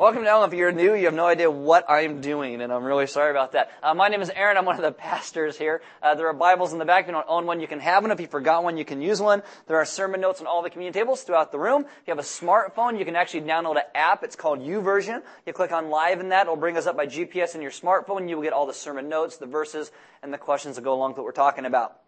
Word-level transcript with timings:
Welcome 0.00 0.24
down. 0.24 0.48
If 0.48 0.54
you're 0.54 0.72
new, 0.72 0.94
you 0.94 1.04
have 1.04 1.12
no 1.12 1.26
idea 1.26 1.50
what 1.50 1.84
I'm 1.86 2.22
doing, 2.22 2.62
and 2.62 2.72
I'm 2.72 2.84
really 2.84 3.06
sorry 3.06 3.30
about 3.30 3.52
that. 3.52 3.70
Uh, 3.82 3.92
my 3.92 4.08
name 4.08 4.22
is 4.22 4.30
Aaron. 4.30 4.56
I'm 4.56 4.64
one 4.64 4.76
of 4.76 4.80
the 4.80 4.92
pastors 4.92 5.58
here. 5.58 5.82
Uh, 6.02 6.14
there 6.14 6.26
are 6.28 6.32
Bibles 6.32 6.72
in 6.72 6.78
the 6.78 6.86
back. 6.86 7.04
If 7.04 7.08
you 7.08 7.12
don't 7.12 7.26
own 7.28 7.44
one, 7.44 7.60
you 7.60 7.66
can 7.66 7.80
have 7.80 8.02
one. 8.02 8.10
If 8.10 8.18
you 8.18 8.26
forgot 8.26 8.64
one, 8.64 8.78
you 8.78 8.84
can 8.86 9.02
use 9.02 9.20
one. 9.20 9.42
There 9.66 9.76
are 9.76 9.84
sermon 9.84 10.22
notes 10.22 10.40
on 10.40 10.46
all 10.46 10.62
the 10.62 10.70
communion 10.70 10.94
tables 10.94 11.22
throughout 11.22 11.52
the 11.52 11.58
room. 11.58 11.82
If 11.82 12.08
you 12.08 12.12
have 12.12 12.18
a 12.18 12.22
smartphone, 12.22 12.98
you 12.98 13.04
can 13.04 13.14
actually 13.14 13.42
download 13.42 13.76
an 13.76 13.82
app. 13.94 14.24
It's 14.24 14.36
called 14.36 14.60
YouVersion. 14.60 15.20
You 15.44 15.52
click 15.52 15.70
on 15.70 15.90
Live 15.90 16.20
in 16.20 16.30
that. 16.30 16.44
It'll 16.44 16.56
bring 16.56 16.78
us 16.78 16.86
up 16.86 16.96
by 16.96 17.06
GPS 17.06 17.54
in 17.54 17.60
your 17.60 17.70
smartphone. 17.70 18.26
You 18.26 18.36
will 18.36 18.42
get 18.42 18.54
all 18.54 18.66
the 18.66 18.72
sermon 18.72 19.10
notes, 19.10 19.36
the 19.36 19.44
verses, 19.44 19.92
and 20.22 20.32
the 20.32 20.38
questions 20.38 20.76
that 20.76 20.82
go 20.82 20.94
along 20.94 21.10
with 21.10 21.18
what 21.18 21.26
we're 21.26 21.32
talking 21.32 21.66
about 21.66 21.98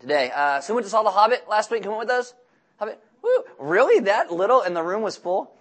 today. 0.00 0.32
Uh, 0.34 0.60
went 0.70 0.86
to 0.86 0.90
saw 0.90 1.04
The 1.04 1.10
Hobbit 1.10 1.48
last 1.48 1.70
week. 1.70 1.84
Went 1.84 2.00
with 2.00 2.10
us? 2.10 2.34
Hobbit? 2.80 3.00
Woo. 3.22 3.44
Really? 3.60 4.00
That 4.00 4.32
little? 4.32 4.60
And 4.60 4.74
the 4.74 4.82
room 4.82 5.02
was 5.02 5.16
full? 5.16 5.52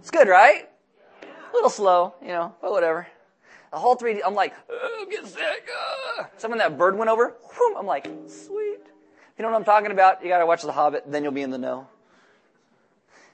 It's 0.00 0.10
good, 0.10 0.28
right? 0.28 0.70
Little 1.56 1.70
slow, 1.70 2.14
you 2.20 2.28
know, 2.28 2.54
but 2.60 2.70
whatever. 2.70 3.06
The 3.72 3.78
whole 3.78 3.96
3D, 3.96 4.20
I'm 4.24 4.34
like, 4.34 4.52
oh, 4.68 5.06
get 5.10 5.26
sick. 5.26 5.66
Uh. 6.18 6.24
Someone 6.36 6.58
that 6.58 6.76
bird 6.76 6.98
went 6.98 7.08
over, 7.08 7.34
whoom, 7.54 7.78
I'm 7.78 7.86
like, 7.86 8.04
sweet. 8.26 8.80
If 8.82 9.38
you 9.38 9.42
know 9.42 9.50
what 9.50 9.56
I'm 9.56 9.64
talking 9.64 9.90
about, 9.90 10.22
you 10.22 10.28
gotta 10.28 10.44
watch 10.44 10.62
The 10.62 10.72
Hobbit, 10.72 11.10
then 11.10 11.22
you'll 11.22 11.32
be 11.32 11.40
in 11.40 11.48
the 11.48 11.56
know. 11.56 11.88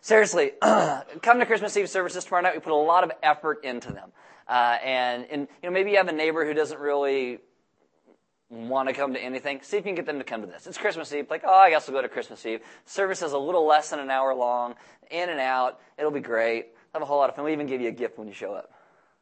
Seriously, 0.02 0.52
come 0.62 1.40
to 1.40 1.46
Christmas 1.46 1.76
Eve 1.76 1.90
services 1.90 2.24
tomorrow 2.24 2.44
night. 2.44 2.54
We 2.54 2.60
put 2.60 2.72
a 2.72 2.76
lot 2.76 3.02
of 3.02 3.10
effort 3.24 3.64
into 3.64 3.92
them. 3.92 4.12
Uh, 4.46 4.78
and, 4.84 5.26
and, 5.28 5.48
you 5.60 5.68
know, 5.68 5.72
maybe 5.72 5.90
you 5.90 5.96
have 5.96 6.06
a 6.08 6.12
neighbor 6.12 6.46
who 6.46 6.54
doesn't 6.54 6.78
really 6.78 7.40
want 8.50 8.88
to 8.88 8.94
come 8.94 9.14
to 9.14 9.20
anything, 9.20 9.62
see 9.62 9.78
if 9.78 9.84
you 9.84 9.88
can 9.88 9.96
get 9.96 10.06
them 10.06 10.18
to 10.18 10.24
come 10.24 10.42
to 10.42 10.46
this. 10.46 10.68
It's 10.68 10.78
Christmas 10.78 11.12
Eve. 11.12 11.26
Like, 11.28 11.42
oh, 11.44 11.52
I 11.52 11.70
guess 11.70 11.88
we'll 11.88 11.96
go 11.96 12.02
to 12.02 12.08
Christmas 12.08 12.46
Eve. 12.46 12.60
Service 12.84 13.20
is 13.20 13.32
a 13.32 13.38
little 13.38 13.66
less 13.66 13.90
than 13.90 13.98
an 13.98 14.10
hour 14.10 14.32
long, 14.32 14.76
in 15.10 15.28
and 15.28 15.40
out. 15.40 15.80
It'll 15.98 16.12
be 16.12 16.20
great 16.20 16.66
have 16.92 17.02
a 17.02 17.06
whole 17.06 17.18
lot 17.18 17.30
of 17.30 17.36
fun. 17.36 17.44
We 17.44 17.52
even 17.52 17.66
give 17.66 17.80
you 17.80 17.88
a 17.88 17.92
gift 17.92 18.18
when 18.18 18.28
you 18.28 18.34
show 18.34 18.54
up. 18.54 18.70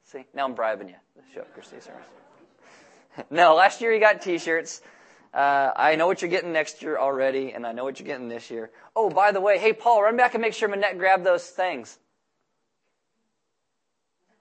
See, 0.04 0.24
now 0.34 0.44
I'm 0.44 0.54
bribing 0.54 0.88
you 0.88 0.94
to 0.94 1.34
show 1.34 1.40
up 1.42 1.54
Christy 1.54 1.80
service. 1.80 2.06
no, 3.30 3.54
last 3.54 3.80
year 3.80 3.92
you 3.92 4.00
got 4.00 4.22
T-shirts. 4.22 4.82
Uh, 5.32 5.70
I 5.76 5.94
know 5.94 6.08
what 6.08 6.22
you're 6.22 6.30
getting 6.30 6.52
next 6.52 6.82
year 6.82 6.98
already, 6.98 7.52
and 7.52 7.64
I 7.64 7.72
know 7.72 7.84
what 7.84 8.00
you're 8.00 8.06
getting 8.06 8.28
this 8.28 8.50
year. 8.50 8.70
Oh, 8.96 9.10
by 9.10 9.30
the 9.30 9.40
way, 9.40 9.58
hey 9.58 9.72
Paul, 9.72 10.02
run 10.02 10.16
back 10.16 10.34
and 10.34 10.42
make 10.42 10.54
sure 10.54 10.68
Manette 10.68 10.98
grabbed 10.98 11.24
those 11.24 11.46
things. 11.46 11.98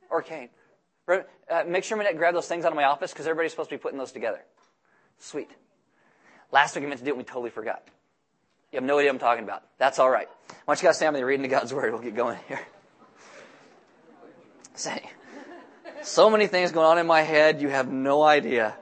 Or 0.10 0.24
Kane, 0.24 0.50
uh, 1.08 1.22
make 1.68 1.84
sure 1.84 1.98
Manette 1.98 2.18
grabbed 2.18 2.36
those 2.36 2.48
things 2.48 2.66
out 2.66 2.72
of 2.72 2.76
my 2.76 2.86
office 2.86 3.12
because 3.12 3.28
everybody's 3.28 3.52
supposed 3.52 3.70
to 3.70 3.76
be 3.76 3.80
putting 3.80 4.00
those 4.00 4.12
together. 4.12 4.40
Sweet. 5.20 5.52
Last 6.52 6.76
week 6.76 6.86
I 6.86 6.88
meant 6.88 7.00
to 7.00 7.06
do 7.06 7.12
it, 7.12 7.14
and 7.14 7.20
we 7.20 7.26
totally 7.26 7.52
forgot. 7.52 7.84
You 8.72 8.78
have 8.78 8.84
no 8.84 8.98
idea 8.98 9.10
what 9.10 9.16
I'm 9.16 9.20
talking 9.20 9.44
about. 9.44 9.64
That's 9.78 10.00
all 10.00 10.10
right. 10.10 10.28
Why 10.66 10.74
don't 10.74 10.82
you 10.82 10.88
guys 10.88 10.98
stand 10.98 11.14
with 11.14 11.22
me 11.22 11.26
reading 11.26 11.44
the 11.44 11.50
God's 11.50 11.72
Word? 11.72 11.92
We'll 11.92 12.02
get 12.02 12.16
going 12.16 12.40
here. 12.48 12.62
Say, 14.80 15.04
so 16.04 16.30
many 16.30 16.48
things 16.48 16.72
going 16.72 16.86
on 16.86 16.98
in 17.00 17.06
my 17.06 17.22
head, 17.22 17.62
you 17.62 17.68
have 17.68 17.92
no 17.92 18.24
idea. 18.24 18.78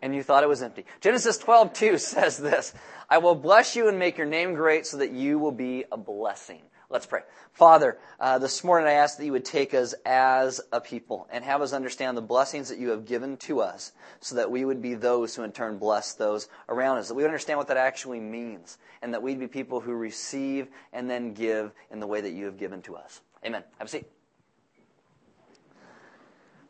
And 0.00 0.14
you 0.14 0.22
thought 0.22 0.44
it 0.44 0.48
was 0.48 0.62
empty. 0.62 0.86
Genesis 1.00 1.38
12:2 1.38 1.98
says 2.14 2.38
this, 2.38 2.72
I 3.10 3.18
will 3.18 3.34
bless 3.34 3.74
you 3.74 3.88
and 3.88 3.98
make 3.98 4.16
your 4.16 4.28
name 4.28 4.54
great 4.54 4.86
so 4.86 4.98
that 4.98 5.10
you 5.10 5.40
will 5.40 5.50
be 5.50 5.84
a 5.90 5.96
blessing. 5.96 6.62
Let's 6.88 7.06
pray. 7.06 7.22
Father, 7.50 7.98
uh, 8.20 8.38
this 8.38 8.62
morning 8.62 8.86
I 8.86 8.92
ask 8.92 9.18
that 9.18 9.24
you 9.24 9.32
would 9.32 9.44
take 9.44 9.74
us 9.74 9.92
as 10.06 10.60
a 10.70 10.80
people 10.80 11.26
and 11.32 11.44
have 11.44 11.62
us 11.62 11.72
understand 11.72 12.16
the 12.16 12.22
blessings 12.22 12.68
that 12.68 12.78
you 12.78 12.90
have 12.90 13.04
given 13.04 13.36
to 13.38 13.60
us 13.60 13.90
so 14.20 14.36
that 14.36 14.52
we 14.52 14.64
would 14.64 14.80
be 14.80 14.94
those 14.94 15.34
who 15.34 15.42
in 15.42 15.50
turn 15.50 15.78
bless 15.78 16.14
those 16.14 16.48
around 16.68 16.98
us, 16.98 17.08
that 17.08 17.14
we 17.14 17.24
understand 17.24 17.58
what 17.58 17.66
that 17.66 17.76
actually 17.76 18.20
means, 18.20 18.78
and 19.02 19.14
that 19.14 19.22
we'd 19.22 19.40
be 19.40 19.48
people 19.48 19.80
who 19.80 19.94
receive 19.94 20.68
and 20.92 21.10
then 21.10 21.34
give 21.34 21.72
in 21.90 21.98
the 21.98 22.06
way 22.06 22.20
that 22.20 22.30
you 22.30 22.44
have 22.44 22.56
given 22.56 22.82
to 22.82 22.94
us. 22.94 23.20
Amen. 23.44 23.64
Have 23.78 23.88
a 23.88 23.90
seat. 23.90 24.06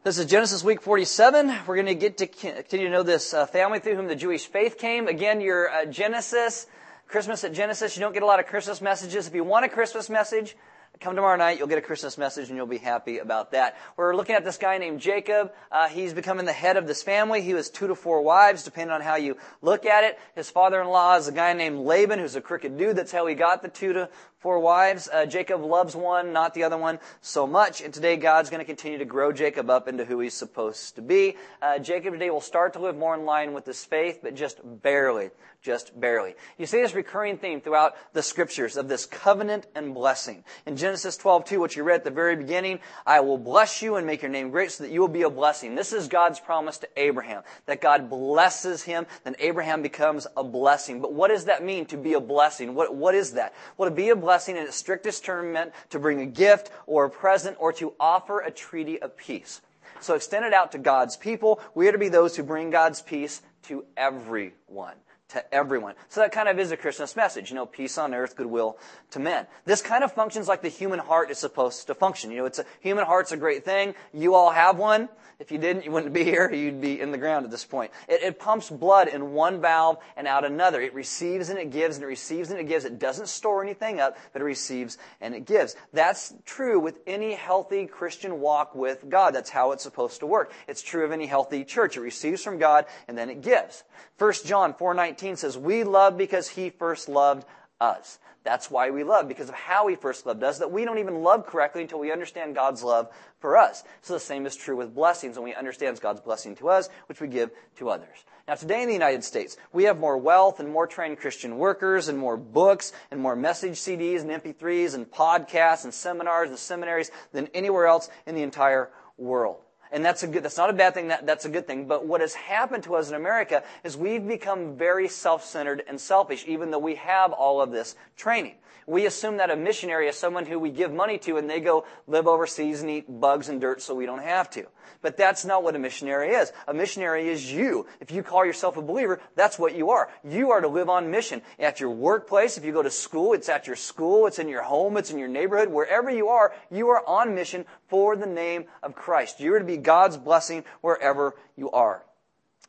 This 0.05 0.19
is 0.19 0.27
Genesis 0.27 0.64
week 0.64 0.83
47. 0.83 1.61
We're 1.64 1.77
going 1.77 1.86
to 1.86 1.95
get 1.95 2.19
to 2.19 2.27
continue 2.27 2.86
to 2.86 2.92
know 2.92 3.05
this 3.05 3.33
uh, 3.33 3.47
family 3.47 3.78
through 3.78 3.95
whom 3.95 4.08
the 4.08 4.17
Jewish 4.17 4.47
faith 4.47 4.77
came. 4.77 5.06
Again, 5.06 5.41
your 5.41 5.70
uh, 5.70 5.85
Genesis, 5.85 6.67
Christmas 7.07 7.45
at 7.45 7.52
Genesis. 7.52 7.96
You 7.96 8.01
don't 8.01 8.13
get 8.13 8.24
a 8.24 8.27
lot 8.27 8.40
of 8.40 8.46
Christmas 8.46 8.80
messages. 8.80 9.29
If 9.29 9.35
you 9.36 9.45
want 9.45 9.64
a 9.64 9.68
Christmas 9.68 10.11
message, 10.11 10.57
Come 11.01 11.17
tomorrow 11.17 11.36
night, 11.36 11.58
you'll 11.58 11.69
get 11.69 11.79
a 11.79 11.83
Christmas 11.83 12.17
message 12.17 12.48
and 12.48 12.57
you'll 12.57 12.67
be 12.67 12.79
happy 12.79 13.19
about 13.19 13.53
that. 13.53 13.77
We're 13.97 14.14
looking 14.14 14.36
at 14.36 14.45
this 14.45 14.57
guy 14.57 14.79
named 14.79 15.01
Jacob. 15.01 15.51
Uh, 15.70 15.89
he's 15.89 16.14
becoming 16.14 16.47
the 16.47 16.53
head 16.53 16.77
of 16.77 16.86
this 16.86 17.03
family. 17.03 17.42
He 17.42 17.51
has 17.53 17.70
two 17.70 17.89
to 17.89 17.97
four 17.97 18.23
wives, 18.23 18.63
depending 18.63 18.95
on 18.95 19.01
how 19.01 19.17
you 19.17 19.36
look 19.63 19.85
at 19.85 20.05
it. 20.05 20.19
His 20.36 20.48
father-in-law 20.51 21.17
is 21.17 21.27
a 21.27 21.33
guy 21.33 21.55
named 21.55 21.81
Laban, 21.81 22.20
who's 22.20 22.36
a 22.36 22.41
crooked 22.41 22.79
dude. 22.79 22.95
That's 22.95 23.11
how 23.11 23.27
he 23.27 23.35
got 23.35 23.63
the 23.63 23.69
two 23.69 23.95
to 23.95 24.11
four 24.39 24.61
wives. 24.61 25.08
Uh, 25.13 25.27
Jacob 25.27 25.63
loves 25.63 25.97
one, 25.97 26.33
not 26.33 26.55
the 26.55 26.63
other 26.63 26.79
one 26.79 27.01
so 27.20 27.48
much. 27.48 27.81
And 27.81 27.92
today 27.92 28.17
God's 28.17 28.51
going 28.51 28.61
to 28.61 28.64
continue 28.64 28.98
to 28.98 29.05
grow 29.05 29.33
Jacob 29.33 29.70
up 29.70 29.89
into 29.89 30.05
who 30.05 30.20
he's 30.20 30.35
supposed 30.35 30.95
to 30.97 31.02
be. 31.02 31.36
Uh, 31.61 31.81
Jacob 31.81 32.13
today 32.13 32.31
will 32.31 32.41
start 32.41 32.75
to 32.75 32.79
live 32.79 32.97
more 32.97 33.17
in 33.17 33.25
line 33.25 33.55
with 33.55 33.67
his 33.67 33.85
faith, 33.85 34.20
but 34.23 34.36
just 34.36 34.61
barely 34.63 35.31
just 35.63 35.98
barely. 35.98 36.35
You 36.58 36.67
see 36.67 36.83
this 36.83 36.95
recurring 36.95 37.39
theme 37.39 37.61
throughout 37.61 37.95
the 38.13 38.23
scriptures 38.23 38.77
of 38.77 38.89
this 38.89 39.07
covenant 39.07 39.67
and 39.75 39.95
blessing. 39.95 40.45
In 40.67 40.77
Genesis 40.83 41.17
12, 41.17 41.45
2, 41.45 41.61
what 41.61 41.77
you 41.77 41.85
read 41.85 41.95
at 41.95 42.05
the 42.05 42.11
very 42.11 42.35
beginning, 42.35 42.81
I 43.07 43.20
will 43.20 43.39
bless 43.39 43.83
you 43.83 43.95
and 43.95 44.05
make 44.05 44.20
your 44.20 44.33
name 44.33 44.51
great 44.51 44.73
so 44.73 44.83
that 44.83 44.91
you 44.91 45.01
will 45.01 45.07
be 45.07 45.23
a 45.23 45.31
blessing. 45.31 45.77
This 45.77 45.93
is 45.93 46.09
God's 46.09 46.41
promise 46.41 46.79
to 46.79 46.89
Abraham, 46.97 47.45
that 47.67 47.81
God 47.81 48.11
blesses 48.11 48.83
him, 48.83 49.07
then 49.23 49.37
Abraham 49.39 49.81
becomes 49.81 50.27
a 50.37 50.43
blessing. 50.43 51.01
But 51.01 51.13
what 51.13 51.29
does 51.29 51.45
that 51.45 51.63
mean 51.63 51.87
to 51.87 51.97
be 51.97 52.15
a 52.15 52.20
blessing? 52.20 52.75
What, 52.75 52.97
what 52.97 53.15
is 53.15 53.35
that? 53.35 53.55
Well, 53.77 53.89
to 53.89 53.95
be 53.95 54.09
a 54.09 54.17
blessing 54.17 54.57
in 54.57 54.65
its 54.65 54.75
strictest 54.75 55.25
term 55.25 55.53
meant 55.53 55.73
to 55.91 56.01
bring 56.01 56.20
a 56.20 56.27
gift 56.27 56.73
or 56.89 57.05
a 57.05 57.11
present 57.11 57.59
or 57.61 57.73
to 57.75 57.93
offer 58.01 58.41
a 58.41 58.51
treaty 58.51 59.01
of 59.01 59.17
peace. 59.17 59.61
So 60.01 60.14
extend 60.14 60.45
it 60.47 60.53
out 60.53 60.73
to 60.73 60.79
God's 60.79 61.17
people. 61.17 61.61
We 61.77 61.87
are 61.87 61.93
to 61.93 61.99
be 61.99 62.09
those 62.09 62.35
who 62.35 62.43
bring 62.43 62.70
God's 62.70 63.03
peace 63.03 63.41
to 63.69 63.85
everyone 63.97 64.97
to 65.33 65.55
everyone. 65.55 65.95
So 66.09 66.20
that 66.20 66.33
kind 66.33 66.48
of 66.48 66.59
is 66.59 66.73
a 66.73 66.77
Christmas 66.77 67.17
message, 67.17 67.51
you 67.51 67.57
know, 67.57 67.67
peace 67.67 67.98
on 67.98 68.15
earth, 68.15 68.37
goodwill 68.37 68.79
to 69.11 69.19
men. 69.19 69.47
This 69.65 69.83
kind 69.83 70.05
of 70.05 70.13
functions 70.13 70.48
like 70.48 70.63
the 70.63 70.69
human 70.69 70.98
heart 70.98 71.31
is 71.31 71.39
supposed 71.39 71.87
to 71.87 71.95
function. 71.95 72.31
You 72.31 72.39
know, 72.39 72.45
it's 72.47 72.59
a, 72.59 72.65
human 72.81 73.05
heart's 73.05 73.33
a 73.33 73.37
great 73.37 73.65
thing. 73.65 73.95
You 74.13 74.35
all 74.35 74.51
have 74.51 74.79
one. 74.79 75.09
If 75.39 75.51
you 75.51 75.59
didn't, 75.59 75.85
you 75.85 75.91
wouldn't 75.91 76.13
be 76.13 76.23
here. 76.33 76.53
You'd 76.53 76.81
be 76.81 77.01
in 77.01 77.11
the 77.11 77.19
ground 77.19 77.45
at 77.45 77.51
this 77.51 77.65
point. 77.65 77.91
It, 78.09 78.23
it 78.23 78.39
pumps 78.39 78.70
blood 78.70 79.09
in 79.09 79.33
one 79.33 79.61
valve 79.61 79.98
and 80.17 80.29
out 80.29 80.45
another. 80.45 80.81
It 80.81 80.95
receives 80.95 81.49
and 81.49 81.59
it 81.59 81.70
gives 81.70 81.97
and 81.97 82.05
it 82.05 82.09
receives 82.09 82.51
and 82.51 82.61
it 82.61 82.69
gives. 82.69 82.85
It 82.85 82.99
doesn't 82.99 83.29
store 83.29 83.63
anything 83.63 84.01
up, 84.01 84.17
but 84.33 84.43
it 84.43 84.45
receives 84.45 84.99
and 85.20 85.35
it 85.35 85.45
gives. 85.45 85.75
That's 85.93 86.33
true 86.45 86.79
with 86.79 86.99
any 87.07 87.35
healthy 87.35 87.87
Christian 87.87 88.41
walk 88.41 88.75
with 88.75 89.09
God. 89.09 89.35
That's 89.35 89.51
how 89.51 89.73
it's 89.73 89.83
supposed 89.83 90.20
to 90.20 90.27
work. 90.27 90.53
It's 90.69 90.83
true 90.83 91.05
of 91.05 91.13
any 91.13 91.27
healthy 91.27 91.64
church. 91.64 91.97
It 91.97 92.03
receives 92.03 92.43
from 92.45 92.59
God 92.59 92.87
and 93.09 93.19
then 93.19 93.31
it 93.31 93.41
gives. 93.41 93.83
1 94.19 94.33
John 94.45 94.75
4:19 94.75 95.21
says, 95.36 95.56
"We 95.56 95.84
love 95.84 96.16
because 96.16 96.48
he 96.48 96.70
first 96.70 97.08
loved 97.08 97.46
us." 97.80 98.18
That's 98.44 98.70
why 98.70 98.90
we 98.90 99.05
love, 99.05 99.28
because 99.28 99.48
of 99.48 99.55
how 99.55 99.86
he 99.86 99.94
first 99.94 100.27
loved 100.27 100.42
us, 100.42 100.58
that 100.58 100.72
we 100.72 100.84
don't 100.84 100.98
even 100.98 101.22
love 101.22 101.46
correctly 101.46 101.83
until 101.83 102.00
we 102.00 102.10
understand 102.10 102.56
God's 102.56 102.83
love 102.83 103.08
for 103.38 103.56
us. 103.56 103.84
So 104.00 104.14
the 104.14 104.20
same 104.20 104.46
is 104.46 104.56
true 104.56 104.77
with 104.77 104.94
blessings 104.94 105.36
when 105.36 105.44
we 105.44 105.55
understand 105.55 106.00
God's 106.00 106.20
blessing 106.20 106.56
to 106.56 106.68
us, 106.68 106.88
which 107.06 107.20
we 107.20 107.28
give 107.28 107.50
to 107.77 107.88
others. 107.88 108.24
Now 108.48 108.55
today 108.55 108.83
in 108.83 108.88
the 108.88 108.94
United 108.94 109.22
States, 109.22 109.56
we 109.72 109.84
have 109.84 110.00
more 110.00 110.16
wealth 110.16 110.58
and 110.58 110.68
more 110.68 110.88
trained 110.88 111.20
Christian 111.20 111.58
workers 111.58 112.08
and 112.08 112.18
more 112.18 112.36
books 112.36 112.92
and 113.12 113.20
more 113.20 113.36
message 113.36 113.78
CDs 113.78 114.22
and 114.22 114.30
MP3s 114.30 114.94
and 114.94 115.08
podcasts 115.08 115.84
and 115.84 115.94
seminars 115.94 116.48
and 116.48 116.58
seminaries 116.58 117.12
than 117.30 117.46
anywhere 117.54 117.86
else 117.86 118.10
in 118.27 118.34
the 118.34 118.42
entire 118.42 118.90
world 119.16 119.60
and 119.92 120.05
that's 120.05 120.23
a 120.23 120.27
good, 120.27 120.42
that's 120.42 120.57
not 120.57 120.70
a 120.70 120.73
bad 120.73 120.95
thing, 120.95 121.08
that, 121.08 121.27
that's 121.27 121.45
a 121.45 121.48
good 121.48 121.67
thing. 121.67 121.86
But 121.86 122.07
what 122.07 122.20
has 122.20 122.35
happened 122.35 122.85
to 122.85 122.97
us 122.97 123.11
in 123.11 123.14
America 123.14 123.63
is 123.85 123.97
we've 123.97 124.27
become 124.27 124.75
very 124.77 125.07
self-centered 125.07 125.85
and 125.86 126.01
selfish, 126.01 126.45
even 126.48 126.70
though 126.70 126.79
we 126.79 126.97
have 126.97 127.33
all 127.33 127.61
of 127.61 127.70
this 127.70 127.95
training. 128.17 128.55
We 128.87 129.06
assume 129.06 129.37
that 129.37 129.50
a 129.50 129.56
missionary 129.56 130.09
is 130.09 130.17
someone 130.17 130.47
who 130.47 130.59
we 130.59 130.70
give 130.70 130.93
money 130.93 131.19
to 131.19 131.37
and 131.37 131.49
they 131.49 131.61
go 131.61 131.85
live 132.06 132.26
overseas 132.26 132.82
and 132.82 132.91
eat 132.91 133.20
bugs 133.20 133.49
and 133.49 133.61
dirt 133.61 133.81
so 133.82 133.94
we 133.94 134.06
don't 134.06 134.23
have 134.23 134.50
to. 134.50 134.67
But 135.02 135.17
that's 135.17 135.44
not 135.44 135.62
what 135.62 135.76
a 135.76 135.79
missionary 135.79 136.31
is. 136.31 136.52
A 136.69 136.75
missionary 136.75 137.29
is 137.29 137.52
you. 137.52 137.87
If 138.00 138.11
you 138.11 138.23
call 138.23 138.44
yourself 138.44 138.76
a 138.76 138.82
believer, 138.82 139.20
that's 139.34 139.58
what 139.58 139.75
you 139.75 139.90
are. 139.90 140.11
You 140.25 140.52
are 140.52 140.61
to 140.61 140.69
live 140.69 140.88
on 140.88 141.11
mission. 141.11 141.43
At 141.58 141.81
your 141.81 141.90
workplace, 141.90 142.56
if 142.56 142.64
you 142.64 142.73
go 142.73 142.82
to 142.82 142.90
school, 142.90 143.32
it's 143.32 143.49
at 143.49 143.67
your 143.67 143.76
school, 143.76 144.26
it's 144.26 144.38
in 144.38 144.49
your 144.49 144.62
home, 144.62 144.96
it's 144.96 145.11
in 145.11 145.19
your 145.19 145.28
neighborhood, 145.28 145.69
wherever 145.69 146.11
you 146.11 146.28
are, 146.28 146.55
you 146.70 146.88
are 146.90 147.06
on 147.06 147.35
mission 147.35 147.64
for 147.88 148.17
the 148.17 148.26
name 148.26 148.67
of 148.82 148.94
Christ. 148.94 149.40
You 149.40 149.55
are 149.55 149.58
to 149.58 149.64
be 149.64 149.76
God's 149.76 150.17
blessing 150.17 150.64
wherever 150.81 151.35
you 151.56 151.70
are. 151.70 152.05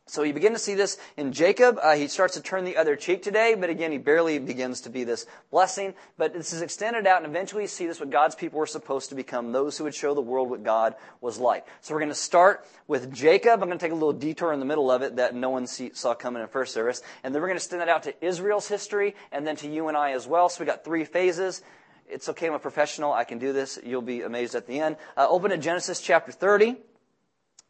So 0.05 0.23
you 0.23 0.33
begin 0.33 0.51
to 0.51 0.59
see 0.59 0.73
this 0.73 0.97
in 1.15 1.31
Jacob. 1.31 1.79
Uh, 1.81 1.95
he 1.95 2.09
starts 2.09 2.33
to 2.33 2.41
turn 2.41 2.65
the 2.65 2.75
other 2.75 2.97
cheek 2.97 3.23
today, 3.23 3.55
but 3.55 3.69
again, 3.69 3.89
he 3.89 3.97
barely 3.97 4.38
begins 4.38 4.81
to 4.81 4.89
be 4.89 5.05
this 5.05 5.25
blessing. 5.50 5.94
But 6.17 6.33
this 6.33 6.51
is 6.51 6.61
extended 6.61 7.07
out, 7.07 7.23
and 7.23 7.25
eventually 7.25 7.63
you 7.63 7.67
see 7.69 7.88
this 7.88 8.01
what 8.01 8.09
God's 8.09 8.35
people 8.35 8.59
were 8.59 8.67
supposed 8.67 9.09
to 9.09 9.15
become, 9.15 9.53
those 9.53 9.77
who 9.77 9.85
would 9.85 9.95
show 9.95 10.13
the 10.13 10.21
world 10.21 10.50
what 10.50 10.61
God 10.61 10.95
was 11.21 11.39
like. 11.39 11.65
So 11.79 11.94
we're 11.94 12.01
going 12.01 12.09
to 12.09 12.15
start 12.15 12.67
with 12.85 13.13
Jacob. 13.13 13.61
I'm 13.61 13.69
going 13.69 13.79
to 13.79 13.83
take 13.83 13.94
a 13.94 13.95
little 13.95 14.11
detour 14.11 14.51
in 14.51 14.59
the 14.59 14.65
middle 14.65 14.91
of 14.91 15.03
it 15.03 15.15
that 15.15 15.35
no 15.35 15.50
one 15.50 15.67
see, 15.67 15.91
saw 15.94 16.13
coming 16.13 16.41
in 16.41 16.49
first 16.49 16.73
service. 16.73 17.01
And 17.23 17.33
then 17.33 17.41
we're 17.41 17.47
going 17.47 17.57
to 17.57 17.63
extend 17.63 17.81
that 17.81 17.89
out 17.89 18.03
to 18.03 18.25
Israel's 18.25 18.67
history, 18.67 19.15
and 19.31 19.47
then 19.47 19.56
to 19.57 19.69
you 19.69 19.88
and 19.88 19.95
I 19.95 20.11
as 20.11 20.27
well. 20.27 20.49
So 20.49 20.59
we 20.59 20.65
got 20.65 20.83
three 20.83 21.06
phases. 21.06 21.61
it's 22.09 22.27
okay, 22.27 22.47
I'm 22.47 22.53
a 22.53 22.59
professional. 22.59 23.13
I 23.13 23.23
can 23.23 23.39
do 23.39 23.53
this. 23.53 23.79
You'll 23.81 24.01
be 24.01 24.23
amazed 24.23 24.53
at 24.53 24.67
the 24.67 24.81
end. 24.81 24.97
Uh, 25.15 25.27
open 25.29 25.53
at 25.53 25.61
Genesis 25.61 26.01
chapter 26.01 26.33
30. 26.33 26.75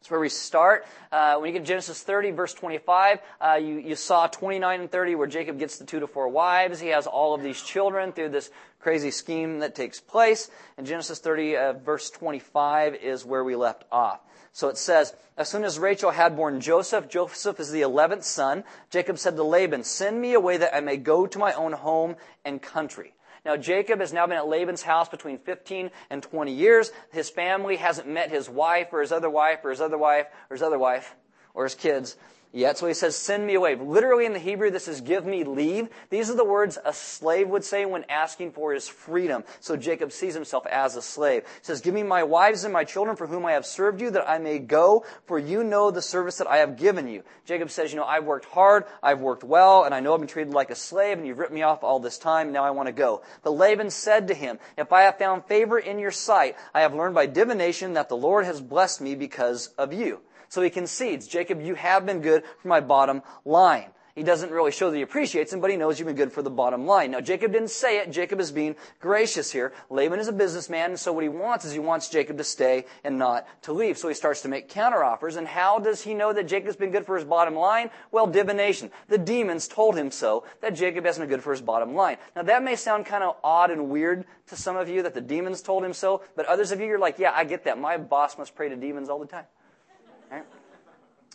That's 0.04 0.10
where 0.10 0.20
we 0.20 0.28
start. 0.28 0.84
Uh, 1.10 1.38
when 1.38 1.50
you 1.50 1.58
get 1.58 1.66
Genesis 1.66 2.02
30, 2.02 2.32
verse 2.32 2.52
25, 2.52 3.20
uh, 3.40 3.54
you, 3.54 3.78
you 3.78 3.96
saw 3.96 4.26
29 4.26 4.80
and 4.80 4.92
30 4.92 5.14
where 5.14 5.26
Jacob 5.26 5.58
gets 5.58 5.78
the 5.78 5.86
two 5.86 5.98
to 5.98 6.06
four 6.06 6.28
wives. 6.28 6.78
He 6.78 6.88
has 6.88 7.06
all 7.06 7.32
of 7.32 7.42
these 7.42 7.58
children 7.62 8.12
through 8.12 8.28
this 8.28 8.50
crazy 8.80 9.10
scheme 9.10 9.60
that 9.60 9.74
takes 9.74 10.00
place. 10.00 10.50
And 10.76 10.86
Genesis 10.86 11.20
30, 11.20 11.56
uh, 11.56 11.72
verse 11.72 12.10
25 12.10 12.96
is 12.96 13.24
where 13.24 13.42
we 13.42 13.56
left 13.56 13.84
off. 13.90 14.20
So 14.52 14.68
it 14.68 14.76
says, 14.76 15.14
as 15.38 15.48
soon 15.48 15.64
as 15.64 15.78
Rachel 15.78 16.10
had 16.10 16.36
born 16.36 16.60
Joseph, 16.60 17.08
Joseph 17.08 17.58
is 17.58 17.70
the 17.70 17.80
11th 17.80 18.24
son, 18.24 18.64
Jacob 18.90 19.18
said 19.18 19.36
to 19.36 19.42
Laban, 19.42 19.84
send 19.84 20.20
me 20.20 20.34
away 20.34 20.58
that 20.58 20.76
I 20.76 20.80
may 20.80 20.98
go 20.98 21.26
to 21.26 21.38
my 21.38 21.54
own 21.54 21.72
home 21.72 22.16
and 22.44 22.60
country. 22.60 23.14
Now, 23.44 23.56
Jacob 23.56 24.00
has 24.00 24.12
now 24.12 24.26
been 24.26 24.38
at 24.38 24.48
Laban's 24.48 24.82
house 24.82 25.08
between 25.08 25.38
15 25.38 25.90
and 26.10 26.22
20 26.22 26.52
years. 26.52 26.92
His 27.12 27.28
family 27.28 27.76
hasn't 27.76 28.08
met 28.08 28.30
his 28.30 28.48
wife 28.48 28.88
or 28.92 29.00
his 29.00 29.12
other 29.12 29.28
wife 29.28 29.64
or 29.64 29.70
his 29.70 29.80
other 29.80 29.98
wife 29.98 30.26
or 30.48 30.54
his 30.54 30.62
other 30.62 30.78
wife 30.78 31.14
or 31.52 31.64
his 31.64 31.74
kids 31.74 32.16
yet. 32.54 32.78
So 32.78 32.86
he 32.86 32.94
says, 32.94 33.16
send 33.16 33.46
me 33.46 33.54
away. 33.54 33.74
Literally 33.74 34.24
in 34.24 34.32
the 34.32 34.38
Hebrew, 34.38 34.70
this 34.70 34.88
is 34.88 35.00
give 35.00 35.26
me 35.26 35.44
leave. 35.44 35.88
These 36.08 36.30
are 36.30 36.36
the 36.36 36.44
words 36.44 36.78
a 36.84 36.92
slave 36.92 37.48
would 37.48 37.64
say 37.64 37.84
when 37.84 38.04
asking 38.08 38.52
for 38.52 38.72
his 38.72 38.88
freedom. 38.88 39.44
So 39.60 39.76
Jacob 39.76 40.12
sees 40.12 40.34
himself 40.34 40.66
as 40.66 40.96
a 40.96 41.02
slave. 41.02 41.42
He 41.42 41.64
says, 41.64 41.80
give 41.80 41.92
me 41.92 42.02
my 42.02 42.22
wives 42.22 42.64
and 42.64 42.72
my 42.72 42.84
children 42.84 43.16
for 43.16 43.26
whom 43.26 43.44
I 43.44 43.52
have 43.52 43.66
served 43.66 44.00
you 44.00 44.10
that 44.12 44.28
I 44.28 44.38
may 44.38 44.58
go, 44.58 45.04
for 45.26 45.38
you 45.38 45.64
know 45.64 45.90
the 45.90 46.00
service 46.00 46.38
that 46.38 46.46
I 46.46 46.58
have 46.58 46.76
given 46.76 47.08
you. 47.08 47.22
Jacob 47.44 47.70
says, 47.70 47.92
you 47.92 47.98
know, 47.98 48.04
I've 48.04 48.24
worked 48.24 48.46
hard, 48.46 48.84
I've 49.02 49.20
worked 49.20 49.44
well, 49.44 49.84
and 49.84 49.94
I 49.94 50.00
know 50.00 50.14
I've 50.14 50.20
been 50.20 50.28
treated 50.28 50.54
like 50.54 50.70
a 50.70 50.76
slave, 50.76 51.18
and 51.18 51.26
you've 51.26 51.38
ripped 51.38 51.52
me 51.52 51.62
off 51.62 51.82
all 51.82 51.98
this 51.98 52.18
time, 52.18 52.52
now 52.52 52.64
I 52.64 52.70
want 52.70 52.86
to 52.86 52.92
go. 52.92 53.22
But 53.42 53.50
Laban 53.50 53.90
said 53.90 54.28
to 54.28 54.34
him, 54.34 54.58
if 54.78 54.92
I 54.92 55.02
have 55.02 55.18
found 55.18 55.44
favor 55.46 55.78
in 55.78 55.98
your 55.98 56.10
sight, 56.10 56.56
I 56.72 56.82
have 56.82 56.94
learned 56.94 57.14
by 57.14 57.26
divination 57.26 57.94
that 57.94 58.08
the 58.08 58.16
Lord 58.16 58.44
has 58.44 58.60
blessed 58.60 59.00
me 59.00 59.14
because 59.14 59.68
of 59.76 59.92
you. 59.92 60.20
So 60.54 60.62
he 60.62 60.70
concedes, 60.70 61.26
Jacob, 61.26 61.60
you 61.60 61.74
have 61.74 62.06
been 62.06 62.20
good 62.20 62.44
for 62.62 62.68
my 62.68 62.78
bottom 62.78 63.22
line. 63.44 63.90
He 64.14 64.22
doesn't 64.22 64.52
really 64.52 64.70
show 64.70 64.88
that 64.88 64.96
he 64.96 65.02
appreciates 65.02 65.52
him, 65.52 65.60
but 65.60 65.68
he 65.68 65.76
knows 65.76 65.98
you've 65.98 66.06
been 66.06 66.14
good 66.14 66.30
for 66.30 66.42
the 66.42 66.48
bottom 66.50 66.86
line. 66.86 67.10
Now, 67.10 67.20
Jacob 67.20 67.50
didn't 67.50 67.70
say 67.70 67.98
it. 67.98 68.12
Jacob 68.12 68.38
is 68.38 68.52
being 68.52 68.76
gracious 69.00 69.50
here. 69.50 69.72
Laban 69.90 70.20
is 70.20 70.28
a 70.28 70.32
businessman, 70.32 70.90
and 70.90 71.00
so 71.00 71.12
what 71.12 71.24
he 71.24 71.28
wants 71.28 71.64
is 71.64 71.72
he 71.72 71.80
wants 71.80 72.08
Jacob 72.08 72.38
to 72.38 72.44
stay 72.44 72.84
and 73.02 73.18
not 73.18 73.48
to 73.62 73.72
leave. 73.72 73.98
So 73.98 74.06
he 74.06 74.14
starts 74.14 74.42
to 74.42 74.48
make 74.48 74.70
counteroffers. 74.70 75.36
And 75.36 75.48
how 75.48 75.80
does 75.80 76.02
he 76.02 76.14
know 76.14 76.32
that 76.32 76.46
Jacob's 76.46 76.76
been 76.76 76.92
good 76.92 77.04
for 77.04 77.16
his 77.16 77.24
bottom 77.24 77.56
line? 77.56 77.90
Well, 78.12 78.28
divination. 78.28 78.92
The 79.08 79.18
demons 79.18 79.66
told 79.66 79.96
him 79.96 80.12
so, 80.12 80.44
that 80.60 80.76
Jacob 80.76 81.04
hasn't 81.04 81.28
been 81.28 81.36
good 81.36 81.42
for 81.42 81.50
his 81.50 81.62
bottom 81.62 81.96
line. 81.96 82.18
Now, 82.36 82.44
that 82.44 82.62
may 82.62 82.76
sound 82.76 83.06
kind 83.06 83.24
of 83.24 83.34
odd 83.42 83.72
and 83.72 83.90
weird 83.90 84.24
to 84.46 84.54
some 84.54 84.76
of 84.76 84.88
you 84.88 85.02
that 85.02 85.14
the 85.14 85.20
demons 85.20 85.62
told 85.62 85.84
him 85.84 85.92
so, 85.92 86.22
but 86.36 86.46
others 86.46 86.70
of 86.70 86.78
you, 86.78 86.86
you're 86.86 87.00
like, 87.00 87.18
yeah, 87.18 87.32
I 87.34 87.42
get 87.42 87.64
that. 87.64 87.76
My 87.76 87.96
boss 87.96 88.38
must 88.38 88.54
pray 88.54 88.68
to 88.68 88.76
demons 88.76 89.08
all 89.08 89.18
the 89.18 89.26
time. 89.26 89.46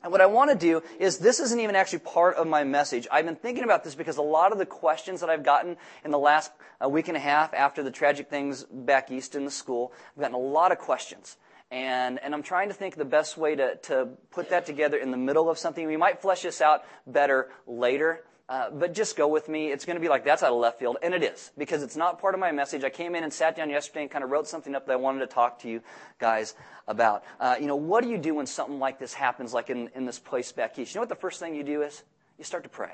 And 0.02 0.12
what 0.14 0.22
I 0.22 0.28
want 0.28 0.50
to 0.52 0.58
do 0.58 0.82
is 0.98 1.18
this 1.18 1.40
isn't 1.42 1.60
even 1.60 1.76
actually 1.76 2.00
part 2.00 2.36
of 2.36 2.48
my 2.48 2.64
message. 2.64 3.08
I've 3.12 3.26
been 3.26 3.36
thinking 3.36 3.66
about 3.66 3.84
this 3.84 3.96
because 3.96 4.18
a 4.18 4.22
lot 4.22 4.54
of 4.54 4.58
the 4.58 4.66
questions 4.66 5.20
that 5.20 5.30
I've 5.30 5.44
gotten 5.44 5.76
in 6.06 6.12
the 6.12 6.20
last 6.20 6.52
uh, 6.84 6.88
week 6.88 7.10
and 7.10 7.18
a 7.18 7.20
half 7.20 7.54
after 7.54 7.84
the 7.84 7.92
tragic 7.92 8.30
things 8.30 8.64
back 8.64 9.12
east 9.12 9.36
in 9.36 9.44
the 9.44 9.52
school, 9.52 9.92
I've 10.16 10.22
gotten 10.22 10.36
a 10.36 10.40
lot 10.40 10.72
of 10.72 10.78
questions. 10.78 11.36
And, 11.70 12.18
and 12.24 12.34
I'm 12.34 12.44
trying 12.44 12.70
to 12.70 12.74
think 12.74 12.96
the 12.96 13.06
best 13.06 13.38
way 13.38 13.56
to, 13.56 13.76
to 13.76 14.10
put 14.32 14.50
that 14.50 14.66
together 14.66 14.98
in 14.98 15.12
the 15.12 15.18
middle 15.18 15.50
of 15.50 15.58
something. 15.58 15.86
We 15.86 15.98
might 15.98 16.22
flesh 16.22 16.44
this 16.44 16.62
out 16.62 16.84
better 17.06 17.50
later. 17.68 18.24
Uh, 18.50 18.72
but 18.72 18.96
just 18.96 19.16
go 19.16 19.28
with 19.28 19.48
me. 19.48 19.72
It's 19.72 19.86
going 19.86 19.96
to 19.96 20.02
be 20.02 20.10
like 20.10 20.26
that's 20.26 20.42
out 20.42 20.52
of 20.52 20.58
left 20.58 20.80
field, 20.80 20.98
and 21.04 21.14
it 21.14 21.24
is 21.24 21.52
because 21.56 21.84
it's 21.84 21.96
not 21.96 22.20
part 22.20 22.34
of 22.34 22.40
my 22.40 22.52
message. 22.52 22.84
I 22.84 22.90
came 22.90 23.14
in 23.14 23.24
and 23.24 23.32
sat 23.32 23.56
down 23.56 23.70
yesterday 23.70 24.02
and 24.02 24.10
kind 24.10 24.24
of 24.24 24.32
wrote 24.32 24.48
something 24.48 24.74
up 24.74 24.88
that 24.88 24.94
I 24.94 24.96
wanted 24.96 25.20
to 25.20 25.28
talk 25.28 25.60
to 25.60 25.70
you 25.70 25.82
guys 26.18 26.56
about. 26.88 27.24
Uh, 27.40 27.58
you 27.60 27.68
know, 27.68 27.76
what 27.76 28.04
do 28.04 28.10
you 28.10 28.18
do 28.18 28.34
when 28.34 28.48
something 28.48 28.80
like 28.80 28.98
this 28.98 29.14
happens, 29.14 29.54
like 29.54 29.70
in, 29.70 29.92
in 29.94 30.06
this 30.06 30.18
place 30.18 30.52
back 30.52 30.80
east? 30.80 30.96
You 30.96 30.98
know 30.98 31.04
what 31.04 31.10
the 31.10 31.16
first 31.16 31.40
thing 31.40 31.54
you 31.54 31.64
do 31.64 31.84
is? 31.84 32.02
You 32.40 32.44
start 32.44 32.64
to 32.64 32.70
pray. 32.70 32.94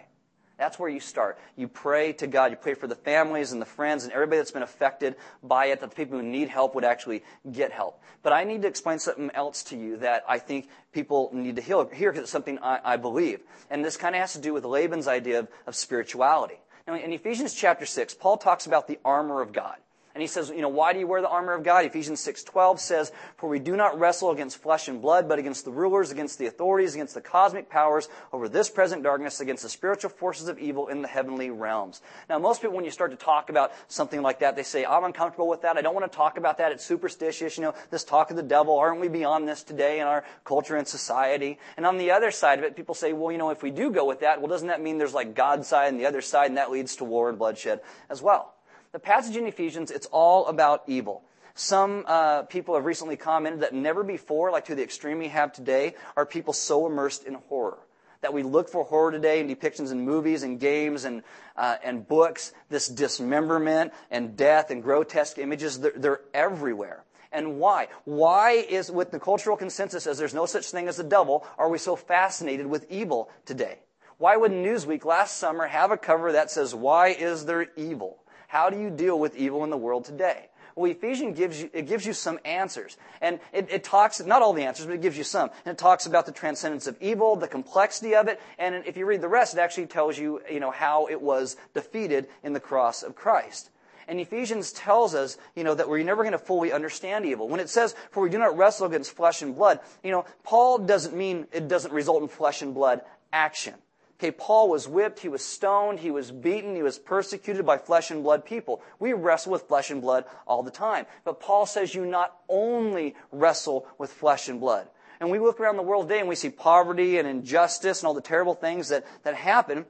That's 0.57 0.79
where 0.79 0.89
you 0.89 0.99
start. 0.99 1.37
You 1.57 1.67
pray 1.67 2.13
to 2.13 2.27
God. 2.27 2.51
You 2.51 2.57
pray 2.57 2.75
for 2.75 2.87
the 2.87 2.95
families 2.95 3.51
and 3.51 3.61
the 3.61 3.65
friends 3.65 4.03
and 4.03 4.13
everybody 4.13 4.37
that's 4.37 4.51
been 4.51 4.63
affected 4.63 5.15
by 5.43 5.67
it, 5.67 5.81
that 5.81 5.89
the 5.89 5.95
people 5.95 6.17
who 6.17 6.23
need 6.23 6.47
help 6.47 6.75
would 6.75 6.85
actually 6.85 7.23
get 7.51 7.71
help. 7.71 8.01
But 8.23 8.31
I 8.31 8.45
need 8.45 8.61
to 8.61 8.67
explain 8.67 8.99
something 8.99 9.31
else 9.33 9.63
to 9.63 9.77
you 9.77 9.97
that 9.97 10.23
I 10.27 10.39
think 10.39 10.69
people 10.93 11.29
need 11.33 11.57
to 11.57 11.61
hear 11.61 11.83
because 11.83 12.23
it's 12.23 12.31
something 12.31 12.57
I, 12.59 12.79
I 12.83 12.97
believe. 12.97 13.41
And 13.69 13.83
this 13.83 13.97
kind 13.97 14.15
of 14.15 14.21
has 14.21 14.33
to 14.33 14.39
do 14.39 14.53
with 14.53 14.63
Laban's 14.63 15.07
idea 15.07 15.39
of, 15.39 15.49
of 15.67 15.75
spirituality. 15.75 16.59
Now, 16.87 16.95
in 16.95 17.11
Ephesians 17.11 17.53
chapter 17.53 17.85
6, 17.85 18.13
Paul 18.13 18.37
talks 18.37 18.65
about 18.65 18.87
the 18.87 18.99
armor 19.03 19.41
of 19.41 19.51
God. 19.51 19.77
And 20.15 20.21
he 20.21 20.27
says, 20.27 20.49
you 20.49 20.61
know, 20.61 20.69
why 20.69 20.93
do 20.93 20.99
you 20.99 21.07
wear 21.07 21.21
the 21.21 21.27
armor 21.27 21.51
of 21.51 21.63
God? 21.63 21.83
Ephesians 21.83 22.21
6:12 22.21 22.79
says, 22.79 23.11
"For 23.35 23.49
we 23.49 23.59
do 23.59 23.75
not 23.75 23.99
wrestle 23.99 24.31
against 24.31 24.59
flesh 24.59 24.87
and 24.87 25.01
blood, 25.01 25.27
but 25.27 25.39
against 25.39 25.65
the 25.65 25.71
rulers, 25.71 26.09
against 26.09 26.39
the 26.39 26.45
authorities, 26.45 26.95
against 26.95 27.15
the 27.15 27.21
cosmic 27.21 27.69
powers 27.69 28.07
over 28.31 28.47
this 28.47 28.69
present 28.69 29.03
darkness, 29.03 29.41
against 29.41 29.63
the 29.63 29.67
spiritual 29.67 30.09
forces 30.09 30.47
of 30.47 30.57
evil 30.57 30.87
in 30.87 31.01
the 31.01 31.09
heavenly 31.09 31.49
realms." 31.49 32.01
Now, 32.29 32.39
most 32.39 32.61
people 32.61 32.77
when 32.77 32.85
you 32.85 32.91
start 32.91 33.11
to 33.11 33.17
talk 33.17 33.49
about 33.49 33.73
something 33.89 34.21
like 34.21 34.39
that, 34.39 34.55
they 34.55 34.63
say, 34.63 34.85
"I'm 34.85 35.03
uncomfortable 35.03 35.49
with 35.49 35.63
that. 35.63 35.75
I 35.75 35.81
don't 35.81 35.93
want 35.93 36.09
to 36.09 36.15
talk 36.15 36.37
about 36.37 36.59
that. 36.59 36.71
It's 36.71 36.85
superstitious, 36.85 37.57
you 37.57 37.65
know, 37.65 37.73
this 37.89 38.05
talk 38.05 38.29
of 38.29 38.37
the 38.37 38.41
devil. 38.41 38.79
Aren't 38.79 39.01
we 39.01 39.09
beyond 39.09 39.49
this 39.49 39.63
today 39.63 39.99
in 39.99 40.07
our 40.07 40.23
culture 40.45 40.77
and 40.77 40.87
society?" 40.87 41.59
And 41.75 41.85
on 41.85 41.97
the 41.97 42.11
other 42.11 42.31
side 42.31 42.57
of 42.57 42.63
it, 42.63 42.77
people 42.77 42.95
say, 42.95 43.11
"Well, 43.11 43.33
you 43.33 43.37
know, 43.37 43.49
if 43.49 43.61
we 43.61 43.69
do 43.69 43.91
go 43.91 44.05
with 44.05 44.21
that, 44.21 44.39
well 44.39 44.47
doesn't 44.47 44.69
that 44.69 44.79
mean 44.79 44.97
there's 44.97 45.13
like 45.13 45.35
God's 45.35 45.67
side 45.67 45.89
and 45.89 45.99
the 45.99 46.05
other 46.05 46.21
side 46.21 46.47
and 46.47 46.57
that 46.57 46.71
leads 46.71 46.95
to 46.95 47.03
war 47.03 47.27
and 47.27 47.37
bloodshed 47.37 47.81
as 48.09 48.21
well?" 48.21 48.54
The 48.95 48.99
passage 48.99 49.35
in 49.35 49.45
Ephesians, 49.45 49.91
it's 49.91 50.07
all 50.09 50.47
about 50.47 50.83
evil. 50.87 51.21
Some 51.53 52.05
uh, 52.07 52.43
people 52.43 52.75
have 52.75 52.85
recently 52.85 53.17
commented 53.17 53.59
that 53.59 53.73
never 53.73 54.03
before, 54.03 54.51
like 54.51 54.63
to 54.67 54.75
the 54.75 54.83
extreme 54.83 55.17
we 55.19 55.27
have 55.27 55.51
today, 55.51 55.95
are 56.15 56.25
people 56.25 56.53
so 56.53 56.85
immersed 56.85 57.25
in 57.25 57.33
horror. 57.33 57.77
That 58.21 58.31
we 58.31 58.41
look 58.41 58.69
for 58.69 58.85
horror 58.85 59.11
today 59.11 59.41
in 59.41 59.49
depictions 59.49 59.91
in 59.91 60.05
movies 60.05 60.43
and 60.43 60.61
games 60.61 61.03
and, 61.03 61.23
uh, 61.57 61.75
and 61.83 62.07
books, 62.07 62.53
this 62.69 62.87
dismemberment 62.87 63.91
and 64.11 64.37
death 64.37 64.71
and 64.71 64.81
grotesque 64.81 65.39
images, 65.39 65.77
they're, 65.81 65.91
they're 65.93 66.21
everywhere. 66.33 67.03
And 67.33 67.59
why? 67.59 67.89
Why 68.05 68.51
is, 68.51 68.89
with 68.89 69.11
the 69.11 69.19
cultural 69.19 69.57
consensus 69.57 70.07
as 70.07 70.17
there's 70.17 70.33
no 70.33 70.45
such 70.45 70.71
thing 70.71 70.87
as 70.87 70.95
the 70.95 71.03
devil, 71.03 71.45
are 71.57 71.67
we 71.67 71.79
so 71.79 71.97
fascinated 71.97 72.65
with 72.65 72.89
evil 72.89 73.29
today? 73.43 73.79
Why 74.19 74.37
would 74.37 74.53
Newsweek 74.53 75.03
last 75.03 75.35
summer 75.35 75.67
have 75.67 75.91
a 75.91 75.97
cover 75.97 76.31
that 76.31 76.49
says, 76.49 76.73
Why 76.73 77.09
is 77.09 77.43
there 77.45 77.67
evil? 77.75 78.19
How 78.55 78.69
do 78.69 78.79
you 78.79 78.89
deal 78.89 79.19
with 79.19 79.35
evil 79.35 79.65
in 79.65 79.69
the 79.69 79.75
world 79.75 80.05
today? 80.05 80.47
Well, 80.77 80.89
Ephesians 80.89 81.37
gives 81.37 81.61
you, 81.61 81.69
it 81.73 81.89
gives 81.89 82.05
you 82.05 82.13
some 82.13 82.39
answers. 82.45 82.95
And 83.19 83.41
it, 83.51 83.67
it, 83.69 83.83
talks, 83.83 84.21
not 84.21 84.41
all 84.41 84.53
the 84.53 84.63
answers, 84.63 84.85
but 84.85 84.95
it 84.95 85.01
gives 85.01 85.17
you 85.17 85.25
some. 85.25 85.49
And 85.65 85.73
it 85.73 85.77
talks 85.77 86.05
about 86.05 86.25
the 86.25 86.31
transcendence 86.31 86.87
of 86.87 86.95
evil, 87.01 87.35
the 87.35 87.49
complexity 87.49 88.15
of 88.15 88.29
it, 88.29 88.39
and 88.57 88.73
if 88.85 88.95
you 88.95 89.05
read 89.05 89.19
the 89.19 89.27
rest, 89.27 89.55
it 89.55 89.59
actually 89.59 89.87
tells 89.87 90.17
you, 90.17 90.39
you 90.49 90.61
know, 90.61 90.71
how 90.71 91.07
it 91.07 91.21
was 91.21 91.57
defeated 91.73 92.29
in 92.43 92.53
the 92.53 92.61
cross 92.61 93.03
of 93.03 93.13
Christ. 93.13 93.71
And 94.07 94.21
Ephesians 94.21 94.71
tells 94.71 95.15
us, 95.15 95.37
you 95.53 95.65
know, 95.65 95.75
that 95.75 95.89
we're 95.89 96.01
never 96.05 96.23
going 96.23 96.31
to 96.31 96.37
fully 96.37 96.71
understand 96.71 97.25
evil. 97.25 97.49
When 97.49 97.59
it 97.59 97.67
says, 97.67 97.93
for 98.09 98.23
we 98.23 98.29
do 98.29 98.37
not 98.37 98.55
wrestle 98.55 98.87
against 98.87 99.17
flesh 99.17 99.41
and 99.41 99.53
blood, 99.53 99.81
you 100.01 100.11
know, 100.11 100.23
Paul 100.45 100.77
doesn't 100.77 101.13
mean 101.13 101.47
it 101.51 101.67
doesn't 101.67 101.91
result 101.91 102.21
in 102.21 102.29
flesh 102.29 102.61
and 102.61 102.73
blood 102.73 103.01
action. 103.33 103.73
Okay, 104.17 104.31
Paul 104.31 104.69
was 104.69 104.87
whipped, 104.87 105.19
he 105.19 105.27
was 105.27 105.43
stoned, 105.43 105.99
he 105.99 106.09
was 106.09 106.31
beaten, 106.31 106.73
he 106.75 106.83
was 106.83 106.97
persecuted 106.97 107.65
by 107.65 107.77
flesh 107.77 108.11
and 108.11 108.23
blood 108.23 108.45
people. 108.45 108.81
We 108.97 109.11
wrestle 109.11 109.51
with 109.51 109.67
flesh 109.67 109.91
and 109.91 110.01
blood 110.01 110.23
all 110.47 110.63
the 110.63 110.71
time. 110.71 111.05
But 111.25 111.41
Paul 111.41 111.65
says 111.65 111.93
you 111.93 112.05
not 112.05 112.33
only 112.47 113.15
wrestle 113.33 113.85
with 113.97 114.13
flesh 114.13 114.47
and 114.47 114.61
blood. 114.61 114.87
And 115.19 115.31
we 115.31 115.39
look 115.39 115.59
around 115.59 115.75
the 115.75 115.83
world 115.83 116.07
today 116.07 116.19
and 116.19 116.29
we 116.29 116.35
see 116.35 116.49
poverty 116.49 117.17
and 117.17 117.27
injustice 117.27 118.01
and 118.01 118.07
all 118.07 118.13
the 118.13 118.21
terrible 118.21 118.53
things 118.53 118.89
that, 118.89 119.05
that 119.23 119.35
happen. 119.35 119.85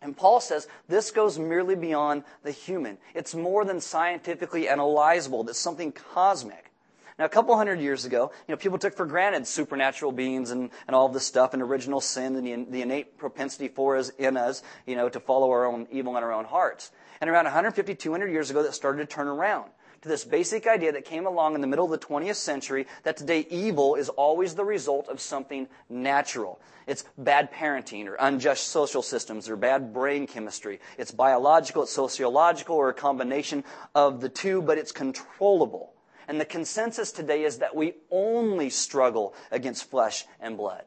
And 0.00 0.16
Paul 0.16 0.40
says 0.40 0.68
this 0.88 1.10
goes 1.10 1.38
merely 1.38 1.74
beyond 1.74 2.22
the 2.44 2.52
human. 2.52 2.98
It's 3.14 3.34
more 3.34 3.64
than 3.64 3.80
scientifically 3.80 4.66
analyzable. 4.66 5.48
It's 5.48 5.58
something 5.58 5.90
cosmic. 5.92 6.65
Now, 7.18 7.24
a 7.24 7.30
couple 7.30 7.56
hundred 7.56 7.80
years 7.80 8.04
ago, 8.04 8.30
you 8.46 8.52
know, 8.52 8.58
people 8.58 8.76
took 8.78 8.94
for 8.94 9.06
granted 9.06 9.46
supernatural 9.46 10.12
beings 10.12 10.50
and, 10.50 10.70
and 10.86 10.94
all 10.94 11.08
this 11.08 11.26
stuff 11.26 11.54
and 11.54 11.62
original 11.62 12.02
sin 12.02 12.36
and 12.36 12.46
the, 12.46 12.70
the 12.70 12.82
innate 12.82 13.16
propensity 13.16 13.68
for 13.68 13.96
us 13.96 14.10
in 14.18 14.36
us, 14.36 14.62
you 14.86 14.96
know, 14.96 15.08
to 15.08 15.18
follow 15.18 15.50
our 15.50 15.64
own 15.64 15.86
evil 15.90 16.14
in 16.18 16.22
our 16.22 16.32
own 16.32 16.44
hearts. 16.44 16.90
And 17.22 17.30
around 17.30 17.44
150, 17.44 17.94
200 17.94 18.30
years 18.30 18.50
ago, 18.50 18.62
that 18.62 18.74
started 18.74 18.98
to 18.98 19.06
turn 19.06 19.28
around 19.28 19.70
to 20.02 20.10
this 20.10 20.24
basic 20.24 20.66
idea 20.66 20.92
that 20.92 21.06
came 21.06 21.26
along 21.26 21.54
in 21.54 21.62
the 21.62 21.66
middle 21.66 21.86
of 21.86 21.90
the 21.90 22.06
20th 22.06 22.36
century 22.36 22.86
that 23.04 23.16
today 23.16 23.46
evil 23.48 23.94
is 23.94 24.10
always 24.10 24.54
the 24.54 24.64
result 24.64 25.08
of 25.08 25.18
something 25.18 25.68
natural. 25.88 26.60
It's 26.86 27.04
bad 27.16 27.50
parenting 27.50 28.06
or 28.06 28.16
unjust 28.20 28.68
social 28.68 29.00
systems 29.00 29.48
or 29.48 29.56
bad 29.56 29.94
brain 29.94 30.26
chemistry. 30.26 30.80
It's 30.98 31.12
biological, 31.12 31.84
it's 31.84 31.92
sociological, 31.92 32.76
or 32.76 32.90
a 32.90 32.94
combination 32.94 33.64
of 33.94 34.20
the 34.20 34.28
two, 34.28 34.60
but 34.60 34.76
it's 34.76 34.92
controllable. 34.92 35.95
And 36.28 36.40
the 36.40 36.44
consensus 36.44 37.12
today 37.12 37.44
is 37.44 37.58
that 37.58 37.76
we 37.76 37.94
only 38.10 38.70
struggle 38.70 39.34
against 39.50 39.90
flesh 39.90 40.24
and 40.40 40.56
blood. 40.56 40.84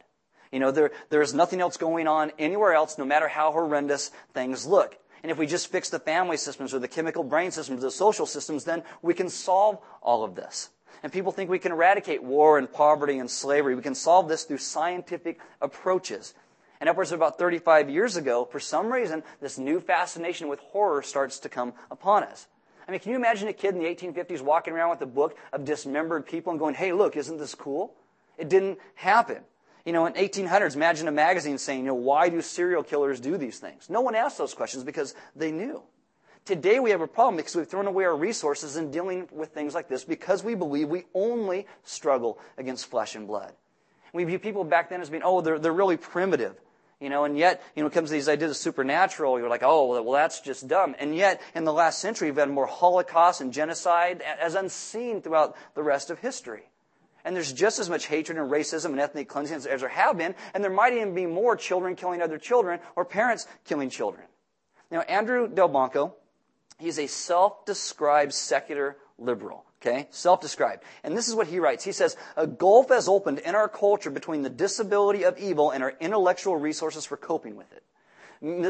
You 0.51 0.59
know, 0.59 0.71
there, 0.71 0.91
there's 1.09 1.33
nothing 1.33 1.61
else 1.61 1.77
going 1.77 2.07
on 2.07 2.31
anywhere 2.39 2.73
else, 2.73 2.97
no 2.97 3.05
matter 3.05 3.27
how 3.27 3.51
horrendous 3.51 4.11
things 4.33 4.65
look. 4.65 4.97
And 5.21 5.31
if 5.31 5.37
we 5.37 5.45
just 5.45 5.71
fix 5.71 5.89
the 5.89 5.99
family 5.99 6.37
systems 6.37 6.73
or 6.73 6.79
the 6.79 6.87
chemical 6.87 7.23
brain 7.23 7.51
systems, 7.51 7.83
or 7.83 7.87
the 7.87 7.91
social 7.91 8.25
systems, 8.25 8.63
then 8.63 8.83
we 9.01 9.13
can 9.13 9.29
solve 9.29 9.79
all 10.01 10.23
of 10.23 10.35
this. 10.35 10.69
And 11.03 11.11
people 11.11 11.31
think 11.31 11.49
we 11.49 11.59
can 11.59 11.71
eradicate 11.71 12.23
war 12.23 12.57
and 12.57 12.71
poverty 12.71 13.19
and 13.19 13.29
slavery. 13.29 13.75
We 13.75 13.81
can 13.81 13.95
solve 13.95 14.27
this 14.27 14.43
through 14.43 14.57
scientific 14.57 15.39
approaches. 15.61 16.33
And 16.79 16.89
upwards 16.89 17.11
of 17.11 17.19
about 17.19 17.37
35 17.37 17.89
years 17.89 18.15
ago, 18.15 18.45
for 18.45 18.59
some 18.59 18.91
reason, 18.91 19.23
this 19.41 19.57
new 19.57 19.79
fascination 19.79 20.47
with 20.47 20.59
horror 20.59 21.01
starts 21.01 21.39
to 21.39 21.49
come 21.49 21.73
upon 21.91 22.23
us. 22.23 22.47
I 22.89 22.91
mean, 22.91 23.01
can 23.01 23.11
you 23.11 23.17
imagine 23.17 23.47
a 23.47 23.53
kid 23.53 23.75
in 23.75 23.83
the 23.83 23.85
1850s 23.85 24.41
walking 24.41 24.73
around 24.73 24.89
with 24.89 25.01
a 25.03 25.05
book 25.05 25.37
of 25.53 25.63
dismembered 25.63 26.25
people 26.25 26.49
and 26.49 26.59
going, 26.59 26.73
hey, 26.73 26.91
look, 26.91 27.15
isn't 27.15 27.37
this 27.37 27.53
cool? 27.53 27.93
It 28.35 28.49
didn't 28.49 28.79
happen. 28.95 29.43
You 29.85 29.93
know, 29.93 30.07
in 30.07 30.13
1800s, 30.13 30.73
imagine 30.73 31.07
a 31.07 31.11
magazine 31.11 31.59
saying, 31.59 31.81
you 31.81 31.85
know, 31.85 31.93
why 31.93 32.29
do 32.29 32.41
serial 32.41 32.81
killers 32.81 33.19
do 33.19 33.37
these 33.37 33.59
things? 33.59 33.91
No 33.91 34.01
one 34.01 34.15
asked 34.15 34.39
those 34.39 34.55
questions 34.55 34.83
because 34.83 35.13
they 35.35 35.51
knew. 35.51 35.83
Today 36.45 36.79
we 36.79 36.89
have 36.89 37.01
a 37.01 37.07
problem 37.07 37.35
because 37.35 37.55
we've 37.55 37.67
thrown 37.67 37.85
away 37.85 38.05
our 38.05 38.17
resources 38.17 38.75
in 38.75 38.89
dealing 38.89 39.29
with 39.31 39.49
things 39.49 39.75
like 39.75 39.87
this 39.87 40.03
because 40.03 40.43
we 40.43 40.55
believe 40.55 40.89
we 40.89 41.03
only 41.13 41.67
struggle 41.83 42.39
against 42.57 42.87
flesh 42.87 43.13
and 43.13 43.27
blood. 43.27 43.53
We 44.13 44.23
view 44.23 44.39
people 44.39 44.63
back 44.63 44.89
then 44.89 44.99
as 44.99 45.11
being, 45.11 45.21
oh, 45.23 45.41
they're, 45.41 45.59
they're 45.59 45.71
really 45.71 45.97
primitive. 45.97 46.59
You 46.99 47.09
know, 47.09 47.23
and 47.23 47.37
yet, 47.37 47.63
you 47.75 47.81
know, 47.81 47.87
it 47.87 47.93
comes 47.93 48.09
to 48.09 48.13
these 48.13 48.27
ideas 48.27 48.51
of 48.51 48.57
supernatural, 48.57 49.39
you're 49.39 49.49
like, 49.49 49.63
oh, 49.63 50.01
well, 50.03 50.11
that's 50.11 50.41
just 50.41 50.67
dumb. 50.67 50.95
And 50.99 51.15
yet, 51.15 51.41
in 51.55 51.63
the 51.63 51.71
last 51.71 51.99
century, 51.99 52.29
we've 52.29 52.37
had 52.37 52.49
more 52.49 52.67
Holocaust 52.67 53.39
and 53.39 53.53
genocide 53.53 54.21
as 54.21 54.55
unseen 54.55 55.21
throughout 55.21 55.55
the 55.75 55.83
rest 55.83 56.09
of 56.09 56.19
history. 56.19 56.63
And 57.23 57.35
there's 57.35 57.53
just 57.53 57.79
as 57.79 57.89
much 57.89 58.07
hatred 58.07 58.37
and 58.37 58.51
racism 58.51 58.87
and 58.87 58.99
ethnic 58.99 59.29
cleansing 59.29 59.55
as 59.55 59.81
there 59.81 59.87
have 59.87 60.17
been, 60.17 60.35
and 60.53 60.61
there 60.61 60.71
might 60.71 60.93
even 60.93 61.15
be 61.15 61.25
more 61.25 61.55
children 61.55 61.95
killing 61.95 62.21
other 62.21 62.37
children 62.37 62.81
or 62.97 63.05
parents 63.05 63.47
killing 63.65 63.89
children. 63.89 64.25
Now, 64.91 65.01
Andrew 65.01 65.47
Delbanco, 65.47 66.13
he's 66.79 66.99
a 66.99 67.07
self-described 67.07 68.33
secular 68.33 68.97
liberal. 69.17 69.63
Okay? 69.81 70.07
Self-described. 70.11 70.83
And 71.03 71.15
this 71.15 71.29
is 71.29 71.35
what 71.35 71.47
he 71.47 71.59
writes. 71.59 71.85
He 71.85 71.93
says, 71.93 72.17
a 72.35 72.45
gulf 72.45 72.89
has 72.89 73.07
opened 73.07 73.39
in 73.39 73.55
our 73.55 73.69
culture 73.69 74.09
between 74.09 74.41
the 74.41 74.49
disability 74.49 75.23
of 75.23 75.37
evil 75.37 75.71
and 75.71 75.81
our 75.83 75.93
intellectual 76.01 76.57
resources 76.57 77.05
for 77.05 77.15
coping 77.15 77.55
with 77.55 77.71
it. 77.71 77.83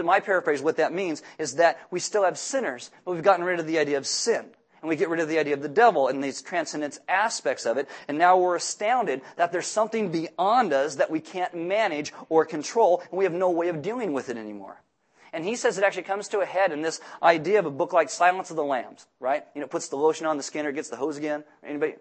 My 0.05 0.19
paraphrase, 0.19 0.61
what 0.61 0.77
that 0.77 0.93
means 0.93 1.21
is 1.37 1.55
that 1.55 1.79
we 1.91 1.99
still 1.99 2.23
have 2.23 2.37
sinners, 2.37 2.91
but 3.05 3.13
we've 3.13 3.23
gotten 3.23 3.45
rid 3.45 3.59
of 3.59 3.67
the 3.67 3.79
idea 3.79 3.97
of 3.97 4.07
sin. 4.07 4.45
And 4.81 4.87
we 4.87 4.95
get 4.95 5.09
rid 5.09 5.19
of 5.19 5.27
the 5.27 5.39
idea 5.39 5.55
of 5.55 5.61
the 5.61 5.67
devil 5.67 6.07
and 6.07 6.23
these 6.23 6.41
transcendence 6.41 6.99
aspects 7.09 7.65
of 7.65 7.77
it. 7.77 7.89
And 8.07 8.17
now 8.17 8.37
we're 8.37 8.55
astounded 8.55 9.21
that 9.35 9.51
there's 9.51 9.67
something 9.67 10.11
beyond 10.11 10.73
us 10.73 10.95
that 10.95 11.11
we 11.11 11.19
can't 11.19 11.53
manage 11.53 12.13
or 12.29 12.45
control, 12.45 13.03
and 13.09 13.17
we 13.17 13.25
have 13.25 13.33
no 13.33 13.49
way 13.49 13.67
of 13.67 13.81
dealing 13.81 14.13
with 14.13 14.29
it 14.29 14.37
anymore. 14.37 14.81
And 15.33 15.45
he 15.45 15.55
says 15.55 15.77
it 15.77 15.83
actually 15.83 16.03
comes 16.03 16.27
to 16.29 16.39
a 16.39 16.45
head 16.45 16.71
in 16.71 16.81
this 16.81 17.01
idea 17.21 17.59
of 17.59 17.65
a 17.65 17.71
book 17.71 17.93
like 17.93 18.09
Silence 18.09 18.49
of 18.49 18.55
the 18.55 18.63
Lambs, 18.63 19.07
right? 19.19 19.43
You 19.55 19.61
know, 19.61 19.67
puts 19.67 19.89
the 19.89 19.95
lotion 19.95 20.25
on 20.25 20.37
the 20.37 20.43
skin 20.43 20.65
or 20.65 20.71
gets 20.71 20.89
the 20.89 20.95
hose 20.95 21.17
again. 21.17 21.43
Anybody? 21.63 21.95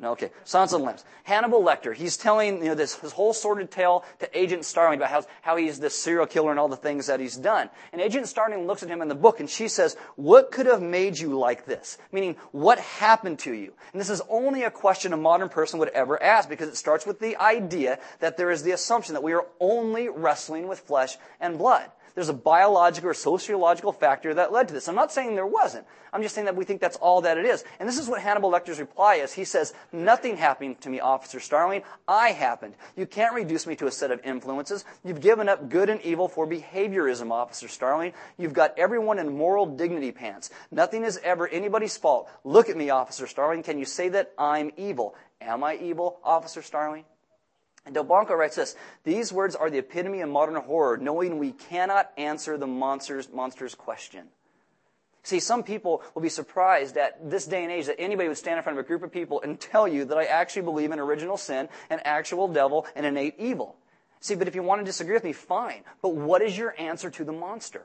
No, 0.00 0.12
okay. 0.12 0.30
Silence 0.44 0.72
of 0.72 0.80
the 0.80 0.86
Lambs. 0.86 1.04
Hannibal 1.24 1.62
Lecter, 1.62 1.94
he's 1.94 2.16
telling, 2.16 2.62
you 2.62 2.70
know, 2.70 2.74
this, 2.74 2.94
this 2.96 3.12
whole 3.12 3.34
sordid 3.34 3.70
tale 3.70 4.02
to 4.20 4.38
Agent 4.38 4.64
Starling 4.64 4.98
about 4.98 5.10
how, 5.10 5.24
how 5.42 5.56
he's 5.56 5.78
this 5.78 5.94
serial 5.94 6.26
killer 6.26 6.50
and 6.50 6.58
all 6.58 6.68
the 6.68 6.76
things 6.76 7.08
that 7.08 7.20
he's 7.20 7.36
done. 7.36 7.68
And 7.92 8.00
Agent 8.00 8.26
Starling 8.26 8.66
looks 8.66 8.82
at 8.82 8.88
him 8.88 9.02
in 9.02 9.08
the 9.08 9.14
book 9.14 9.40
and 9.40 9.50
she 9.50 9.68
says, 9.68 9.96
what 10.16 10.52
could 10.52 10.64
have 10.64 10.80
made 10.80 11.18
you 11.18 11.38
like 11.38 11.66
this? 11.66 11.98
Meaning, 12.12 12.36
what 12.52 12.78
happened 12.78 13.40
to 13.40 13.52
you? 13.52 13.74
And 13.92 14.00
this 14.00 14.08
is 14.08 14.22
only 14.30 14.62
a 14.62 14.70
question 14.70 15.12
a 15.12 15.18
modern 15.18 15.50
person 15.50 15.78
would 15.80 15.90
ever 15.90 16.20
ask 16.22 16.48
because 16.48 16.68
it 16.70 16.76
starts 16.76 17.04
with 17.04 17.20
the 17.20 17.36
idea 17.36 17.98
that 18.20 18.38
there 18.38 18.50
is 18.50 18.62
the 18.62 18.72
assumption 18.72 19.12
that 19.12 19.22
we 19.22 19.34
are 19.34 19.46
only 19.60 20.08
wrestling 20.08 20.66
with 20.66 20.80
flesh 20.80 21.18
and 21.40 21.58
blood. 21.58 21.90
There's 22.14 22.28
a 22.28 22.34
biological 22.34 23.10
or 23.10 23.14
sociological 23.14 23.92
factor 23.92 24.34
that 24.34 24.52
led 24.52 24.68
to 24.68 24.74
this. 24.74 24.88
I'm 24.88 24.94
not 24.94 25.12
saying 25.12 25.34
there 25.34 25.46
wasn't. 25.46 25.86
I'm 26.12 26.22
just 26.22 26.34
saying 26.34 26.46
that 26.46 26.56
we 26.56 26.64
think 26.64 26.80
that's 26.80 26.96
all 26.96 27.20
that 27.20 27.38
it 27.38 27.44
is. 27.44 27.64
And 27.78 27.88
this 27.88 27.98
is 27.98 28.08
what 28.08 28.20
Hannibal 28.20 28.50
Lecter's 28.50 28.80
reply 28.80 29.16
is. 29.16 29.32
He 29.32 29.44
says, 29.44 29.72
nothing 29.92 30.36
happened 30.36 30.80
to 30.80 30.88
me, 30.88 31.00
Officer 31.00 31.40
Starling. 31.40 31.82
I 32.08 32.30
happened. 32.30 32.74
You 32.96 33.06
can't 33.06 33.34
reduce 33.34 33.66
me 33.66 33.76
to 33.76 33.86
a 33.86 33.92
set 33.92 34.10
of 34.10 34.20
influences. 34.24 34.84
You've 35.04 35.20
given 35.20 35.48
up 35.48 35.68
good 35.68 35.88
and 35.88 36.00
evil 36.02 36.28
for 36.28 36.46
behaviorism, 36.46 37.30
Officer 37.30 37.68
Starling. 37.68 38.12
You've 38.38 38.52
got 38.52 38.78
everyone 38.78 39.18
in 39.18 39.36
moral 39.36 39.66
dignity 39.66 40.12
pants. 40.12 40.50
Nothing 40.70 41.04
is 41.04 41.20
ever 41.22 41.46
anybody's 41.46 41.96
fault. 41.96 42.28
Look 42.44 42.68
at 42.68 42.76
me, 42.76 42.90
Officer 42.90 43.26
Starling. 43.26 43.62
Can 43.62 43.78
you 43.78 43.84
say 43.84 44.08
that 44.10 44.32
I'm 44.36 44.72
evil? 44.76 45.14
Am 45.40 45.62
I 45.62 45.76
evil, 45.76 46.18
Officer 46.24 46.62
Starling? 46.62 47.04
And 47.86 47.96
Delbanco 47.96 48.36
writes 48.36 48.56
this 48.56 48.76
These 49.04 49.32
words 49.32 49.54
are 49.54 49.70
the 49.70 49.78
epitome 49.78 50.20
of 50.20 50.28
modern 50.28 50.56
horror, 50.56 50.96
knowing 50.96 51.38
we 51.38 51.52
cannot 51.52 52.10
answer 52.16 52.56
the 52.56 52.66
monster's, 52.66 53.30
monster's 53.32 53.74
question. 53.74 54.28
See, 55.22 55.40
some 55.40 55.62
people 55.62 56.02
will 56.14 56.22
be 56.22 56.30
surprised 56.30 56.96
at 56.96 57.30
this 57.30 57.46
day 57.46 57.62
and 57.62 57.72
age 57.72 57.86
that 57.86 58.00
anybody 58.00 58.28
would 58.28 58.38
stand 58.38 58.56
in 58.56 58.62
front 58.62 58.78
of 58.78 58.84
a 58.84 58.88
group 58.88 59.02
of 59.02 59.12
people 59.12 59.42
and 59.42 59.60
tell 59.60 59.86
you 59.86 60.06
that 60.06 60.16
I 60.16 60.24
actually 60.24 60.62
believe 60.62 60.92
in 60.92 60.98
original 60.98 61.36
sin, 61.36 61.68
an 61.90 62.00
actual 62.04 62.48
devil, 62.48 62.86
and 62.96 63.04
innate 63.04 63.34
evil. 63.38 63.76
See, 64.20 64.34
but 64.34 64.48
if 64.48 64.54
you 64.54 64.62
want 64.62 64.80
to 64.80 64.84
disagree 64.84 65.14
with 65.14 65.24
me, 65.24 65.32
fine. 65.32 65.82
But 66.02 66.14
what 66.14 66.42
is 66.42 66.56
your 66.56 66.74
answer 66.78 67.10
to 67.10 67.24
the 67.24 67.32
monster? 67.32 67.84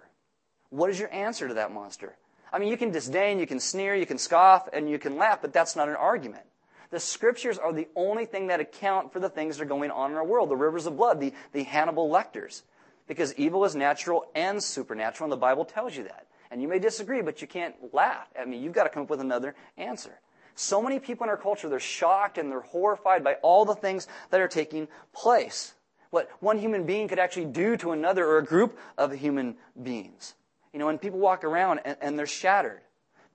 What 0.69 0.89
is 0.89 0.99
your 0.99 1.13
answer 1.13 1.47
to 1.47 1.55
that 1.55 1.71
monster? 1.71 2.15
I 2.53 2.59
mean, 2.59 2.69
you 2.69 2.77
can 2.77 2.91
disdain, 2.91 3.39
you 3.39 3.47
can 3.47 3.59
sneer, 3.59 3.95
you 3.95 4.05
can 4.05 4.17
scoff, 4.17 4.69
and 4.71 4.89
you 4.89 4.99
can 4.99 5.17
laugh, 5.17 5.41
but 5.41 5.51
that's 5.51 5.75
not 5.75 5.89
an 5.89 5.95
argument. 5.95 6.43
The 6.91 6.99
scriptures 6.99 7.57
are 7.57 7.73
the 7.73 7.87
only 7.95 8.25
thing 8.25 8.47
that 8.47 8.59
account 8.59 9.11
for 9.11 9.19
the 9.19 9.29
things 9.29 9.57
that 9.57 9.63
are 9.63 9.67
going 9.67 9.91
on 9.91 10.11
in 10.11 10.17
our 10.17 10.25
world, 10.25 10.49
the 10.49 10.55
rivers 10.55 10.85
of 10.85 10.97
blood, 10.97 11.19
the, 11.19 11.33
the 11.51 11.63
Hannibal 11.63 12.09
Lecters. 12.09 12.63
Because 13.07 13.33
evil 13.35 13.65
is 13.65 13.75
natural 13.75 14.25
and 14.33 14.63
supernatural, 14.63 15.25
and 15.25 15.31
the 15.31 15.37
Bible 15.37 15.65
tells 15.65 15.95
you 15.95 16.03
that. 16.03 16.27
And 16.51 16.61
you 16.61 16.67
may 16.67 16.79
disagree, 16.79 17.21
but 17.21 17.41
you 17.41 17.47
can't 17.47 17.75
laugh. 17.93 18.27
I 18.39 18.45
mean, 18.45 18.61
you've 18.61 18.73
got 18.73 18.83
to 18.83 18.89
come 18.89 19.03
up 19.03 19.09
with 19.09 19.21
another 19.21 19.55
answer. 19.77 20.19
So 20.55 20.81
many 20.81 20.99
people 20.99 21.25
in 21.25 21.29
our 21.29 21.37
culture, 21.37 21.67
they're 21.67 21.79
shocked 21.79 22.37
and 22.37 22.49
they're 22.49 22.61
horrified 22.61 23.23
by 23.23 23.35
all 23.35 23.65
the 23.65 23.75
things 23.75 24.07
that 24.29 24.39
are 24.39 24.47
taking 24.47 24.87
place. 25.13 25.73
What 26.11 26.29
one 26.39 26.57
human 26.57 26.85
being 26.85 27.09
could 27.09 27.19
actually 27.19 27.45
do 27.45 27.75
to 27.77 27.91
another 27.91 28.25
or 28.25 28.37
a 28.37 28.43
group 28.43 28.77
of 28.97 29.11
human 29.11 29.55
beings. 29.81 30.33
You 30.71 30.79
know, 30.79 30.85
when 30.85 30.97
people 30.97 31.19
walk 31.19 31.43
around 31.43 31.81
and, 31.83 31.97
and 31.99 32.17
they're 32.17 32.25
shattered 32.25 32.81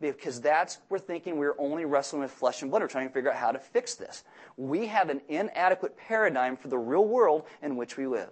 because 0.00 0.40
that's 0.40 0.78
we're 0.88 0.98
thinking 0.98 1.36
we're 1.36 1.58
only 1.58 1.84
wrestling 1.84 2.22
with 2.22 2.30
flesh 2.30 2.62
and 2.62 2.70
blood. 2.70 2.82
We're 2.82 2.88
trying 2.88 3.08
to 3.08 3.14
figure 3.14 3.30
out 3.30 3.36
how 3.36 3.52
to 3.52 3.58
fix 3.58 3.94
this. 3.94 4.24
We 4.56 4.86
have 4.86 5.10
an 5.10 5.20
inadequate 5.28 5.96
paradigm 5.96 6.56
for 6.56 6.68
the 6.68 6.78
real 6.78 7.04
world 7.04 7.44
in 7.62 7.76
which 7.76 7.96
we 7.96 8.06
live. 8.06 8.30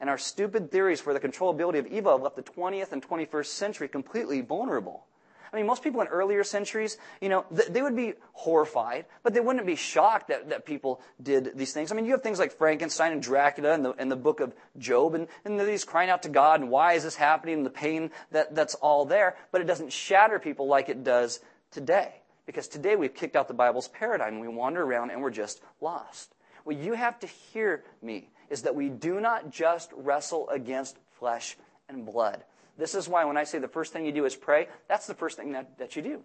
And 0.00 0.10
our 0.10 0.18
stupid 0.18 0.70
theories 0.70 1.00
for 1.00 1.14
the 1.14 1.20
controllability 1.20 1.78
of 1.78 1.86
evil 1.86 2.12
have 2.12 2.22
left 2.22 2.36
the 2.36 2.42
20th 2.42 2.92
and 2.92 3.02
21st 3.02 3.46
century 3.46 3.88
completely 3.88 4.40
vulnerable. 4.40 5.06
I 5.54 5.56
mean, 5.56 5.66
most 5.66 5.84
people 5.84 6.00
in 6.00 6.08
earlier 6.08 6.42
centuries, 6.42 6.98
you 7.20 7.28
know, 7.28 7.44
th- 7.54 7.68
they 7.68 7.80
would 7.80 7.94
be 7.94 8.14
horrified, 8.32 9.04
but 9.22 9.34
they 9.34 9.38
wouldn't 9.38 9.64
be 9.64 9.76
shocked 9.76 10.26
that, 10.28 10.48
that 10.48 10.66
people 10.66 11.00
did 11.22 11.56
these 11.56 11.72
things. 11.72 11.92
I 11.92 11.94
mean, 11.94 12.06
you 12.06 12.10
have 12.10 12.24
things 12.24 12.40
like 12.40 12.58
Frankenstein 12.58 13.12
and 13.12 13.22
Dracula 13.22 13.72
and 13.72 13.84
the, 13.84 13.92
and 13.92 14.10
the 14.10 14.16
book 14.16 14.40
of 14.40 14.52
Job, 14.78 15.14
and, 15.14 15.28
and 15.44 15.60
he's 15.60 15.84
crying 15.84 16.10
out 16.10 16.24
to 16.24 16.28
God, 16.28 16.60
and 16.60 16.70
why 16.70 16.94
is 16.94 17.04
this 17.04 17.14
happening, 17.14 17.58
and 17.58 17.66
the 17.66 17.70
pain 17.70 18.10
that, 18.32 18.56
that's 18.56 18.74
all 18.74 19.04
there, 19.04 19.36
but 19.52 19.60
it 19.60 19.68
doesn't 19.68 19.92
shatter 19.92 20.40
people 20.40 20.66
like 20.66 20.88
it 20.88 21.04
does 21.04 21.38
today. 21.70 22.16
Because 22.46 22.66
today 22.66 22.96
we've 22.96 23.14
kicked 23.14 23.36
out 23.36 23.46
the 23.46 23.54
Bible's 23.54 23.86
paradigm, 23.86 24.34
and 24.34 24.40
we 24.40 24.48
wander 24.48 24.82
around 24.82 25.10
and 25.10 25.22
we're 25.22 25.30
just 25.30 25.62
lost. 25.80 26.34
What 26.64 26.76
you 26.76 26.94
have 26.94 27.20
to 27.20 27.28
hear 27.28 27.84
me 28.02 28.28
is 28.50 28.62
that 28.62 28.74
we 28.74 28.88
do 28.88 29.20
not 29.20 29.50
just 29.50 29.92
wrestle 29.94 30.48
against 30.48 30.98
flesh 31.12 31.56
and 31.88 32.04
blood. 32.04 32.42
This 32.76 32.94
is 32.94 33.08
why 33.08 33.24
when 33.24 33.36
I 33.36 33.44
say 33.44 33.58
the 33.58 33.68
first 33.68 33.92
thing 33.92 34.04
you 34.04 34.12
do 34.12 34.24
is 34.24 34.34
pray, 34.34 34.68
that's 34.88 35.06
the 35.06 35.14
first 35.14 35.36
thing 35.36 35.52
that, 35.52 35.78
that 35.78 35.96
you 35.96 36.02
do. 36.02 36.24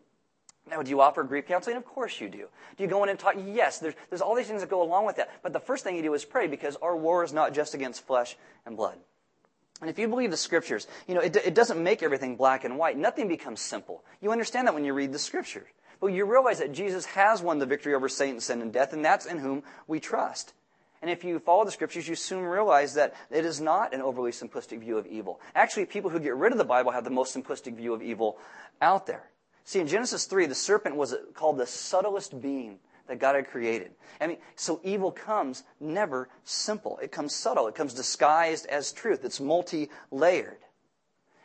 Now, 0.70 0.82
do 0.84 0.90
you 0.90 1.02
offer 1.02 1.24
grief 1.24 1.48
counseling? 1.48 1.78
Of 1.78 1.86
course 1.86 2.20
you 2.20 2.30
do. 2.30 2.48
Do 2.78 2.84
you 2.84 2.88
go 2.88 3.04
in 3.04 3.10
and 3.10 3.18
talk? 3.18 3.36
Yes, 3.44 3.80
there's, 3.80 3.96
there's 4.10 4.22
all 4.22 4.36
these 4.36 4.48
things 4.48 4.62
that 4.62 4.70
go 4.70 4.84
along 4.84 5.06
with 5.06 5.16
that. 5.16 5.30
But 5.42 5.54
the 5.54 5.60
first 5.60 5.84
thing 5.84 5.96
you 5.96 6.04
do 6.04 6.14
is 6.14 6.26
pray 6.26 6.48
because 6.48 6.76
our 6.78 6.96
war 6.96 7.24
is 7.24 7.34
not 7.34 7.54
just 7.54 7.74
against 7.74 8.06
flesh 8.06 8.36
and 8.66 8.78
blood. 8.78 8.98
And 9.82 9.90
if 9.90 9.98
you 9.98 10.08
believe 10.08 10.32
the 10.32 10.38
scriptures, 10.38 10.88
you 11.08 11.16
know, 11.16 11.22
it, 11.22 11.36
it 11.36 11.56
doesn't 11.56 11.82
make 11.82 12.04
everything 12.04 12.36
black 12.36 12.66
and 12.66 12.78
white. 12.78 12.98
Nothing 12.98 13.28
becomes 13.28 13.62
simple. 13.62 14.04
You 14.22 14.32
understand 14.32 14.68
that 14.68 14.74
when 14.74 14.84
you 14.84 14.94
read 14.94 15.14
the 15.14 15.20
scriptures. 15.20 15.68
But 16.02 16.08
you 16.08 16.26
realize 16.26 16.60
that 16.60 16.72
Jesus 16.72 17.06
has 17.06 17.42
won 17.42 17.60
the 17.60 17.66
victory 17.66 17.94
over 17.94 18.08
Satan, 18.08 18.40
sin, 18.40 18.62
and 18.62 18.72
death, 18.72 18.94
and 18.94 19.04
that's 19.04 19.26
in 19.26 19.40
whom 19.40 19.64
we 19.88 20.00
trust. 20.00 20.54
And 21.02 21.10
if 21.10 21.24
you 21.24 21.40
follow 21.40 21.64
the 21.64 21.72
scriptures, 21.72 22.08
you 22.08 22.16
soon 22.16 22.44
realize 22.44 22.94
that 22.96 23.16
it 23.32 23.46
is 23.46 23.62
not 23.62 23.94
an 23.94 24.02
overly 24.02 24.32
simplistic 24.32 24.80
view 24.80 24.98
of 24.98 25.08
evil. 25.08 25.40
Actually, 25.56 25.86
people 25.86 26.10
who 26.10 26.20
get 26.20 26.36
rid 26.36 26.52
of 26.52 26.58
the 26.58 26.66
Bible 26.66 26.92
have 26.92 27.06
the 27.06 27.10
most 27.10 27.36
simplistic 27.36 27.76
view 27.76 27.94
of 27.94 28.02
evil 28.02 28.38
out 28.82 29.08
there. 29.08 29.30
See, 29.64 29.80
in 29.80 29.88
Genesis 29.88 30.26
3, 30.26 30.48
the 30.48 30.56
serpent 30.56 30.96
was 30.96 31.16
called 31.34 31.58
the 31.58 31.68
subtlest 31.68 32.42
being 32.42 32.80
that 33.08 33.20
God 33.20 33.36
had 33.36 33.48
created. 33.48 33.92
I 34.20 34.28
mean, 34.28 34.38
so 34.56 34.82
evil 34.84 35.12
comes 35.12 35.64
never 35.80 36.30
simple. 36.44 37.00
It 37.02 37.12
comes 37.12 37.34
subtle. 37.36 37.68
It 37.68 37.76
comes 37.76 37.94
disguised 37.94 38.66
as 38.68 38.92
truth. 38.92 39.24
It's 39.24 39.40
multi-layered. 39.40 40.60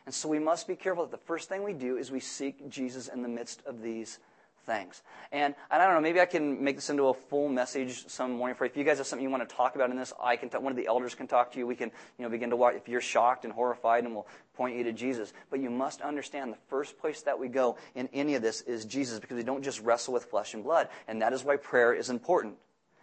And 0.06 0.14
so 0.14 0.28
we 0.28 0.38
must 0.38 0.66
be 0.66 0.76
careful 0.76 1.04
that 1.04 1.10
the 1.10 1.26
first 1.26 1.48
thing 1.48 1.62
we 1.62 1.72
do 1.72 1.96
is 1.96 2.10
we 2.10 2.20
seek 2.20 2.68
Jesus 2.68 3.08
in 3.08 3.22
the 3.22 3.28
midst 3.28 3.62
of 3.66 3.82
these 3.82 4.18
things. 4.64 5.02
And, 5.32 5.54
and 5.70 5.82
I 5.82 5.86
don't 5.86 5.94
know, 5.94 6.00
maybe 6.00 6.20
I 6.20 6.26
can 6.26 6.62
make 6.62 6.76
this 6.76 6.90
into 6.90 7.08
a 7.08 7.14
full 7.14 7.48
message 7.48 8.08
some 8.08 8.32
morning 8.32 8.56
for 8.56 8.64
you. 8.64 8.70
If 8.70 8.76
you 8.76 8.84
guys 8.84 8.98
have 8.98 9.06
something 9.06 9.22
you 9.22 9.30
want 9.30 9.48
to 9.48 9.54
talk 9.54 9.74
about 9.76 9.90
in 9.90 9.96
this, 9.96 10.12
I 10.22 10.36
can. 10.36 10.48
T- 10.48 10.58
one 10.58 10.72
of 10.72 10.76
the 10.76 10.86
elders 10.86 11.14
can 11.14 11.26
talk 11.26 11.52
to 11.52 11.58
you. 11.58 11.66
We 11.66 11.76
can, 11.76 11.90
you 12.18 12.24
know, 12.24 12.28
begin 12.30 12.50
to. 12.50 12.66
If 12.68 12.88
you're 12.88 13.00
shocked 13.00 13.44
and 13.44 13.52
horrified, 13.52 14.04
and 14.04 14.14
we'll 14.14 14.26
point 14.54 14.76
you 14.76 14.84
to 14.84 14.92
Jesus. 14.92 15.32
But 15.50 15.60
you 15.60 15.70
must 15.70 16.00
understand 16.00 16.52
the 16.52 16.58
first 16.68 16.98
place 16.98 17.22
that 17.22 17.38
we 17.38 17.48
go 17.48 17.76
in 17.94 18.08
any 18.12 18.34
of 18.34 18.42
this 18.42 18.60
is 18.62 18.84
Jesus, 18.84 19.20
because 19.20 19.36
we 19.36 19.42
don't 19.42 19.62
just 19.62 19.80
wrestle 19.80 20.14
with 20.14 20.24
flesh 20.24 20.54
and 20.54 20.62
blood, 20.62 20.88
and 21.08 21.22
that 21.22 21.32
is 21.32 21.44
why 21.44 21.56
prayer 21.56 21.92
is 21.92 22.10
important. 22.10 22.56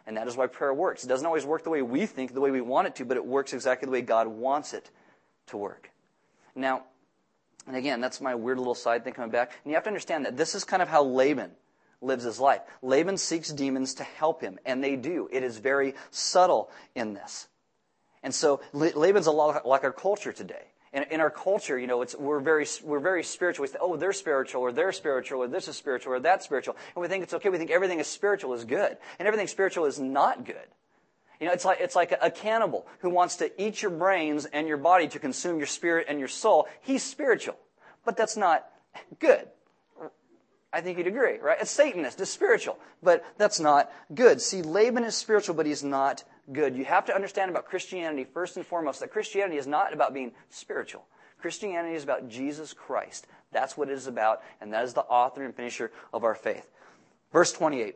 And 0.08 0.18
that 0.18 0.28
is 0.28 0.36
why 0.36 0.48
prayer 0.48 0.74
works. 0.74 1.04
It 1.04 1.08
doesn't 1.08 1.26
always 1.26 1.46
work 1.46 1.64
the 1.64 1.70
way 1.70 1.84
we 1.84 2.08
think, 2.08 2.34
the 2.34 2.42
way 2.42 2.50
we 2.50 2.60
want 2.60 2.88
it 2.88 2.96
to, 2.96 3.06
but 3.06 3.18
it 3.18 3.26
works 3.26 3.54
exactly 3.54 3.86
the 3.86 3.92
way 3.92 4.02
God 4.02 4.28
wants 4.28 4.74
it 4.74 4.90
to 5.48 5.58
work. 5.58 5.92
Now, 6.56 6.86
and 7.68 7.76
again, 7.76 8.02
that's 8.02 8.22
my 8.22 8.36
weird 8.36 8.58
little 8.58 8.76
side 8.76 9.04
thing 9.04 9.14
coming 9.14 9.32
back. 9.32 9.52
And 9.64 9.72
you 9.72 9.76
have 9.76 9.84
to 9.84 9.90
understand 9.90 10.26
that 10.26 10.38
this 10.38 10.56
is 10.56 10.64
kind 10.64 10.82
of 10.82 10.90
how 10.90 11.04
Laban 11.04 11.52
lives 12.02 12.24
his 12.24 12.40
life. 12.40 12.62
Laban 12.82 13.18
seeks 13.18 13.50
demons 13.50 13.96
to 13.96 14.04
help 14.04 14.42
him, 14.42 14.60
and 14.66 14.84
they 14.84 14.96
do. 14.96 15.30
It 15.32 15.44
is 15.44 15.60
very 15.60 15.94
subtle 16.10 16.72
in 16.96 17.14
this. 17.14 17.48
And 18.24 18.34
so 18.34 18.62
Laban's 18.74 19.28
a 19.28 19.32
lot 19.32 19.66
like 19.66 19.84
our 19.84 19.92
culture 19.92 20.32
today. 20.32 20.66
In, 20.94 21.04
in 21.04 21.22
our 21.22 21.30
culture, 21.30 21.80
you 21.80 21.88
know, 21.88 22.06
we're 22.20 22.40
very 22.42 22.66
we're 22.84 23.00
very 23.00 23.24
spiritual. 23.24 23.64
We 23.64 23.70
say, 23.70 23.78
oh, 23.80 23.96
they're 23.96 24.12
spiritual, 24.12 24.62
or 24.62 24.72
they're 24.72 24.92
spiritual, 24.92 25.42
or 25.42 25.48
this 25.48 25.68
is 25.68 25.78
spiritual, 25.78 26.14
or 26.14 26.20
that's 26.20 26.44
spiritual, 26.44 26.76
and 26.96 27.02
we 27.02 27.08
think 27.08 27.24
it's 27.24 27.34
okay. 27.34 27.50
We 27.50 27.58
think 27.58 27.72
everything 27.72 28.00
is 28.00 28.08
spiritual 28.08 28.54
is 28.54 28.66
good, 28.66 28.98
and 29.18 29.28
everything 29.28 29.48
spiritual 29.48 29.86
is 29.86 30.00
not 30.00 30.44
good. 30.44 30.68
You 31.42 31.48
know, 31.48 31.54
it's 31.54 31.66
like, 31.66 31.80
it's 31.82 31.96
like 31.96 32.14
a, 32.22 32.30
cannibal 32.30 32.86
who 33.00 33.10
wants 33.10 33.38
to 33.38 33.52
eat 33.62 33.82
your 33.82 33.90
brains 33.90 34.46
and 34.46 34.68
your 34.68 34.78
body 34.78 35.08
to 35.08 35.18
consume 35.18 35.58
your 35.58 35.66
spirit 35.66 36.06
and 36.08 36.20
your 36.20 36.28
soul. 36.28 36.68
He's 36.82 37.02
spiritual. 37.02 37.58
But 38.06 38.16
that's 38.16 38.38
not 38.38 38.70
good. 39.20 39.48
I 40.72 40.82
think 40.82 41.00
you'd 41.00 41.08
agree, 41.08 41.40
right? 41.40 41.58
It's 41.60 41.72
Satanist, 41.72 42.22
it's 42.22 42.30
spiritual. 42.30 42.78
But 43.02 43.26
that's 43.40 43.60
not 43.60 43.92
good. 44.14 44.40
See, 44.40 44.62
Laban 44.62 45.04
is 45.04 45.16
spiritual, 45.16 45.56
but 45.56 45.66
he's 45.66 45.84
not 45.84 46.24
good. 46.54 46.76
You 46.76 46.86
have 46.86 47.06
to 47.06 47.16
understand 47.16 47.50
about 47.50 47.66
Christianity, 47.66 48.24
first 48.24 48.56
and 48.56 48.66
foremost, 48.66 49.00
that 49.00 49.12
Christianity 49.12 49.58
is 49.58 49.66
not 49.66 49.94
about 49.94 50.14
being 50.14 50.34
spiritual. 50.52 51.06
Christianity 51.42 51.96
is 51.96 52.04
about 52.04 52.30
Jesus 52.30 52.72
Christ. 52.72 53.26
That's 53.52 53.76
what 53.76 53.90
it 53.90 53.94
is 53.94 54.06
about, 54.06 54.44
and 54.62 54.72
that 54.74 54.84
is 54.84 54.94
the 54.94 55.02
author 55.02 55.44
and 55.44 55.56
finisher 55.56 55.92
of 56.14 56.24
our 56.24 56.36
faith. 56.36 56.70
Verse 57.34 57.52
28. 57.52 57.96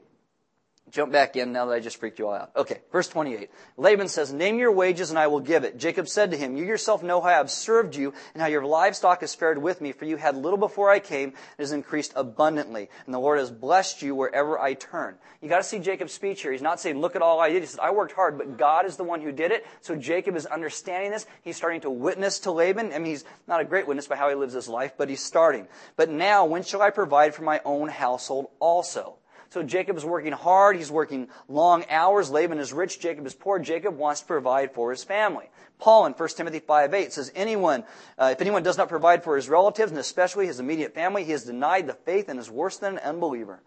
Jump 0.92 1.12
back 1.12 1.36
in 1.36 1.52
now 1.52 1.66
that 1.66 1.74
I 1.74 1.80
just 1.80 1.98
freaked 1.98 2.20
you 2.20 2.28
all 2.28 2.36
out. 2.36 2.52
Okay, 2.56 2.80
verse 2.92 3.08
28. 3.08 3.50
Laban 3.76 4.08
says, 4.08 4.32
Name 4.32 4.60
your 4.60 4.72
wages 4.72 5.10
and 5.10 5.18
I 5.18 5.26
will 5.26 5.40
give 5.40 5.64
it. 5.64 5.80
Jacob 5.80 6.08
said 6.08 6.30
to 6.30 6.38
him, 6.38 6.56
You 6.56 6.64
yourself 6.64 7.02
know 7.02 7.22
how 7.22 7.30
I 7.30 7.34
have 7.34 7.50
served 7.50 7.96
you 7.96 8.14
and 8.34 8.42
how 8.42 8.48
your 8.48 8.64
livestock 8.64 9.22
has 9.22 9.34
fared 9.34 9.58
with 9.58 9.82
me, 9.82 9.94
for 9.94 10.06
you 10.06 10.16
had 10.16 10.36
little 10.38 10.60
before 10.60 10.92
I 10.92 11.00
came 11.00 11.30
and 11.30 11.36
has 11.58 11.72
increased 11.72 12.14
abundantly. 12.16 12.88
And 13.06 13.16
the 13.16 13.20
Lord 13.20 13.40
has 13.40 13.50
blessed 13.50 14.04
you 14.04 14.14
wherever 14.14 14.60
I 14.60 14.76
turn. 14.76 15.16
You 15.42 15.50
gotta 15.50 15.64
see 15.64 15.80
Jacob's 15.80 16.14
speech 16.14 16.44
here. 16.44 16.52
He's 16.52 16.62
not 16.62 16.80
saying, 16.80 17.00
Look 17.00 17.16
at 17.16 17.24
all 17.24 17.40
I 17.40 17.50
did. 17.50 17.64
He 17.64 17.68
says, 17.68 17.80
I 17.80 17.90
worked 17.90 18.14
hard, 18.14 18.38
but 18.38 18.56
God 18.56 18.86
is 18.86 18.96
the 18.96 19.04
one 19.04 19.22
who 19.22 19.32
did 19.32 19.52
it. 19.52 19.66
So 19.82 19.96
Jacob 19.96 20.36
is 20.36 20.46
understanding 20.46 21.10
this. 21.10 21.26
He's 21.42 21.58
starting 21.58 21.82
to 21.82 21.90
witness 21.90 22.40
to 22.42 22.52
Laban. 22.52 22.94
I 22.94 23.00
mean, 23.00 23.08
he's 23.08 23.26
not 23.48 23.60
a 23.60 23.66
great 23.66 23.88
witness 23.88 24.08
by 24.08 24.18
how 24.18 24.30
he 24.30 24.36
lives 24.36 24.54
his 24.54 24.70
life, 24.70 24.94
but 25.00 25.10
he's 25.10 25.24
starting. 25.24 25.68
But 25.98 26.12
now, 26.12 26.46
when 26.46 26.62
shall 26.62 26.84
I 26.84 26.92
provide 26.92 27.34
for 27.34 27.42
my 27.42 27.60
own 27.66 27.90
household 27.90 28.50
also? 28.60 29.18
So 29.56 29.64
Jacob 29.64 29.96
is 29.96 30.04
working 30.04 30.34
hard. 30.34 30.76
He's 30.76 30.92
working 30.92 31.30
long 31.48 31.86
hours. 31.90 32.30
Laban 32.30 32.60
is 32.60 32.74
rich. 32.74 33.00
Jacob 33.00 33.26
is 33.26 33.34
poor. 33.34 33.58
Jacob 33.58 33.98
wants 33.98 34.20
to 34.20 34.28
provide 34.28 34.74
for 34.74 34.92
his 34.92 35.06
family. 35.06 35.50
Paul 35.80 36.08
in 36.08 36.12
1 36.12 36.30
Timothy 36.36 36.60
5 36.60 36.94
8 36.94 37.14
says, 37.14 37.32
anyone, 37.34 37.86
uh, 38.18 38.32
if 38.34 38.42
anyone 38.42 38.64
does 38.64 38.78
not 38.78 38.90
provide 38.90 39.24
for 39.24 39.38
his 39.38 39.48
relatives 39.48 39.92
and 39.94 39.98
especially 39.98 40.46
his 40.46 40.60
immediate 40.60 40.94
family, 40.94 41.24
he 41.24 41.32
has 41.32 41.46
denied 41.46 41.88
the 41.88 41.94
faith 41.94 42.28
and 42.28 42.38
is 42.38 42.52
worse 42.52 42.76
than 42.80 42.98
an 42.98 43.00
unbeliever. 43.00 43.62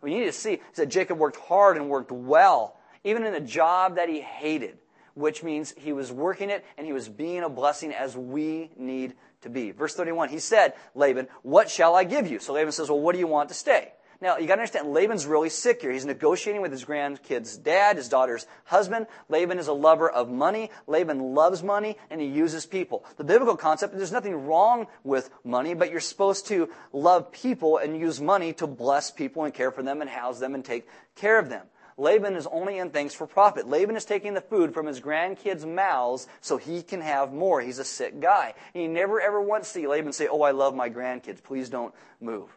We 0.00 0.14
need 0.14 0.26
to 0.26 0.32
see 0.32 0.52
is 0.52 0.76
that 0.76 0.86
Jacob 0.86 1.18
worked 1.18 1.38
hard 1.38 1.76
and 1.76 1.88
worked 1.88 2.12
well, 2.12 2.76
even 3.02 3.24
in 3.24 3.34
a 3.34 3.40
job 3.40 3.96
that 3.96 4.08
he 4.08 4.20
hated, 4.20 4.78
which 5.14 5.42
means 5.42 5.74
he 5.76 5.92
was 5.92 6.12
working 6.12 6.50
it 6.50 6.64
and 6.78 6.86
he 6.86 6.92
was 6.92 7.08
being 7.08 7.42
a 7.42 7.48
blessing 7.48 7.92
as 7.92 8.16
we 8.16 8.70
need 8.76 9.14
to 9.40 9.50
be. 9.50 9.72
Verse 9.72 9.96
31, 9.96 10.28
he 10.28 10.38
said, 10.38 10.74
Laban, 10.94 11.26
what 11.42 11.68
shall 11.68 11.96
I 11.96 12.04
give 12.04 12.30
you? 12.30 12.38
So 12.38 12.52
Laban 12.52 12.70
says, 12.70 12.88
well, 12.88 13.00
what 13.00 13.12
do 13.12 13.18
you 13.18 13.26
want 13.26 13.48
to 13.48 13.56
stay? 13.56 13.90
Now, 14.22 14.36
you 14.38 14.46
gotta 14.46 14.60
understand, 14.60 14.92
Laban's 14.92 15.26
really 15.26 15.48
sick 15.48 15.82
here. 15.82 15.90
He's 15.90 16.04
negotiating 16.04 16.62
with 16.62 16.70
his 16.70 16.84
grandkid's 16.84 17.56
dad, 17.56 17.96
his 17.96 18.08
daughter's 18.08 18.46
husband. 18.64 19.08
Laban 19.28 19.58
is 19.58 19.66
a 19.66 19.72
lover 19.72 20.08
of 20.08 20.30
money. 20.30 20.70
Laban 20.86 21.34
loves 21.34 21.64
money, 21.64 21.96
and 22.08 22.20
he 22.20 22.28
uses 22.28 22.64
people. 22.64 23.04
The 23.16 23.24
biblical 23.24 23.56
concept, 23.56 23.96
there's 23.96 24.12
nothing 24.12 24.46
wrong 24.46 24.86
with 25.02 25.28
money, 25.42 25.74
but 25.74 25.90
you're 25.90 25.98
supposed 25.98 26.46
to 26.46 26.70
love 26.92 27.32
people 27.32 27.78
and 27.78 27.98
use 27.98 28.20
money 28.20 28.52
to 28.54 28.68
bless 28.68 29.10
people 29.10 29.42
and 29.42 29.52
care 29.52 29.72
for 29.72 29.82
them 29.82 30.00
and 30.00 30.08
house 30.08 30.38
them 30.38 30.54
and 30.54 30.64
take 30.64 30.86
care 31.16 31.40
of 31.40 31.48
them. 31.48 31.66
Laban 31.96 32.36
is 32.36 32.46
only 32.46 32.78
in 32.78 32.90
things 32.90 33.14
for 33.14 33.26
profit. 33.26 33.66
Laban 33.66 33.96
is 33.96 34.04
taking 34.04 34.34
the 34.34 34.40
food 34.40 34.72
from 34.72 34.86
his 34.86 35.00
grandkids' 35.00 35.66
mouths 35.66 36.28
so 36.40 36.58
he 36.58 36.84
can 36.84 37.00
have 37.00 37.32
more. 37.32 37.60
He's 37.60 37.80
a 37.80 37.84
sick 37.84 38.20
guy. 38.20 38.54
And 38.72 38.84
you 38.84 38.88
never 38.88 39.20
ever 39.20 39.42
once 39.42 39.66
see 39.66 39.88
Laban 39.88 40.12
say, 40.12 40.28
Oh, 40.28 40.42
I 40.42 40.52
love 40.52 40.76
my 40.76 40.88
grandkids. 40.88 41.42
Please 41.42 41.68
don't 41.68 41.92
move. 42.20 42.56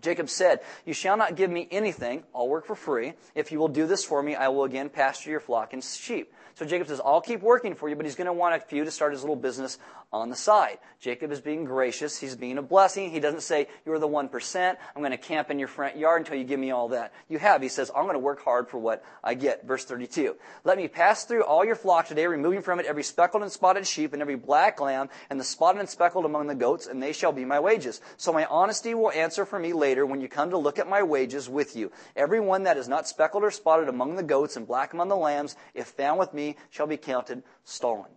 Jacob 0.00 0.28
said, 0.28 0.60
You 0.84 0.92
shall 0.92 1.16
not 1.16 1.36
give 1.36 1.50
me 1.50 1.68
anything. 1.70 2.24
I'll 2.34 2.48
work 2.48 2.66
for 2.66 2.74
free. 2.74 3.14
If 3.34 3.52
you 3.52 3.58
will 3.58 3.68
do 3.68 3.86
this 3.86 4.04
for 4.04 4.22
me, 4.22 4.34
I 4.34 4.48
will 4.48 4.64
again 4.64 4.88
pasture 4.88 5.30
your 5.30 5.40
flock 5.40 5.72
and 5.72 5.82
sheep. 5.82 6.32
So 6.56 6.64
Jacob 6.64 6.88
says, 6.88 7.02
I'll 7.04 7.20
keep 7.20 7.42
working 7.42 7.74
for 7.74 7.86
you, 7.86 7.96
but 7.96 8.06
he's 8.06 8.14
going 8.14 8.28
to 8.28 8.32
want 8.32 8.54
a 8.54 8.60
few 8.60 8.82
to 8.84 8.90
start 8.90 9.12
his 9.12 9.20
little 9.20 9.36
business 9.36 9.78
on 10.10 10.30
the 10.30 10.36
side. 10.36 10.78
Jacob 11.00 11.30
is 11.30 11.40
being 11.40 11.64
gracious. 11.64 12.18
He's 12.18 12.34
being 12.34 12.56
a 12.56 12.62
blessing. 12.62 13.10
He 13.10 13.20
doesn't 13.20 13.42
say, 13.42 13.68
You're 13.84 13.98
the 13.98 14.08
1%. 14.08 14.76
I'm 14.94 15.02
going 15.02 15.10
to 15.10 15.18
camp 15.18 15.50
in 15.50 15.58
your 15.58 15.68
front 15.68 15.98
yard 15.98 16.22
until 16.22 16.38
you 16.38 16.44
give 16.44 16.58
me 16.58 16.70
all 16.70 16.88
that. 16.88 17.12
You 17.28 17.38
have. 17.38 17.60
He 17.60 17.68
says, 17.68 17.90
I'm 17.94 18.04
going 18.04 18.14
to 18.14 18.20
work 18.20 18.42
hard 18.42 18.68
for 18.68 18.78
what 18.78 19.04
I 19.22 19.34
get. 19.34 19.66
Verse 19.66 19.84
32. 19.84 20.36
Let 20.64 20.78
me 20.78 20.88
pass 20.88 21.24
through 21.24 21.44
all 21.44 21.62
your 21.62 21.74
flock 21.74 22.06
today, 22.06 22.26
removing 22.26 22.62
from 22.62 22.80
it 22.80 22.86
every 22.86 23.02
speckled 23.02 23.42
and 23.42 23.52
spotted 23.52 23.86
sheep 23.86 24.14
and 24.14 24.22
every 24.22 24.36
black 24.36 24.80
lamb 24.80 25.10
and 25.28 25.38
the 25.38 25.44
spotted 25.44 25.80
and 25.80 25.88
speckled 25.88 26.24
among 26.24 26.46
the 26.46 26.54
goats, 26.54 26.86
and 26.86 27.02
they 27.02 27.12
shall 27.12 27.32
be 27.32 27.44
my 27.44 27.60
wages. 27.60 28.00
So 28.16 28.32
my 28.32 28.46
honesty 28.46 28.94
will 28.94 29.12
answer 29.12 29.44
for 29.44 29.58
me 29.58 29.74
later 29.74 30.06
when 30.06 30.22
you 30.22 30.28
come 30.28 30.50
to 30.50 30.58
look 30.58 30.78
at 30.78 30.88
my 30.88 31.02
wages 31.02 31.50
with 31.50 31.76
you. 31.76 31.92
Every 32.14 32.40
one 32.40 32.62
that 32.62 32.78
is 32.78 32.88
not 32.88 33.06
speckled 33.06 33.42
or 33.42 33.50
spotted 33.50 33.88
among 33.88 34.16
the 34.16 34.22
goats 34.22 34.56
and 34.56 34.66
black 34.66 34.94
among 34.94 35.08
the 35.08 35.16
lambs, 35.16 35.56
if 35.74 35.88
found 35.88 36.18
with 36.18 36.32
me, 36.32 36.45
shall 36.70 36.86
be 36.86 36.96
counted 36.96 37.42
stolen. 37.64 38.10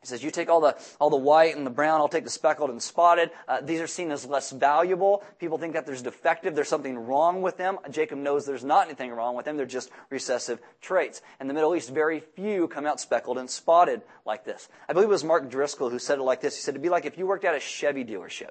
He 0.00 0.06
says, 0.06 0.22
you 0.22 0.30
take 0.30 0.48
all 0.48 0.60
the, 0.60 0.76
all 1.00 1.10
the 1.10 1.16
white 1.16 1.56
and 1.56 1.66
the 1.66 1.70
brown, 1.70 2.00
I'll 2.00 2.08
take 2.08 2.22
the 2.22 2.30
speckled 2.30 2.70
and 2.70 2.80
spotted. 2.80 3.32
Uh, 3.48 3.60
these 3.60 3.80
are 3.80 3.88
seen 3.88 4.12
as 4.12 4.24
less 4.24 4.52
valuable. 4.52 5.24
People 5.40 5.58
think 5.58 5.72
that 5.72 5.86
there's 5.86 6.02
defective, 6.02 6.54
there's 6.54 6.68
something 6.68 6.96
wrong 6.96 7.42
with 7.42 7.56
them. 7.56 7.78
Jacob 7.90 8.18
knows 8.18 8.46
there's 8.46 8.64
not 8.64 8.86
anything 8.86 9.10
wrong 9.10 9.34
with 9.34 9.44
them, 9.44 9.56
they're 9.56 9.66
just 9.66 9.90
recessive 10.08 10.60
traits. 10.80 11.20
In 11.40 11.48
the 11.48 11.54
Middle 11.54 11.74
East, 11.74 11.90
very 11.90 12.20
few 12.20 12.68
come 12.68 12.86
out 12.86 13.00
speckled 13.00 13.38
and 13.38 13.50
spotted 13.50 14.02
like 14.24 14.44
this. 14.44 14.68
I 14.88 14.92
believe 14.92 15.08
it 15.08 15.12
was 15.12 15.24
Mark 15.24 15.50
Driscoll 15.50 15.90
who 15.90 15.98
said 15.98 16.18
it 16.18 16.22
like 16.22 16.40
this. 16.40 16.54
He 16.54 16.62
said, 16.62 16.72
it'd 16.72 16.82
be 16.82 16.90
like 16.90 17.04
if 17.04 17.18
you 17.18 17.26
worked 17.26 17.44
at 17.44 17.56
a 17.56 17.60
Chevy 17.60 18.04
dealership 18.04 18.50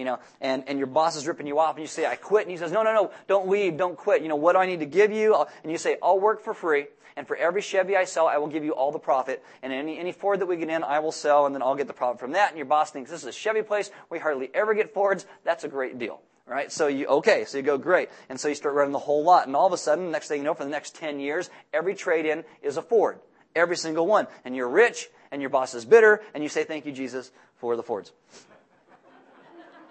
you 0.00 0.06
know, 0.06 0.18
and, 0.40 0.64
and 0.66 0.78
your 0.78 0.86
boss 0.86 1.14
is 1.14 1.26
ripping 1.26 1.46
you 1.46 1.58
off 1.58 1.76
and 1.76 1.82
you 1.82 1.86
say, 1.86 2.06
I 2.06 2.16
quit. 2.16 2.44
And 2.44 2.50
he 2.50 2.56
says, 2.56 2.72
no, 2.72 2.82
no, 2.82 2.94
no, 2.94 3.10
don't 3.28 3.50
leave, 3.50 3.76
don't 3.76 3.98
quit. 3.98 4.22
You 4.22 4.28
know, 4.28 4.36
what 4.36 4.54
do 4.54 4.58
I 4.58 4.64
need 4.64 4.80
to 4.80 4.86
give 4.86 5.12
you? 5.12 5.36
And 5.62 5.70
you 5.70 5.76
say, 5.76 5.98
I'll 6.02 6.18
work 6.18 6.42
for 6.42 6.54
free. 6.54 6.86
And 7.16 7.28
for 7.28 7.36
every 7.36 7.60
Chevy 7.60 7.96
I 7.96 8.04
sell, 8.04 8.26
I 8.26 8.38
will 8.38 8.46
give 8.46 8.64
you 8.64 8.72
all 8.72 8.92
the 8.92 8.98
profit. 8.98 9.44
And 9.62 9.74
any, 9.74 9.98
any 9.98 10.12
Ford 10.12 10.40
that 10.40 10.46
we 10.46 10.56
get 10.56 10.70
in, 10.70 10.82
I 10.82 11.00
will 11.00 11.12
sell 11.12 11.44
and 11.44 11.54
then 11.54 11.60
I'll 11.60 11.74
get 11.74 11.86
the 11.86 11.92
profit 11.92 12.18
from 12.18 12.32
that. 12.32 12.48
And 12.48 12.56
your 12.56 12.64
boss 12.64 12.90
thinks 12.90 13.10
this 13.10 13.20
is 13.20 13.26
a 13.26 13.32
Chevy 13.32 13.60
place. 13.60 13.90
We 14.08 14.18
hardly 14.18 14.50
ever 14.54 14.72
get 14.72 14.94
Fords. 14.94 15.26
That's 15.44 15.64
a 15.64 15.68
great 15.68 15.98
deal. 15.98 16.22
Right? 16.46 16.72
So 16.72 16.86
you, 16.86 17.06
okay, 17.06 17.44
so 17.44 17.58
you 17.58 17.62
go, 17.62 17.76
great. 17.76 18.08
And 18.30 18.40
so 18.40 18.48
you 18.48 18.54
start 18.54 18.74
running 18.74 18.92
the 18.92 18.98
whole 18.98 19.22
lot. 19.22 19.46
And 19.46 19.54
all 19.54 19.66
of 19.66 19.74
a 19.74 19.78
sudden, 19.78 20.10
next 20.10 20.28
thing 20.28 20.38
you 20.38 20.44
know, 20.44 20.54
for 20.54 20.64
the 20.64 20.70
next 20.70 20.96
10 20.96 21.20
years, 21.20 21.50
every 21.74 21.94
trade-in 21.94 22.42
is 22.62 22.78
a 22.78 22.82
Ford. 22.82 23.20
Every 23.54 23.76
single 23.76 24.06
one. 24.06 24.28
And 24.46 24.56
you're 24.56 24.68
rich, 24.70 25.10
and 25.30 25.42
your 25.42 25.50
boss 25.50 25.74
is 25.74 25.84
bitter, 25.84 26.22
and 26.32 26.42
you 26.42 26.48
say, 26.48 26.64
thank 26.64 26.86
you, 26.86 26.92
Jesus, 26.92 27.30
for 27.56 27.76
the 27.76 27.82
Fords 27.82 28.12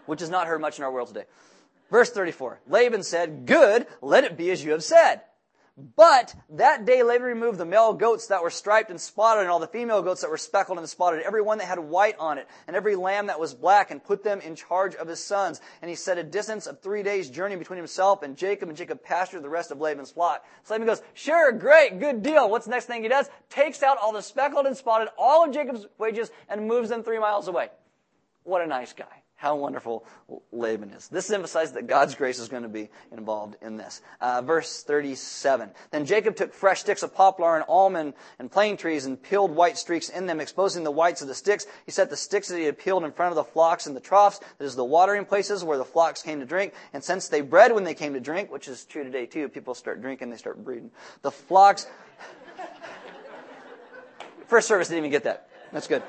which 0.10 0.22
is 0.22 0.30
not 0.30 0.48
heard 0.48 0.62
much 0.62 0.78
in 0.78 0.84
our 0.84 0.92
world 0.92 1.08
today. 1.08 1.26
Verse 1.90 2.10
34. 2.12 2.62
Laban 2.68 3.04
said, 3.04 3.46
Good, 3.46 3.88
let 4.02 4.24
it 4.24 4.38
be 4.38 4.52
as 4.52 4.64
you 4.64 4.72
have 4.72 4.84
said. 4.84 5.22
But 5.96 6.36
that 6.50 6.84
day 6.86 7.04
Laban 7.04 7.26
removed 7.26 7.58
the 7.58 7.66
male 7.66 7.94
goats 7.94 8.28
that 8.28 8.44
were 8.44 8.50
striped 8.50 8.90
and 8.90 9.00
spotted, 9.00 9.42
and 9.42 9.50
all 9.50 9.60
the 9.60 9.68
female 9.68 10.02
goats 10.02 10.22
that 10.22 10.30
were 10.30 10.38
speckled 10.38 10.78
and 10.78 10.90
spotted, 10.90 11.22
every 11.22 11.42
one 11.42 11.60
that 11.60 11.68
had 11.68 11.80
white 11.80 12.16
on 12.20 12.38
it, 12.38 12.48
and 12.68 12.76
every 12.76 12.98
lamb 12.98 13.28
that 13.28 13.40
was 13.40 13.54
black, 13.54 13.90
and 13.90 14.04
put 14.04 14.22
them 14.22 14.42
in 14.42 14.56
charge 14.56 14.96
of 14.96 15.08
his 15.08 15.24
sons. 15.24 15.62
And 15.82 15.88
he 15.88 15.96
set 15.96 16.18
a 16.18 16.24
distance 16.24 16.68
of 16.68 16.82
three 16.82 17.02
days' 17.02 17.30
journey 17.30 17.56
between 17.56 17.78
himself 17.78 18.24
and 18.24 18.36
Jacob, 18.36 18.68
and 18.68 18.78
Jacob 18.78 19.02
pastured 19.02 19.42
the 19.42 19.50
rest 19.50 19.72
of 19.72 19.80
Laban's 19.80 20.12
flock. 20.12 20.46
So 20.64 20.74
Laban 20.74 20.88
goes, 20.88 21.02
Sure, 21.14 21.54
great, 21.54 22.00
good 22.00 22.24
deal. 22.24 22.50
What's 22.50 22.66
the 22.66 22.72
next 22.72 22.86
thing 22.86 23.04
he 23.04 23.10
does? 23.10 23.30
Takes 23.50 23.82
out 23.82 23.98
all 24.02 24.12
the 24.12 24.22
speckled 24.22 24.66
and 24.66 24.76
spotted, 24.76 25.08
all 25.18 25.46
of 25.46 25.54
Jacob's 25.54 25.88
wages, 25.98 26.30
and 26.50 26.68
moves 26.68 26.90
them 26.90 27.04
three 27.04 27.20
miles 27.20 27.48
away. 27.48 27.70
What 28.44 28.62
a 28.62 28.68
nice 28.68 28.92
guy. 28.92 29.19
How 29.40 29.56
wonderful 29.56 30.06
Laban 30.52 30.90
is. 30.90 31.08
This 31.08 31.32
emphasizes 31.32 31.74
that 31.76 31.88
God's 31.88 32.14
grace 32.14 32.40
is 32.40 32.50
going 32.50 32.64
to 32.64 32.70
be 32.70 32.90
involved 33.14 33.56
in 33.62 33.78
this. 33.78 34.02
Uh, 34.20 34.42
verse 34.42 34.84
37. 34.84 35.72
Then 35.92 36.06
Jacob 36.06 36.36
took 36.36 36.54
fresh 36.54 36.82
sticks 36.82 37.04
of 37.04 37.16
poplar 37.16 37.56
and 37.56 37.64
almond 37.70 38.16
and 38.38 38.52
plane 38.52 38.76
trees 38.76 39.06
and 39.06 39.22
peeled 39.22 39.52
white 39.52 39.78
streaks 39.78 40.10
in 40.10 40.26
them, 40.26 40.42
exposing 40.42 40.84
the 40.84 40.92
whites 40.92 41.22
of 41.22 41.30
the 41.30 41.34
sticks. 41.34 41.68
He 41.86 41.92
set 41.92 42.10
the 42.10 42.18
sticks 42.18 42.50
that 42.50 42.58
he 42.58 42.66
had 42.66 42.78
peeled 42.78 43.06
in 43.06 43.14
front 43.14 43.32
of 43.32 43.38
the 43.38 43.46
flocks 43.46 43.88
in 43.88 43.94
the 43.94 44.02
troughs, 44.02 44.42
that 44.58 44.66
is 44.66 44.76
the 44.76 44.84
watering 44.84 45.24
places 45.24 45.64
where 45.64 45.78
the 45.78 45.86
flocks 45.86 46.22
came 46.22 46.42
to 46.42 46.46
drink. 46.46 46.74
And 46.92 47.02
since 47.02 47.30
they 47.30 47.40
bred 47.40 47.72
when 47.74 47.86
they 47.86 47.94
came 47.94 48.16
to 48.16 48.20
drink, 48.20 48.52
which 48.52 48.68
is 48.68 48.84
true 48.84 49.06
today 49.06 49.26
too, 49.26 49.48
people 49.48 49.74
start 49.74 50.02
drinking, 50.02 50.32
they 50.32 50.38
start 50.38 50.62
breeding. 50.66 50.92
The 51.22 51.32
flocks. 51.32 51.88
First 54.48 54.68
service 54.68 54.90
didn't 54.90 55.00
even 55.00 55.12
get 55.12 55.24
that. 55.24 55.48
That's 55.72 55.88
good. 55.88 56.04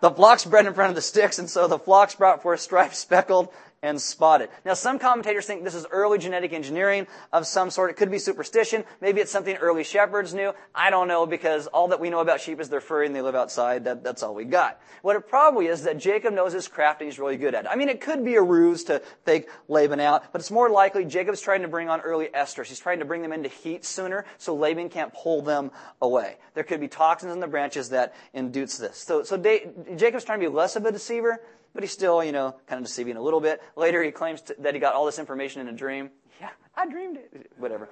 The 0.00 0.10
flocks 0.10 0.44
bred 0.44 0.66
in 0.66 0.74
front 0.74 0.90
of 0.90 0.94
the 0.94 1.02
sticks, 1.02 1.38
and 1.38 1.48
so 1.48 1.66
the 1.66 1.78
flocks 1.78 2.14
brought 2.14 2.42
forth 2.42 2.60
striped, 2.60 2.96
speckled, 2.96 3.48
and 3.82 4.00
spotted. 4.00 4.48
Now, 4.64 4.74
some 4.74 4.98
commentators 4.98 5.46
think 5.46 5.62
this 5.62 5.74
is 5.74 5.86
early 5.90 6.18
genetic 6.18 6.52
engineering 6.52 7.06
of 7.32 7.46
some 7.46 7.70
sort. 7.70 7.90
It 7.90 7.96
could 7.96 8.10
be 8.10 8.18
superstition. 8.18 8.84
Maybe 9.00 9.20
it's 9.20 9.30
something 9.30 9.56
early 9.56 9.84
shepherds 9.84 10.34
knew. 10.34 10.52
I 10.74 10.90
don't 10.90 11.08
know 11.08 11.26
because 11.26 11.66
all 11.68 11.88
that 11.88 12.00
we 12.00 12.10
know 12.10 12.20
about 12.20 12.40
sheep 12.40 12.60
is 12.60 12.68
they're 12.68 12.80
furry 12.80 13.06
and 13.06 13.14
they 13.14 13.22
live 13.22 13.34
outside. 13.34 13.84
That, 13.84 14.02
that's 14.02 14.22
all 14.22 14.34
we 14.34 14.44
got. 14.44 14.80
What 15.02 15.16
it 15.16 15.28
probably 15.28 15.66
is 15.66 15.82
that 15.82 15.98
Jacob 15.98 16.32
knows 16.32 16.52
his 16.52 16.68
craft 16.68 17.00
and 17.00 17.10
he's 17.10 17.18
really 17.18 17.36
good 17.36 17.54
at 17.54 17.66
it. 17.66 17.70
I 17.70 17.76
mean, 17.76 17.88
it 17.88 18.00
could 18.00 18.24
be 18.24 18.36
a 18.36 18.42
ruse 18.42 18.84
to 18.84 19.02
fake 19.24 19.48
Laban 19.68 20.00
out, 20.00 20.32
but 20.32 20.40
it's 20.40 20.50
more 20.50 20.70
likely 20.70 21.04
Jacob's 21.04 21.40
trying 21.40 21.62
to 21.62 21.68
bring 21.68 21.88
on 21.88 22.00
early 22.00 22.26
estrus. 22.26 22.66
He's 22.66 22.80
trying 22.80 23.00
to 23.00 23.04
bring 23.04 23.22
them 23.22 23.32
into 23.32 23.48
heat 23.48 23.84
sooner 23.84 24.24
so 24.38 24.54
Laban 24.54 24.88
can't 24.88 25.12
pull 25.12 25.42
them 25.42 25.70
away. 26.00 26.38
There 26.54 26.64
could 26.64 26.80
be 26.80 26.88
toxins 26.88 27.32
in 27.32 27.40
the 27.40 27.46
branches 27.46 27.90
that 27.90 28.14
induce 28.32 28.78
this. 28.78 28.98
So, 28.98 29.22
so 29.22 29.36
Jacob's 29.36 30.24
trying 30.24 30.40
to 30.40 30.48
be 30.48 30.54
less 30.54 30.76
of 30.76 30.86
a 30.86 30.92
deceiver 30.92 31.40
but 31.76 31.84
he's 31.84 31.92
still, 31.92 32.24
you 32.24 32.32
know, 32.32 32.56
kind 32.66 32.80
of 32.80 32.86
deceiving 32.86 33.16
a 33.16 33.22
little 33.22 33.40
bit. 33.40 33.62
Later, 33.76 34.02
he 34.02 34.10
claims 34.10 34.40
to, 34.42 34.56
that 34.60 34.74
he 34.74 34.80
got 34.80 34.94
all 34.94 35.06
this 35.06 35.18
information 35.18 35.60
in 35.60 35.68
a 35.68 35.76
dream. 35.76 36.10
Yeah, 36.38 36.50
I 36.76 36.86
dreamed 36.86 37.16
it. 37.16 37.50
Whatever. 37.56 37.88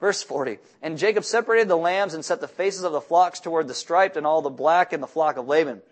Verse 0.00 0.22
40. 0.22 0.56
And 0.80 0.96
Jacob 0.96 1.24
separated 1.24 1.68
the 1.68 1.76
lambs 1.76 2.14
and 2.14 2.24
set 2.24 2.40
the 2.40 2.48
faces 2.48 2.84
of 2.84 2.92
the 2.92 3.02
flocks 3.02 3.38
toward 3.38 3.68
the 3.68 3.74
striped 3.74 4.16
and 4.16 4.26
all 4.26 4.40
the 4.40 4.48
black 4.48 4.94
in 4.94 5.02
the 5.02 5.06
flock 5.06 5.36
of 5.36 5.46
Laban. 5.46 5.82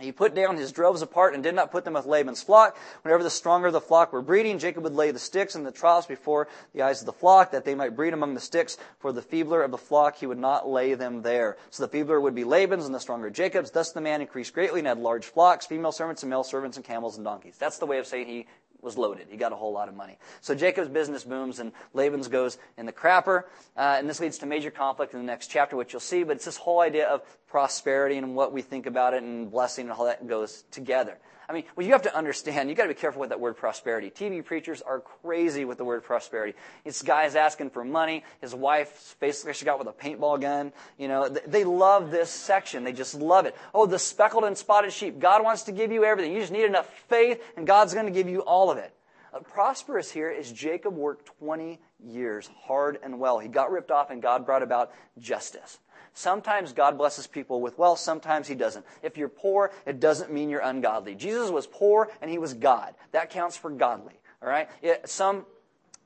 He 0.00 0.10
put 0.10 0.34
down 0.34 0.56
his 0.56 0.72
droves 0.72 1.02
apart 1.02 1.34
and 1.34 1.42
did 1.42 1.54
not 1.54 1.70
put 1.70 1.84
them 1.84 1.94
with 1.94 2.04
Laban's 2.04 2.42
flock. 2.42 2.76
Whenever 3.02 3.22
the 3.22 3.30
stronger 3.30 3.68
of 3.68 3.72
the 3.72 3.80
flock 3.80 4.12
were 4.12 4.22
breeding, 4.22 4.58
Jacob 4.58 4.82
would 4.82 4.92
lay 4.92 5.12
the 5.12 5.20
sticks 5.20 5.54
and 5.54 5.64
the 5.64 5.70
troughs 5.70 6.06
before 6.06 6.48
the 6.72 6.82
eyes 6.82 7.00
of 7.00 7.06
the 7.06 7.12
flock, 7.12 7.52
that 7.52 7.64
they 7.64 7.76
might 7.76 7.94
breed 7.94 8.12
among 8.12 8.34
the 8.34 8.40
sticks. 8.40 8.76
For 8.98 9.12
the 9.12 9.22
feebler 9.22 9.62
of 9.62 9.70
the 9.70 9.78
flock, 9.78 10.16
he 10.16 10.26
would 10.26 10.38
not 10.38 10.68
lay 10.68 10.94
them 10.94 11.22
there. 11.22 11.56
So 11.70 11.84
the 11.84 11.88
feebler 11.88 12.20
would 12.20 12.34
be 12.34 12.42
Laban's 12.42 12.86
and 12.86 12.94
the 12.94 12.98
stronger 12.98 13.30
Jacob's. 13.30 13.70
Thus 13.70 13.92
the 13.92 14.00
man 14.00 14.20
increased 14.20 14.52
greatly 14.52 14.80
and 14.80 14.88
had 14.88 14.98
large 14.98 15.26
flocks, 15.26 15.66
female 15.66 15.92
servants 15.92 16.24
and 16.24 16.30
male 16.30 16.44
servants, 16.44 16.76
and 16.76 16.84
camels 16.84 17.16
and 17.16 17.24
donkeys. 17.24 17.56
That's 17.56 17.78
the 17.78 17.86
way 17.86 17.98
of 17.98 18.06
saying 18.06 18.26
he 18.26 18.46
was 18.84 18.96
loaded. 18.96 19.26
He 19.30 19.36
got 19.36 19.52
a 19.52 19.56
whole 19.56 19.72
lot 19.72 19.88
of 19.88 19.96
money. 19.96 20.18
So 20.40 20.54
Jacob's 20.54 20.88
business 20.88 21.24
booms 21.24 21.58
and 21.58 21.72
Laban's 21.92 22.28
goes 22.28 22.58
in 22.76 22.86
the 22.86 22.92
crapper. 22.92 23.44
Uh, 23.76 23.96
and 23.98 24.08
this 24.08 24.20
leads 24.20 24.38
to 24.38 24.46
major 24.46 24.70
conflict 24.70 25.14
in 25.14 25.20
the 25.20 25.26
next 25.26 25.48
chapter, 25.48 25.76
which 25.76 25.92
you'll 25.92 26.00
see. 26.00 26.22
But 26.22 26.36
it's 26.36 26.44
this 26.44 26.56
whole 26.56 26.80
idea 26.80 27.08
of 27.08 27.22
prosperity 27.48 28.16
and 28.16 28.36
what 28.36 28.52
we 28.52 28.62
think 28.62 28.86
about 28.86 29.14
it 29.14 29.22
and 29.22 29.50
blessing 29.50 29.88
and 29.88 29.96
how 29.96 30.04
that 30.04 30.26
goes 30.28 30.64
together. 30.70 31.18
I 31.48 31.52
mean, 31.52 31.64
well, 31.76 31.86
you 31.86 31.92
have 31.92 32.02
to 32.02 32.16
understand, 32.16 32.68
you 32.68 32.74
gotta 32.74 32.88
be 32.88 32.94
careful 32.94 33.20
with 33.20 33.30
that 33.30 33.40
word 33.40 33.56
prosperity. 33.56 34.10
TV 34.10 34.44
preachers 34.44 34.80
are 34.82 35.00
crazy 35.00 35.64
with 35.64 35.78
the 35.78 35.84
word 35.84 36.02
prosperity. 36.02 36.56
It's 36.84 37.02
guys 37.02 37.36
asking 37.36 37.70
for 37.70 37.84
money. 37.84 38.24
His 38.40 38.54
wife's 38.54 39.14
basically 39.20 39.52
she 39.52 39.64
got 39.64 39.78
with 39.78 39.88
a 39.88 39.92
paintball 39.92 40.40
gun. 40.40 40.72
You 40.98 41.08
know, 41.08 41.28
they 41.28 41.64
love 41.64 42.10
this 42.10 42.30
section. 42.30 42.84
They 42.84 42.92
just 42.92 43.14
love 43.14 43.46
it. 43.46 43.54
Oh, 43.74 43.86
the 43.86 43.98
speckled 43.98 44.44
and 44.44 44.56
spotted 44.56 44.92
sheep. 44.92 45.18
God 45.18 45.44
wants 45.44 45.64
to 45.64 45.72
give 45.72 45.92
you 45.92 46.04
everything. 46.04 46.32
You 46.32 46.40
just 46.40 46.52
need 46.52 46.64
enough 46.64 46.88
faith 47.08 47.42
and 47.56 47.66
God's 47.66 47.94
gonna 47.94 48.10
give 48.10 48.28
you 48.28 48.40
all 48.40 48.70
of 48.70 48.78
it. 48.78 48.94
Uh, 49.34 49.40
prosperous 49.40 50.10
here 50.10 50.30
is 50.30 50.52
Jacob 50.52 50.94
worked 50.94 51.26
20 51.40 51.80
years 52.06 52.48
hard 52.62 52.98
and 53.02 53.18
well. 53.18 53.38
He 53.38 53.48
got 53.48 53.70
ripped 53.70 53.90
off 53.90 54.10
and 54.10 54.22
God 54.22 54.46
brought 54.46 54.62
about 54.62 54.92
justice. 55.18 55.78
Sometimes 56.14 56.72
God 56.72 56.96
blesses 56.96 57.26
people 57.26 57.60
with 57.60 57.76
wealth, 57.76 57.98
sometimes 57.98 58.46
He 58.46 58.54
doesn't. 58.54 58.86
If 59.02 59.16
you're 59.16 59.28
poor, 59.28 59.72
it 59.84 59.98
doesn't 59.98 60.32
mean 60.32 60.48
you're 60.48 60.60
ungodly. 60.60 61.16
Jesus 61.16 61.50
was 61.50 61.66
poor 61.66 62.08
and 62.22 62.30
He 62.30 62.38
was 62.38 62.54
God. 62.54 62.94
That 63.10 63.30
counts 63.30 63.56
for 63.56 63.70
godly. 63.70 64.14
All 64.40 64.48
right? 64.48 64.68
It, 64.80 65.08
some, 65.08 65.44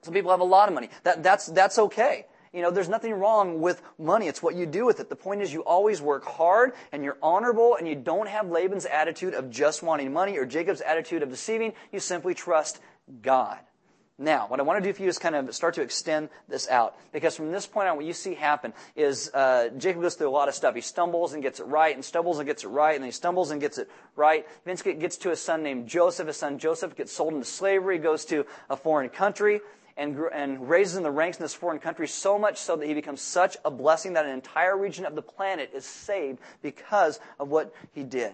some 0.01 0.14
people 0.14 0.31
have 0.31 0.40
a 0.40 0.44
lot 0.44 0.68
of 0.68 0.75
money. 0.75 0.88
That, 1.05 1.23
that's, 1.23 1.47
that's 1.47 1.79
okay. 1.79 2.25
You 2.55 2.62
know, 2.62 2.71
there's 2.71 2.88
nothing 2.88 3.12
wrong 3.12 3.61
with 3.61 3.83
money. 3.99 4.27
It's 4.27 4.42
what 4.42 4.55
you 4.55 4.64
do 4.64 4.87
with 4.87 5.01
it. 5.01 5.11
The 5.11 5.16
point 5.16 5.42
is 5.42 5.53
you 5.53 5.61
always 5.61 6.01
work 6.01 6.25
hard 6.25 6.73
and 6.92 7.05
you're 7.05 7.18
honorable 7.23 7.77
and 7.77 7.87
you 7.87 7.94
don't 7.94 8.29
have 8.29 8.49
Laban's 8.49 8.87
attitude 8.87 9.35
of 9.35 9.51
just 9.51 9.83
wanting 9.83 10.12
money 10.12 10.38
or 10.38 10.47
Jacob's 10.47 10.81
attitude 10.81 11.23
of 11.23 11.29
deceiving. 11.29 11.75
You 11.92 12.01
simply 12.01 12.35
trust 12.35 12.81
God. 13.21 13.59
Now, 14.20 14.48
what 14.48 14.59
I 14.59 14.64
want 14.64 14.83
to 14.83 14.88
do 14.88 14.92
for 14.92 15.02
you 15.02 15.09
is 15.09 15.16
kind 15.16 15.37
of 15.37 15.54
start 15.54 15.74
to 15.74 15.83
extend 15.83 16.28
this 16.48 16.68
out. 16.68 16.96
Because 17.12 17.37
from 17.37 17.52
this 17.52 17.68
point 17.68 17.87
on, 17.87 17.96
what 17.96 18.04
you 18.04 18.12
see 18.12 18.35
happen 18.35 18.72
is 18.96 19.31
uh, 19.33 19.68
Jacob 19.78 20.02
goes 20.02 20.16
through 20.16 20.28
a 20.28 20.31
lot 20.31 20.48
of 20.48 20.57
stuff. 20.57 20.74
He 20.74 20.81
stumbles 20.81 21.35
and 21.35 21.42
gets 21.42 21.61
it 21.61 21.66
right, 21.66 21.94
and 21.94 22.04
stumbles 22.04 22.38
and 22.38 22.46
gets 22.46 22.64
it 22.64 22.68
right, 22.68 22.96
and 22.96 23.04
he 23.04 23.12
stumbles 23.12 23.52
and 23.52 23.61
gets 23.61 23.78
it 23.78 23.88
right. 24.16 24.44
Eventually 24.64 24.94
gets 24.94 25.18
to 25.18 25.31
a 25.31 25.37
son 25.37 25.62
named 25.62 25.87
Joseph. 25.87 26.26
His 26.26 26.37
son 26.37 26.59
Joseph 26.59 26.96
gets 26.96 27.12
sold 27.12 27.33
into 27.33 27.44
slavery, 27.44 27.98
goes 27.98 28.24
to 28.24 28.44
a 28.68 28.76
foreign 28.76 29.09
country, 29.09 29.61
and, 29.96 30.18
and 30.33 30.68
raises 30.68 30.96
in 30.96 31.04
the 31.04 31.12
ranks 31.12 31.38
in 31.38 31.44
this 31.44 31.54
foreign 31.54 31.78
country 31.78 32.09
so 32.09 32.40
much 32.40 32.59
so 32.59 32.74
that 32.74 32.87
he 32.87 32.94
becomes 32.94 33.20
such 33.20 33.57
a 33.64 33.70
blessing 33.70 34.14
that 34.14 34.24
an 34.24 34.33
entire 34.33 34.76
region 34.76 35.04
of 35.04 35.14
the 35.14 35.22
planet 35.22 35.70
is 35.72 35.85
saved 35.85 36.40
because 36.61 37.20
of 37.38 37.50
what 37.50 37.72
he 37.92 38.02
did. 38.02 38.33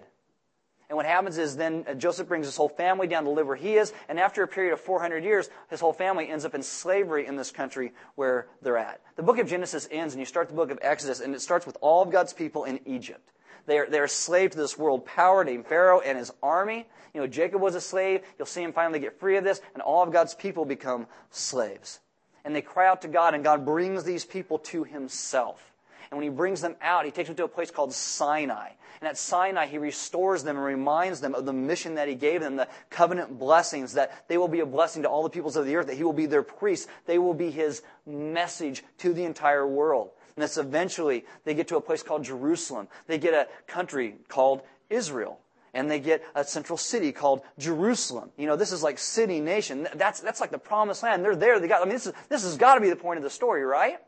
And 0.89 0.97
what 0.97 1.07
happens 1.07 1.39
is 1.39 1.57
then 1.57 1.85
uh, 1.89 1.95
Joseph 1.95 2.29
brings 2.29 2.47
his 2.47 2.57
whole 2.57 2.69
family 2.69 3.07
down 3.07 3.25
to 3.25 3.31
live 3.31 3.47
where 3.47 3.57
he 3.57 3.75
is, 3.75 3.93
and 4.09 4.21
after 4.21 4.43
a 4.43 4.49
period 4.49 4.73
of 4.73 4.81
400 4.81 5.25
years, 5.25 5.49
his 5.71 5.81
whole 5.81 5.93
family 5.93 6.29
ends 6.29 6.45
up 6.45 6.55
in 6.55 6.63
slavery 6.63 7.27
in 7.27 7.37
this 7.37 7.51
country 7.51 7.93
where 8.17 8.49
they're 8.63 8.77
at. 8.77 9.01
The 9.17 9.23
book 9.23 9.39
of 9.39 9.49
Genesis 9.49 9.89
ends, 9.91 10.15
and 10.15 10.21
you 10.21 10.27
start 10.27 10.49
the 10.49 10.55
book 10.55 10.71
of 10.71 10.79
Exodus, 10.83 11.21
and 11.21 11.35
it 11.35 11.41
starts 11.41 11.67
with 11.67 11.77
all 11.81 12.03
of 12.03 12.11
God's 12.11 12.33
people 12.33 12.65
in 12.65 12.81
Egypt. 12.87 13.31
They 13.67 13.79
are, 13.79 13.89
they 13.89 13.99
are 13.99 14.09
slave 14.09 14.51
to 14.51 14.59
this 14.59 14.77
world 14.77 15.07
power 15.07 15.43
named 15.43 15.67
Pharaoh 15.67 16.01
and 16.01 16.19
his 16.19 16.31
army. 16.43 16.87
You 17.15 17.21
know, 17.21 17.27
Jacob 17.27 17.63
was 17.63 17.75
a 17.75 17.81
slave. 17.81 18.21
You'll 18.39 18.47
see 18.47 18.63
him 18.63 18.73
finally 18.73 19.01
get 19.01 19.19
free 19.19 19.37
of 19.37 19.45
this, 19.45 19.61
and 19.73 19.83
all 19.83 20.03
of 20.03 20.13
God's 20.13 20.35
people 20.35 20.65
become 20.65 21.07
slaves. 21.31 22.01
And 22.45 22.55
they 22.55 22.61
cry 22.61 22.87
out 22.87 23.03
to 23.03 23.09
God, 23.09 23.35
and 23.35 23.43
God 23.43 23.65
brings 23.65 24.05
these 24.05 24.25
people 24.25 24.59
to 24.59 24.85
himself. 24.85 25.74
And 26.15 26.21
when 26.21 26.31
he 26.31 26.37
brings 26.37 26.61
them 26.61 26.77
out, 26.81 27.05
he 27.05 27.11
takes 27.11 27.29
them 27.29 27.35
to 27.39 27.45
a 27.45 27.49
place 27.49 27.73
called 27.73 27.93
Sinai. 27.93 28.69
And 29.01 29.09
at 29.09 29.19
Sinai, 29.19 29.67
he 29.67 29.79
restores 29.79 30.45
them 30.45 30.55
and 30.55 30.65
reminds 30.65 31.21
them 31.21 31.35
of 31.35 31.45
the 31.45 31.53
mission 31.53 31.97
that 31.97 32.07
he 32.07 32.15
gave 32.15 32.41
them, 32.41 32.55
the 32.55 32.69
covenant 32.89 33.37
blessings, 33.37 33.95
that 33.95 34.29
they 34.29 34.39
will 34.39 34.47
be 34.47 34.61
a 34.61 34.67
blessing 34.67 35.03
to 35.03 35.09
all 35.09 35.25
the 35.25 35.29
peoples 35.29 35.57
of 35.57 35.67
the 35.67 35.75
earth, 35.75 35.89
that 35.89 35.97
he 35.97 36.05
will 36.05 36.13
be 36.13 36.27
their 36.27 36.45
priest. 36.45 36.89
They 37.07 37.19
will 37.19 37.35
be 37.35 37.51
his 37.51 37.83
message 38.07 38.85
to 38.99 39.13
the 39.13 39.25
entire 39.25 39.67
world. 39.67 40.11
And 40.37 40.45
this 40.45 40.57
eventually, 40.57 41.25
they 41.43 41.55
get 41.55 41.67
to 41.69 41.79
a 41.79 41.81
place 41.81 42.05
called 42.05 42.23
Jerusalem. 42.23 42.87
They 43.09 43.19
get 43.19 43.35
a 43.35 43.49
country 43.67 44.15
called 44.29 44.63
Israel 44.91 45.41
and 45.73 45.91
they 45.91 45.99
get 45.99 46.23
a 46.37 46.45
central 46.45 46.77
city 46.77 47.11
called 47.11 47.43
Jerusalem. 47.59 48.31
You 48.37 48.47
know, 48.47 48.55
this 48.55 48.71
is 48.71 48.85
like 48.85 48.99
city 48.99 49.41
nation. 49.41 49.89
That's, 49.97 50.21
that's 50.21 50.41
like 50.41 50.53
the 50.53 50.59
promised 50.59 51.03
land. 51.03 51.25
They're 51.25 51.35
there. 51.35 51.59
They 51.59 51.67
got, 51.67 51.83
I 51.83 51.87
mean, 51.87 51.95
this, 51.95 52.07
is, 52.07 52.13
this 52.29 52.45
has 52.45 52.57
got 52.57 52.77
to 52.77 52.81
be 52.81 52.89
the 52.89 52.95
point 52.95 53.17
of 53.17 53.25
the 53.25 53.31
story, 53.31 53.65
right? 53.65 53.99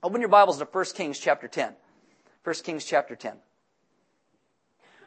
Open 0.00 0.20
your 0.20 0.28
Bibles 0.28 0.58
to 0.58 0.64
1 0.64 0.84
Kings 0.94 1.18
chapter 1.18 1.48
10. 1.48 1.72
1 2.44 2.54
Kings 2.62 2.84
chapter 2.84 3.16
10. 3.16 3.32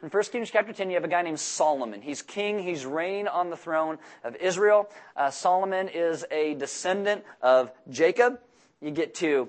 In 0.02 0.10
1 0.10 0.22
Kings 0.24 0.50
chapter 0.50 0.74
10, 0.74 0.90
you 0.90 0.96
have 0.96 1.04
a 1.04 1.08
guy 1.08 1.22
named 1.22 1.40
Solomon. 1.40 2.02
He's 2.02 2.20
king. 2.20 2.58
He's 2.58 2.84
reigning 2.84 3.26
on 3.26 3.48
the 3.48 3.56
throne 3.56 3.96
of 4.22 4.36
Israel. 4.36 4.90
Uh, 5.16 5.30
Solomon 5.30 5.88
is 5.88 6.26
a 6.30 6.54
descendant 6.56 7.24
of 7.40 7.72
Jacob. 7.88 8.38
You 8.82 8.90
get 8.90 9.14
to 9.14 9.48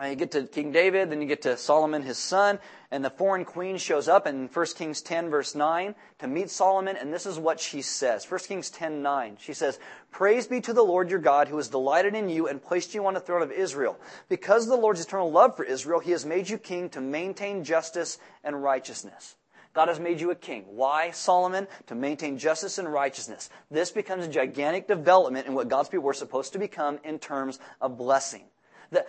uh, 0.00 0.06
you 0.06 0.14
get 0.14 0.30
to 0.30 0.44
King 0.44 0.72
David, 0.72 1.10
then 1.10 1.20
you 1.20 1.28
get 1.28 1.42
to 1.42 1.58
Solomon, 1.58 2.02
his 2.02 2.16
son, 2.16 2.58
and 2.90 3.04
the 3.04 3.10
foreign 3.10 3.44
queen 3.44 3.76
shows 3.76 4.08
up 4.08 4.26
in 4.26 4.48
1 4.48 4.66
Kings 4.74 5.02
10 5.02 5.28
verse 5.28 5.54
9 5.54 5.94
to 6.20 6.26
meet 6.26 6.48
Solomon, 6.48 6.96
and 6.96 7.12
this 7.12 7.26
is 7.26 7.38
what 7.38 7.60
she 7.60 7.82
says. 7.82 8.30
1 8.30 8.40
Kings 8.40 8.70
10 8.70 9.02
9. 9.02 9.36
She 9.38 9.52
says, 9.52 9.78
Praise 10.10 10.46
be 10.46 10.62
to 10.62 10.72
the 10.72 10.82
Lord 10.82 11.10
your 11.10 11.18
God, 11.18 11.48
who 11.48 11.58
has 11.58 11.68
delighted 11.68 12.14
in 12.14 12.30
you 12.30 12.48
and 12.48 12.62
placed 12.62 12.94
you 12.94 13.06
on 13.06 13.12
the 13.12 13.20
throne 13.20 13.42
of 13.42 13.52
Israel. 13.52 13.98
Because 14.30 14.64
of 14.64 14.70
the 14.70 14.76
Lord's 14.76 15.02
eternal 15.02 15.30
love 15.30 15.56
for 15.56 15.64
Israel, 15.64 16.00
he 16.00 16.12
has 16.12 16.24
made 16.24 16.48
you 16.48 16.56
king 16.56 16.88
to 16.90 17.00
maintain 17.02 17.62
justice 17.62 18.18
and 18.42 18.62
righteousness. 18.62 19.36
God 19.74 19.88
has 19.88 20.00
made 20.00 20.20
you 20.22 20.30
a 20.30 20.34
king. 20.34 20.64
Why, 20.68 21.10
Solomon? 21.10 21.66
To 21.88 21.94
maintain 21.94 22.38
justice 22.38 22.78
and 22.78 22.90
righteousness. 22.90 23.50
This 23.70 23.90
becomes 23.90 24.24
a 24.24 24.28
gigantic 24.28 24.88
development 24.88 25.46
in 25.46 25.54
what 25.54 25.68
God's 25.68 25.90
people 25.90 26.04
were 26.04 26.14
supposed 26.14 26.54
to 26.54 26.58
become 26.58 26.98
in 27.04 27.18
terms 27.18 27.58
of 27.80 27.98
blessing 27.98 28.44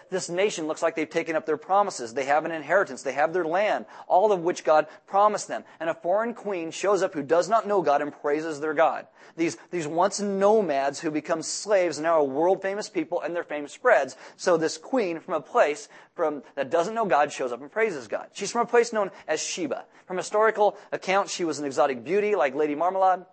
this 0.10 0.30
nation 0.30 0.67
looks 0.67 0.82
like 0.82 0.96
they've 0.96 1.10
taken 1.10 1.36
up 1.36 1.46
their 1.46 1.58
promises. 1.58 2.13
They 2.13 2.26
have 2.26 2.46
an 2.46 2.52
inheritance. 2.52 3.04
They 3.04 3.13
have 3.13 3.34
their 3.34 3.46
land, 3.46 3.86
all 4.08 4.32
of 4.32 4.41
which 4.41 4.63
God 4.63 4.88
promised 5.08 5.48
them. 5.48 5.63
And 5.80 5.89
a 5.89 5.93
foreign 5.93 6.34
queen 6.34 6.72
shows 6.72 7.04
up 7.04 7.13
who 7.13 7.24
does 7.24 7.50
not 7.50 7.67
know 7.67 7.82
God 7.82 8.02
and 8.02 8.12
praises 8.12 8.60
their 8.60 8.74
God. 8.74 9.08
These, 9.36 9.58
these 9.72 9.88
once 9.88 10.19
nomads 10.19 11.00
who 11.00 11.12
become 11.12 11.41
slaves 11.41 11.98
and 11.98 12.04
now 12.04 12.19
are 12.19 12.24
world 12.24 12.62
famous 12.62 12.89
people 12.89 13.22
and 13.22 13.36
their 13.36 13.43
fame 13.43 13.67
spreads. 13.67 14.15
So 14.38 14.58
this 14.58 14.78
queen 14.78 15.19
from 15.19 15.34
a 15.34 15.41
place 15.41 15.89
from, 16.15 16.43
that 16.56 16.69
doesn't 16.69 16.93
know 16.93 17.06
God 17.06 17.32
shows 17.32 17.52
up 17.52 17.62
and 17.62 17.72
praises 17.72 18.08
God. 18.08 18.28
She's 18.34 18.52
from 18.52 18.62
a 18.62 18.69
place 18.69 18.93
known 18.93 19.12
as 19.28 19.41
Sheba. 19.41 19.86
From 20.06 20.17
historical 20.17 20.78
accounts, 20.91 21.34
she 21.34 21.46
was 21.46 21.60
an 21.60 21.65
exotic 21.65 22.04
beauty 22.04 22.36
like 22.36 22.56
Lady 22.56 22.76
Marmalade. 22.76 23.26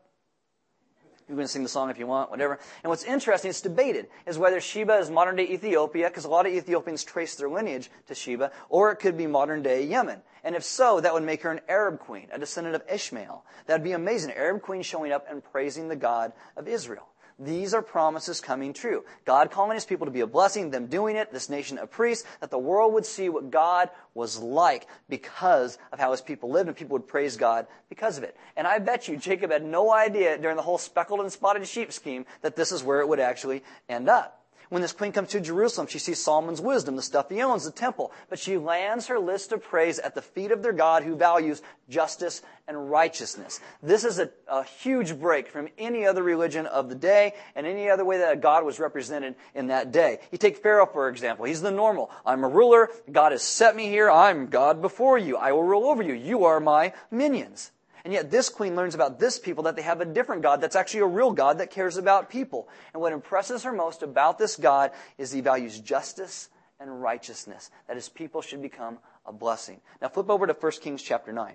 You 1.31 1.37
can 1.37 1.47
sing 1.47 1.63
the 1.63 1.69
song 1.69 1.91
if 1.91 1.99
you 1.99 2.09
want, 2.09 2.29
whatever. 2.29 2.59
And 2.83 2.91
what's 2.91 3.05
interesting, 3.05 3.51
it's 3.51 3.61
debated, 3.61 4.09
is 4.27 4.37
whether 4.37 4.61
Sheba 4.61 4.99
is 4.99 5.11
modern 5.11 5.37
day 5.37 5.45
Ethiopia, 5.45 6.09
because 6.09 6.25
a 6.25 6.29
lot 6.29 6.45
of 6.45 6.53
Ethiopians 6.53 7.05
trace 7.05 7.37
their 7.37 7.49
lineage 7.49 7.89
to 8.09 8.17
Sheba, 8.17 8.51
or 8.69 8.91
it 8.91 8.97
could 8.97 9.17
be 9.17 9.29
modern 9.29 9.63
day 9.63 9.85
Yemen. 9.85 10.23
And 10.43 10.57
if 10.57 10.65
so, 10.65 11.01
that 11.01 11.15
would 11.15 11.23
make 11.23 11.43
her 11.43 11.53
an 11.53 11.61
Arab 11.69 12.01
queen, 12.01 12.27
a 12.33 12.39
descendant 12.39 12.75
of 12.75 12.83
Ishmael. 12.93 13.45
That'd 13.67 13.85
be 13.85 13.93
amazing. 13.93 14.33
An 14.33 14.39
Arab 14.39 14.63
queen 14.63 14.83
showing 14.83 15.13
up 15.13 15.27
and 15.31 15.45
praising 15.45 15.89
the 15.89 15.95
God 15.95 16.33
of 16.57 16.67
Israel. 16.67 17.07
These 17.43 17.73
are 17.73 17.81
promises 17.81 18.39
coming 18.39 18.75
true. 18.75 19.03
God 19.25 19.51
calling 19.51 19.75
his 19.75 19.87
people 19.87 20.05
to 20.05 20.13
be 20.13 20.21
a 20.21 20.27
blessing, 20.27 20.71
them 20.71 20.89
doing 20.89 21.17
it, 21.17 21.33
this 21.33 21.49
nation 21.49 21.79
of 21.79 21.91
priests, 21.91 22.27
that 22.41 22.51
the 22.51 22.59
world 22.59 22.93
would 22.93 23.07
see 23.07 23.31
what 23.31 23.51
God 23.51 23.89
was 24.13 24.39
like 24.39 24.87
because 25.09 25.79
of 25.91 25.99
how 25.99 26.11
his 26.11 26.21
people 26.21 26.51
lived 26.51 26.69
and 26.69 26.77
people 26.77 26.93
would 26.93 27.09
praise 27.09 27.39
God 27.39 27.67
because 27.89 28.19
of 28.19 28.25
it. 28.25 28.37
And 28.59 28.67
I 28.67 28.79
bet 28.79 29.09
you 29.09 29.17
Jacob 29.17 29.51
had 29.51 29.65
no 29.65 29.91
idea 29.91 30.37
during 30.37 30.57
the 30.57 30.63
whole 30.63 30.77
speckled 30.77 31.21
and 31.21 31.33
spotted 31.33 31.67
sheep 31.67 31.93
scheme 31.93 32.27
that 32.43 32.57
this 32.57 32.73
is 32.73 32.85
where 32.85 33.01
it 33.01 33.09
would 33.09 33.21
actually 33.21 33.65
end 33.89 34.11
up. 34.11 34.40
When 34.71 34.83
this 34.83 34.93
queen 34.93 35.11
comes 35.11 35.31
to 35.31 35.41
Jerusalem, 35.41 35.89
she 35.89 35.99
sees 35.99 36.23
Solomon's 36.23 36.61
wisdom, 36.61 36.95
the 36.95 37.03
stuff 37.03 37.29
he 37.29 37.43
owns, 37.43 37.65
the 37.65 37.73
temple, 37.73 38.13
but 38.29 38.39
she 38.39 38.57
lands 38.57 39.09
her 39.09 39.19
list 39.19 39.51
of 39.51 39.65
praise 39.65 39.99
at 39.99 40.15
the 40.15 40.23
feet 40.23 40.53
of 40.53 40.63
their 40.63 40.73
God 40.73 41.03
who 41.03 41.17
values 41.17 41.61
justice 41.89 42.41
and 42.69 42.89
righteousness. 42.89 43.59
This 43.83 44.05
is 44.05 44.21
a, 44.21 44.31
a 44.47 44.63
huge 44.63 45.19
break 45.19 45.49
from 45.49 45.69
any 45.77 46.07
other 46.07 46.23
religion 46.23 46.67
of 46.67 46.89
the 46.89 46.95
day 46.95 47.35
and 47.57 47.67
any 47.67 47.91
other 47.91 48.05
way 48.05 48.19
that 48.19 48.41
God 48.41 48.65
was 48.65 48.79
represented 48.79 49.35
in 49.57 49.67
that 49.67 49.91
day. 49.91 50.21
You 50.31 50.39
take 50.39 50.59
Pharaoh, 50.59 50.87
for 50.87 51.09
example. 51.09 51.47
He's 51.47 51.63
the 51.63 51.73
normal. 51.73 52.09
I'm 52.25 52.45
a 52.45 52.49
ruler. 52.49 52.91
God 53.11 53.33
has 53.33 53.43
set 53.43 53.75
me 53.75 53.89
here. 53.89 54.09
I'm 54.09 54.47
God 54.47 54.81
before 54.81 55.19
you. 55.19 55.37
I 55.37 55.51
will 55.51 55.65
rule 55.65 55.87
over 55.87 56.05
you. 56.05 56.15
You 56.15 56.45
are 56.45 56.61
my 56.61 56.93
minions. 57.11 57.73
And 58.05 58.13
yet 58.13 58.31
this 58.31 58.49
queen 58.49 58.77
learns 58.77 58.95
about 58.95 59.19
this 59.19 59.39
people 59.39 59.65
that 59.65 59.77
they 59.77 59.83
have 59.83 60.01
a 60.01 60.05
different 60.05 60.43
God 60.43 60.61
that's 60.61 60.77
actually 60.77 61.01
a 61.01 61.07
real 61.07 61.33
God 61.33 61.59
that 61.59 61.71
cares 61.71 61.97
about 61.97 62.31
people. 62.31 62.69
And 62.93 63.01
what 63.01 63.13
impresses 63.13 63.65
her 63.65 63.73
most 63.73 64.03
about 64.03 64.39
this 64.39 64.57
God 64.57 64.93
is 65.19 65.33
he 65.33 65.41
values 65.41 65.79
justice 65.81 66.49
and 66.79 67.03
righteousness, 67.03 67.71
that 67.87 67.97
his 67.97 68.09
people 68.09 68.41
should 68.41 68.63
become 68.63 68.99
a 69.27 69.33
blessing. 69.33 69.81
Now 70.01 70.09
flip 70.09 70.31
over 70.31 70.47
to 70.47 70.55
1 70.55 70.73
Kings 70.81 71.03
chapter 71.03 71.33
9. 71.33 71.55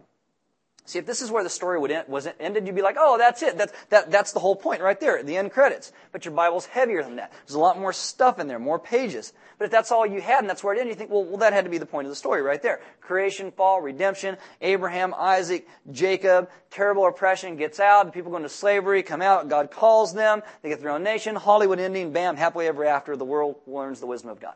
See, 0.87 0.99
if 0.99 1.07
this 1.07 1.23
is 1.23 1.31
where 1.31 1.43
the 1.43 1.49
story 1.49 1.79
would 1.79 1.89
end, 1.89 2.07
was 2.07 2.27
ended, 2.39 2.67
you'd 2.67 2.75
be 2.75 2.83
like, 2.83 2.95
oh, 2.99 3.17
that's 3.17 3.41
it. 3.41 3.57
That's, 3.57 3.73
that, 3.89 4.11
that's 4.11 4.33
the 4.33 4.39
whole 4.39 4.55
point 4.55 4.81
right 4.81 4.99
there, 4.99 5.21
the 5.23 5.35
end 5.35 5.51
credits. 5.51 5.91
But 6.11 6.25
your 6.25 6.33
Bible's 6.35 6.67
heavier 6.67 7.01
than 7.01 7.15
that. 7.15 7.31
There's 7.31 7.55
a 7.55 7.59
lot 7.59 7.79
more 7.79 7.91
stuff 7.91 8.37
in 8.37 8.47
there, 8.47 8.59
more 8.59 8.77
pages. 8.77 9.33
But 9.57 9.65
if 9.65 9.71
that's 9.71 9.91
all 9.91 10.05
you 10.05 10.21
had 10.21 10.41
and 10.41 10.49
that's 10.49 10.63
where 10.63 10.75
it 10.75 10.79
ended, 10.79 10.93
you 10.93 10.97
think, 10.97 11.09
well, 11.09 11.23
well, 11.23 11.37
that 11.37 11.53
had 11.53 11.65
to 11.65 11.71
be 11.71 11.79
the 11.79 11.87
point 11.87 12.05
of 12.05 12.11
the 12.11 12.15
story 12.15 12.43
right 12.43 12.61
there. 12.61 12.81
Creation, 13.01 13.51
fall, 13.51 13.81
redemption, 13.81 14.37
Abraham, 14.61 15.15
Isaac, 15.17 15.67
Jacob, 15.91 16.51
terrible 16.69 17.07
oppression, 17.07 17.55
gets 17.55 17.79
out, 17.79 18.13
people 18.13 18.29
go 18.29 18.37
into 18.37 18.49
slavery, 18.49 19.01
come 19.01 19.23
out, 19.23 19.49
God 19.49 19.71
calls 19.71 20.13
them, 20.13 20.43
they 20.61 20.69
get 20.69 20.81
their 20.81 20.91
own 20.91 21.03
nation, 21.03 21.35
Hollywood 21.35 21.79
ending, 21.79 22.11
bam, 22.11 22.37
happily 22.37 22.67
ever 22.67 22.85
after, 22.85 23.17
the 23.17 23.25
world 23.25 23.55
learns 23.65 23.99
the 23.99 24.07
wisdom 24.07 24.29
of 24.29 24.39
God. 24.39 24.53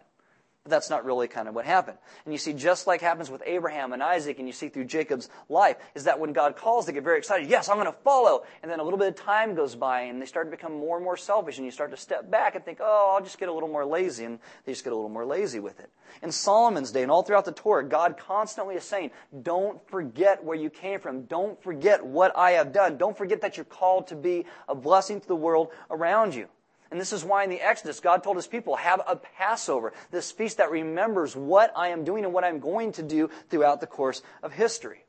But 0.69 0.75
that's 0.75 0.91
not 0.91 1.03
really 1.03 1.27
kind 1.27 1.47
of 1.47 1.55
what 1.55 1.65
happened. 1.65 1.97
And 2.25 2.33
you 2.33 2.37
see, 2.37 2.53
just 2.53 2.85
like 2.85 3.01
happens 3.01 3.31
with 3.31 3.41
Abraham 3.43 3.91
and 3.91 4.03
Isaac, 4.03 4.37
and 4.37 4.47
you 4.47 4.53
see 4.53 4.69
through 4.69 4.85
Jacob's 4.85 5.27
life, 5.49 5.77
is 5.95 6.03
that 6.03 6.19
when 6.19 6.31
God 6.31 6.55
calls, 6.55 6.85
they 6.85 6.93
get 6.93 7.03
very 7.03 7.17
excited. 7.17 7.49
Yes, 7.49 7.69
I'm 7.69 7.77
going 7.77 7.87
to 7.87 7.99
follow. 8.03 8.43
And 8.61 8.71
then 8.71 8.79
a 8.79 8.83
little 8.83 8.99
bit 8.99 9.07
of 9.07 9.15
time 9.15 9.55
goes 9.55 9.73
by, 9.73 10.01
and 10.01 10.21
they 10.21 10.27
start 10.27 10.45
to 10.45 10.51
become 10.51 10.73
more 10.73 10.97
and 10.97 11.03
more 11.03 11.17
selfish, 11.17 11.57
and 11.57 11.65
you 11.65 11.71
start 11.71 11.89
to 11.89 11.97
step 11.97 12.29
back 12.29 12.53
and 12.53 12.63
think, 12.63 12.77
oh, 12.81 13.13
I'll 13.15 13.23
just 13.23 13.39
get 13.39 13.49
a 13.49 13.51
little 13.51 13.67
more 13.67 13.83
lazy, 13.83 14.25
and 14.25 14.37
they 14.65 14.73
just 14.73 14.83
get 14.83 14.93
a 14.93 14.95
little 14.95 15.09
more 15.09 15.25
lazy 15.25 15.59
with 15.59 15.79
it. 15.79 15.89
In 16.21 16.31
Solomon's 16.31 16.91
day, 16.91 17.01
and 17.01 17.09
all 17.09 17.23
throughout 17.23 17.45
the 17.45 17.51
Torah, 17.51 17.83
God 17.83 18.19
constantly 18.19 18.75
is 18.75 18.83
saying, 18.83 19.09
don't 19.41 19.83
forget 19.89 20.43
where 20.43 20.55
you 20.55 20.69
came 20.69 20.99
from. 20.99 21.23
Don't 21.23 21.59
forget 21.63 22.05
what 22.05 22.37
I 22.37 22.51
have 22.51 22.71
done. 22.71 22.97
Don't 22.97 23.17
forget 23.17 23.41
that 23.41 23.57
you're 23.57 23.63
called 23.63 24.05
to 24.09 24.15
be 24.15 24.45
a 24.67 24.75
blessing 24.75 25.19
to 25.19 25.27
the 25.27 25.35
world 25.35 25.69
around 25.89 26.35
you. 26.35 26.47
And 26.91 26.99
this 26.99 27.13
is 27.13 27.23
why 27.23 27.43
in 27.43 27.49
the 27.49 27.61
Exodus, 27.61 27.99
God 27.99 28.23
told 28.23 28.35
his 28.35 28.47
people, 28.47 28.75
have 28.75 29.01
a 29.07 29.15
Passover, 29.15 29.93
this 30.11 30.31
feast 30.31 30.57
that 30.57 30.71
remembers 30.71 31.35
what 31.35 31.71
I 31.75 31.89
am 31.89 32.03
doing 32.03 32.25
and 32.25 32.33
what 32.33 32.43
I'm 32.43 32.59
going 32.59 32.93
to 32.93 33.03
do 33.03 33.29
throughout 33.49 33.79
the 33.79 33.87
course 33.87 34.21
of 34.41 34.53
history. 34.53 35.05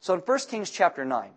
So 0.00 0.14
in 0.14 0.20
1 0.20 0.38
Kings 0.48 0.70
chapter 0.70 1.04
9, 1.04 1.30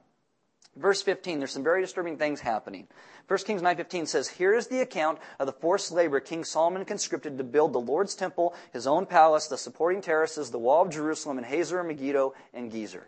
verse 0.75 1.02
15, 1.02 1.39
there's 1.39 1.52
some 1.52 1.63
very 1.63 1.82
disturbing 1.82 2.17
things 2.17 2.41
happening. 2.41 2.88
1 3.28 3.45
Kings 3.45 3.62
9:15 3.62 4.08
says, 4.08 4.28
"Here 4.28 4.54
is 4.54 4.67
the 4.67 4.82
account 4.82 5.19
of 5.39 5.45
the 5.45 5.54
forced 5.54 5.91
labor 5.91 6.19
King 6.19 6.43
Solomon 6.43 6.86
conscripted 6.86 7.38
to 7.38 7.43
build 7.43 7.73
the 7.73 7.80
Lord's 7.80 8.15
temple, 8.15 8.56
his 8.71 8.88
own 8.88 9.06
palace, 9.06 9.47
the 9.47 9.58
supporting 9.58 10.02
terraces, 10.02 10.49
the 10.49 10.60
wall 10.60 10.84
of 10.84 10.89
Jerusalem, 10.89 11.38
and 11.38 11.45
Hazor, 11.45 11.84
Megiddo, 11.84 12.34
and 12.54 12.71
Gezer." 12.71 13.06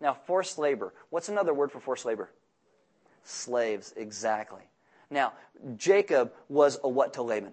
Now, 0.00 0.14
forced 0.14 0.58
labor. 0.58 0.92
What's 1.10 1.28
another 1.28 1.54
word 1.54 1.70
for 1.70 1.80
forced 1.80 2.04
labor? 2.04 2.30
Slaves, 3.22 3.92
exactly. 3.96 4.62
Now, 5.10 5.32
Jacob 5.76 6.32
was 6.48 6.78
a 6.82 6.88
what 6.88 7.14
to 7.14 7.22
Laban? 7.22 7.52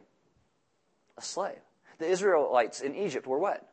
A 1.18 1.22
slave. 1.22 1.60
The 2.00 2.08
Israelites 2.08 2.82
in 2.82 2.96
Egypt 2.96 3.28
were 3.28 3.38
what? 3.38 3.70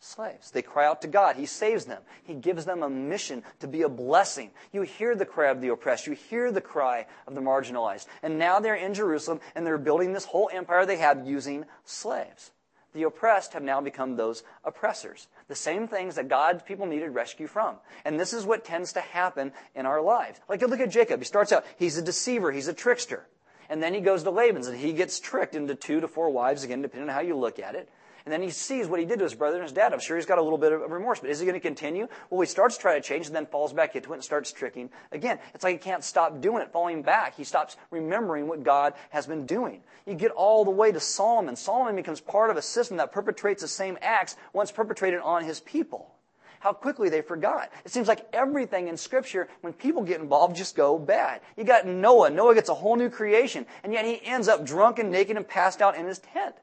Slaves. 0.00 0.50
They 0.50 0.62
cry 0.62 0.86
out 0.86 1.02
to 1.02 1.08
God. 1.08 1.36
He 1.36 1.46
saves 1.46 1.84
them. 1.84 2.02
He 2.24 2.34
gives 2.34 2.64
them 2.64 2.82
a 2.82 2.88
mission 2.88 3.42
to 3.60 3.68
be 3.68 3.82
a 3.82 3.88
blessing. 3.88 4.50
You 4.72 4.82
hear 4.82 5.14
the 5.14 5.26
cry 5.26 5.50
of 5.50 5.60
the 5.60 5.68
oppressed. 5.68 6.06
You 6.06 6.14
hear 6.14 6.50
the 6.50 6.60
cry 6.62 7.06
of 7.26 7.34
the 7.34 7.42
marginalized. 7.42 8.06
And 8.22 8.38
now 8.38 8.60
they're 8.60 8.74
in 8.74 8.94
Jerusalem 8.94 9.40
and 9.54 9.66
they're 9.66 9.78
building 9.78 10.12
this 10.12 10.24
whole 10.24 10.50
empire 10.52 10.86
they 10.86 10.96
have 10.96 11.26
using 11.26 11.66
slaves 11.84 12.50
the 12.92 13.04
oppressed 13.04 13.52
have 13.52 13.62
now 13.62 13.80
become 13.80 14.16
those 14.16 14.42
oppressors. 14.64 15.28
The 15.48 15.54
same 15.54 15.86
things 15.88 16.16
that 16.16 16.28
God's 16.28 16.62
people 16.62 16.86
needed 16.86 17.10
rescue 17.10 17.46
from. 17.46 17.76
And 18.04 18.18
this 18.18 18.32
is 18.32 18.44
what 18.44 18.64
tends 18.64 18.92
to 18.94 19.00
happen 19.00 19.52
in 19.74 19.86
our 19.86 20.02
lives. 20.02 20.40
Like, 20.48 20.62
look 20.62 20.80
at 20.80 20.90
Jacob. 20.90 21.20
He 21.20 21.26
starts 21.26 21.52
out, 21.52 21.64
he's 21.76 21.98
a 21.98 22.02
deceiver, 22.02 22.52
he's 22.52 22.68
a 22.68 22.74
trickster. 22.74 23.26
And 23.68 23.82
then 23.82 23.94
he 23.94 24.00
goes 24.00 24.24
to 24.24 24.30
Laban's 24.30 24.66
and 24.66 24.76
he 24.76 24.92
gets 24.92 25.20
tricked 25.20 25.54
into 25.54 25.74
two 25.76 26.00
to 26.00 26.08
four 26.08 26.30
wives, 26.30 26.64
again, 26.64 26.82
depending 26.82 27.08
on 27.08 27.14
how 27.14 27.20
you 27.20 27.36
look 27.36 27.58
at 27.60 27.76
it. 27.76 27.88
And 28.30 28.40
then 28.40 28.46
he 28.46 28.52
sees 28.52 28.86
what 28.86 29.00
he 29.00 29.06
did 29.06 29.18
to 29.18 29.24
his 29.24 29.34
brother 29.34 29.56
and 29.56 29.64
his 29.64 29.72
dad. 29.72 29.92
I'm 29.92 29.98
sure 29.98 30.16
he's 30.16 30.24
got 30.24 30.38
a 30.38 30.42
little 30.42 30.56
bit 30.56 30.70
of 30.70 30.88
remorse, 30.88 31.18
but 31.18 31.30
is 31.30 31.40
he 31.40 31.46
going 31.46 31.54
to 31.54 31.60
continue? 31.60 32.06
Well, 32.30 32.40
he 32.40 32.46
starts 32.46 32.78
trying 32.78 33.02
to 33.02 33.08
change 33.08 33.26
and 33.26 33.34
then 33.34 33.44
falls 33.44 33.72
back 33.72 33.96
into 33.96 34.12
it 34.12 34.14
and 34.14 34.22
starts 34.22 34.52
tricking 34.52 34.88
again. 35.10 35.40
It's 35.52 35.64
like 35.64 35.72
he 35.72 35.78
can't 35.78 36.04
stop 36.04 36.40
doing 36.40 36.62
it, 36.62 36.70
falling 36.70 37.02
back. 37.02 37.36
He 37.36 37.42
stops 37.42 37.76
remembering 37.90 38.46
what 38.46 38.62
God 38.62 38.94
has 39.08 39.26
been 39.26 39.46
doing. 39.46 39.82
You 40.06 40.14
get 40.14 40.30
all 40.30 40.64
the 40.64 40.70
way 40.70 40.92
to 40.92 41.00
Solomon. 41.00 41.56
Solomon 41.56 41.96
becomes 41.96 42.20
part 42.20 42.50
of 42.50 42.56
a 42.56 42.62
system 42.62 42.98
that 42.98 43.10
perpetrates 43.10 43.62
the 43.62 43.68
same 43.68 43.98
acts 44.00 44.36
once 44.52 44.70
perpetrated 44.70 45.18
on 45.18 45.42
his 45.42 45.58
people 45.58 46.14
how 46.60 46.74
quickly 46.74 47.08
they 47.08 47.22
forgot. 47.22 47.72
It 47.86 47.90
seems 47.90 48.06
like 48.06 48.28
everything 48.34 48.88
in 48.88 48.98
Scripture, 48.98 49.48
when 49.62 49.72
people 49.72 50.02
get 50.02 50.20
involved, 50.20 50.56
just 50.56 50.76
go 50.76 50.98
bad. 50.98 51.40
You 51.56 51.64
got 51.64 51.86
Noah. 51.86 52.28
Noah 52.28 52.54
gets 52.54 52.68
a 52.68 52.74
whole 52.74 52.96
new 52.96 53.08
creation, 53.08 53.64
and 53.82 53.94
yet 53.94 54.04
he 54.04 54.20
ends 54.22 54.46
up 54.46 54.66
drunk 54.66 54.98
and 54.98 55.10
naked 55.10 55.38
and 55.38 55.48
passed 55.48 55.80
out 55.80 55.96
in 55.96 56.04
his 56.04 56.18
tent. 56.18 56.54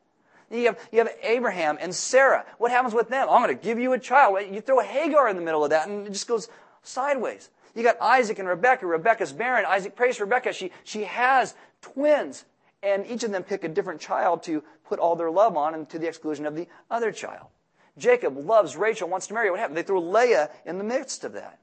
You 0.49 0.67
have, 0.67 0.79
you 0.91 0.99
have 0.99 1.10
Abraham 1.23 1.77
and 1.79 1.93
Sarah. 1.93 2.45
What 2.57 2.71
happens 2.71 2.93
with 2.93 3.10
them? 3.10 3.27
I'm 3.29 3.41
going 3.43 3.55
to 3.55 3.62
give 3.62 3.79
you 3.79 3.93
a 3.93 3.99
child. 3.99 4.39
You 4.49 4.62
throw 4.62 4.79
Hagar 4.79 5.27
in 5.27 5.36
the 5.36 5.41
middle 5.41 5.63
of 5.63 5.71
that 5.71 5.88
and 5.88 6.07
it 6.07 6.12
just 6.12 6.27
goes 6.27 6.47
sideways. 6.83 7.49
You 7.75 7.83
got 7.83 8.01
Isaac 8.01 8.39
and 8.39 8.47
Rebecca. 8.47 8.88
Rebecca's 8.88 9.33
barren. 9.33 9.65
Isaac 9.67 9.95
prays 9.95 10.17
for 10.17 10.23
Rebecca. 10.23 10.53
She, 10.53 10.71
she 10.83 11.03
has 11.03 11.53
twins. 11.81 12.45
And 12.81 13.05
each 13.07 13.23
of 13.23 13.31
them 13.31 13.43
pick 13.43 13.63
a 13.63 13.67
different 13.67 13.99
child 13.99 14.43
to 14.43 14.63
put 14.86 14.99
all 14.99 15.15
their 15.15 15.31
love 15.31 15.57
on 15.57 15.73
and 15.73 15.89
to 15.89 15.99
the 15.99 16.07
exclusion 16.07 16.45
of 16.45 16.55
the 16.55 16.67
other 16.89 17.12
child. 17.12 17.47
Jacob 17.97 18.38
loves 18.38 18.75
Rachel, 18.77 19.10
wants 19.10 19.27
to 19.27 19.33
marry. 19.33 19.47
Her. 19.47 19.51
What 19.51 19.60
happened? 19.60 19.77
They 19.77 19.83
throw 19.83 19.99
Leah 19.99 20.49
in 20.65 20.77
the 20.77 20.83
midst 20.83 21.23
of 21.23 21.33
that. 21.33 21.60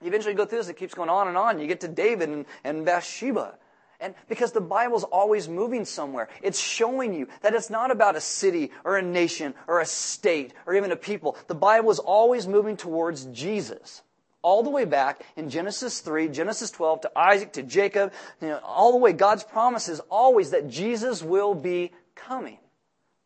You 0.00 0.08
eventually 0.08 0.34
go 0.34 0.44
through 0.44 0.58
this. 0.58 0.68
It 0.68 0.76
keeps 0.76 0.94
going 0.94 1.08
on 1.08 1.28
and 1.28 1.36
on. 1.36 1.60
You 1.60 1.66
get 1.66 1.80
to 1.80 1.88
David 1.88 2.28
and, 2.28 2.44
and 2.64 2.84
Bathsheba. 2.84 3.54
And 4.02 4.14
because 4.28 4.50
the 4.50 4.60
Bible's 4.60 5.04
always 5.04 5.48
moving 5.48 5.84
somewhere, 5.84 6.28
it's 6.42 6.58
showing 6.58 7.14
you 7.14 7.28
that 7.42 7.54
it's 7.54 7.70
not 7.70 7.92
about 7.92 8.16
a 8.16 8.20
city 8.20 8.72
or 8.84 8.96
a 8.96 9.02
nation 9.02 9.54
or 9.68 9.80
a 9.80 9.86
state 9.86 10.52
or 10.66 10.74
even 10.74 10.90
a 10.90 10.96
people. 10.96 11.36
The 11.46 11.54
Bible 11.54 11.92
is 11.92 12.00
always 12.00 12.48
moving 12.48 12.76
towards 12.76 13.26
Jesus. 13.26 14.02
All 14.42 14.64
the 14.64 14.70
way 14.70 14.84
back 14.84 15.24
in 15.36 15.48
Genesis 15.48 16.00
3, 16.00 16.28
Genesis 16.28 16.72
12, 16.72 17.02
to 17.02 17.12
Isaac, 17.16 17.52
to 17.52 17.62
Jacob, 17.62 18.12
you 18.40 18.48
know, 18.48 18.58
all 18.64 18.90
the 18.90 18.98
way, 18.98 19.12
God's 19.12 19.44
promise 19.44 19.88
is 19.88 20.00
always 20.10 20.50
that 20.50 20.68
Jesus 20.68 21.22
will 21.22 21.54
be 21.54 21.92
coming. 22.16 22.58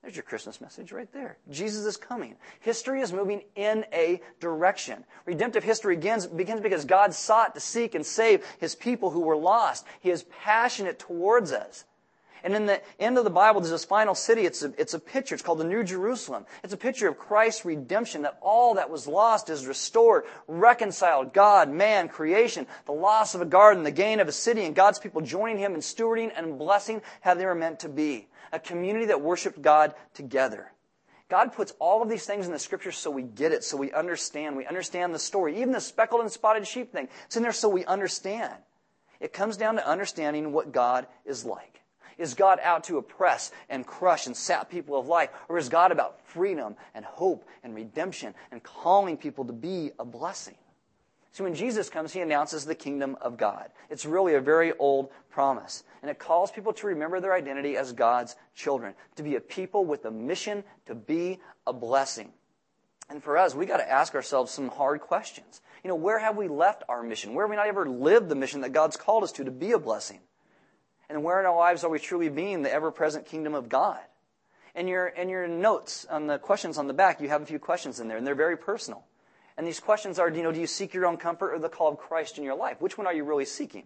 There's 0.07 0.15
your 0.15 0.23
Christmas 0.23 0.61
message 0.61 0.93
right 0.93 1.13
there. 1.13 1.37
Jesus 1.51 1.85
is 1.85 1.97
coming. 1.97 2.37
History 2.61 3.01
is 3.01 3.13
moving 3.13 3.43
in 3.57 3.85
a 3.93 4.21
direction. 4.39 5.03
Redemptive 5.25 5.65
history 5.65 5.97
begins, 5.97 6.29
begins 6.29 6.61
because 6.61 6.85
God 6.85 7.13
sought 7.13 7.57
to 7.57 7.61
seek 7.61 7.97
and 7.97 8.07
save 8.07 8.47
his 8.61 8.77
people 8.77 9.11
who 9.11 9.19
were 9.19 9.37
lost. 9.37 9.85
He 9.99 10.11
is 10.11 10.23
passionate 10.45 11.01
towards 11.01 11.51
us. 11.51 11.87
And 12.45 12.55
in 12.55 12.67
the 12.67 12.81
end 13.01 13.19
of 13.19 13.25
the 13.25 13.31
Bible, 13.31 13.61
there's 13.61 13.73
this 13.73 13.85
final 13.85 14.15
city. 14.15 14.43
It's 14.43 14.63
a, 14.63 14.73
it's 14.79 14.95
a 14.95 15.01
picture. 15.01 15.35
It's 15.35 15.43
called 15.43 15.59
the 15.59 15.65
New 15.65 15.83
Jerusalem. 15.83 16.47
It's 16.63 16.73
a 16.73 16.77
picture 16.77 17.09
of 17.09 17.19
Christ's 17.19 17.65
redemption, 17.65 18.23
that 18.23 18.39
all 18.41 18.75
that 18.75 18.89
was 18.89 19.09
lost 19.09 19.51
is 19.51 19.67
restored, 19.67 20.23
reconciled. 20.47 21.33
God, 21.33 21.69
man, 21.69 22.09
creation, 22.09 22.69
the 22.85 22.93
loss 22.93 23.35
of 23.35 23.41
a 23.41 23.45
garden, 23.45 23.83
the 23.83 23.91
gain 23.91 24.21
of 24.21 24.29
a 24.29 24.33
city, 24.33 24.67
and 24.67 24.77
God's 24.77 25.01
people 25.01 25.21
joining 25.21 25.59
Him 25.59 25.75
in 25.75 25.81
stewarding 25.81 26.31
and 26.37 26.57
blessing 26.57 27.03
how 27.23 27.35
they 27.35 27.45
were 27.45 27.57
meant 27.57 27.81
to 27.81 27.89
be 27.89 28.29
a 28.53 28.59
community 28.59 29.07
that 29.07 29.21
worshiped 29.21 29.61
God 29.63 29.95
together. 30.15 30.73
God 31.29 31.53
puts 31.53 31.73
all 31.81 32.03
of 32.03 32.09
these 32.09 32.25
things 32.25 32.47
in 32.47 32.53
the 32.53 32.59
scriptures 32.59 32.97
so 32.97 33.11
we 33.11 33.23
get 33.23 33.53
it, 33.53 33.65
so 33.65 33.77
we 33.77 33.93
understand. 33.93 34.57
We 34.57 34.67
understand 34.67 35.13
the 35.13 35.19
story. 35.19 35.59
Even 35.59 35.73
the 35.73 35.81
speckled 35.81 36.21
and 36.21 36.31
spotted 36.31 36.67
sheep 36.67 36.93
thing, 36.93 37.09
it's 37.25 37.37
in 37.37 37.43
there 37.43 37.53
so 37.53 37.69
we 37.69 37.85
understand. 37.85 38.55
It 39.19 39.33
comes 39.33 39.57
down 39.57 39.77
to 39.77 39.87
understanding 39.87 40.53
what 40.53 40.73
God 40.73 41.07
is 41.25 41.45
like. 41.45 41.81
Is 42.19 42.35
God 42.35 42.61
out 42.63 42.85
to 42.85 42.99
oppress 42.99 43.51
and 43.69 43.87
crush 43.87 44.27
and 44.27 44.37
sap 44.37 44.71
people 44.71 44.99
of 44.99 45.07
life? 45.07 45.31
Or 45.49 45.59
is 45.59 45.69
God 45.69 45.93
about 45.93 46.21
freedom 46.27 46.77
and 46.95 47.05
hope 47.05 47.47
and 47.63 47.75
redemption 47.75 48.35
and 48.51 48.63
calling 48.63 49.17
people 49.17 49.45
to 49.47 49.53
be 49.53 49.91
a 49.99 50.05
blessing? 50.05 50.57
So 51.37 51.45
when 51.45 51.55
Jesus 51.55 51.91
comes, 51.91 52.15
he 52.15 52.23
announces 52.23 52.65
the 52.65 52.75
kingdom 52.75 53.19
of 53.21 53.37
God. 53.37 53.69
It's 53.91 54.07
really 54.07 54.37
a 54.37 54.41
very 54.41 54.73
old 54.79 55.11
promise. 55.29 55.85
And 56.01 56.11
it 56.11 56.19
calls 56.19 56.51
people 56.51 56.73
to 56.73 56.87
remember 56.87 57.21
their 57.21 57.35
identity 57.35 57.77
as 57.77 57.93
God's 57.93 58.37
children, 58.55 58.95
to 59.17 59.23
be 59.23 59.37
a 59.37 59.41
people 59.43 59.85
with 59.85 60.07
a 60.07 60.11
mission 60.11 60.65
to 60.87 60.95
be 60.95 61.39
a 61.67 61.75
blessing. 61.75 62.33
And 63.11 63.23
for 63.23 63.37
us, 63.37 63.55
we 63.55 63.67
got 63.67 63.77
to 63.77 63.93
ask 63.93 64.15
ourselves 64.15 64.51
some 64.51 64.69
hard 64.69 65.03
questions. 65.03 65.61
You 65.85 65.89
know, 65.89 65.97
where 65.97 66.19
have 66.19 66.39
we 66.39 66.49
left 66.49 66.85
our 66.89 67.03
mission? 67.03 67.35
Where 67.35 67.45
have 67.45 67.51
we 67.51 67.57
not 67.57 67.67
ever 67.67 67.87
lived 67.87 68.31
the 68.31 68.35
mission 68.35 68.63
that 68.63 68.73
God's 68.73 68.97
called 68.97 69.23
us 69.23 69.33
to, 69.33 69.45
to 69.45 69.51
be 69.51 69.73
a 69.73 69.79
blessing? 69.79 70.21
And 71.11 71.23
where 71.23 71.39
in 71.39 71.45
our 71.45 71.55
lives 71.55 71.85
are 71.85 71.91
we 71.91 71.99
truly 71.99 72.31
being 72.31 72.63
the 72.63 72.73
ever 72.73 72.91
present 72.91 73.27
kingdom 73.27 73.55
of 73.55 73.69
God? 73.69 74.01
In 74.75 74.89
your, 74.89 75.07
in 75.09 75.29
your 75.29 75.47
notes 75.47 76.07
on 76.09 76.29
the 76.29 76.39
questions 76.39 76.79
on 76.79 76.87
the 76.87 76.95
back, 76.95 77.21
you 77.21 77.29
have 77.29 77.43
a 77.43 77.47
few 77.47 77.59
questions 77.59 78.01
in 78.01 78.09
there, 78.09 78.17
and 78.17 78.27
they're 78.27 78.35
very 78.35 78.57
personal. 78.57 79.05
And 79.57 79.67
these 79.67 79.81
questions 79.81 80.19
are, 80.19 80.29
you 80.29 80.43
know, 80.43 80.53
do 80.53 80.61
you 80.61 80.67
seek 80.67 80.93
your 80.93 81.07
own 81.07 81.17
comfort 81.17 81.55
or 81.55 81.59
the 81.59 81.69
call 81.69 81.89
of 81.89 81.99
Christ 81.99 82.39
in 82.39 82.45
your 82.45 82.57
life? 82.57 82.81
Which 82.81 82.99
one 82.99 83.07
are 83.07 83.15
you 83.15 83.25
really 83.25 83.47
seeking? 83.47 83.85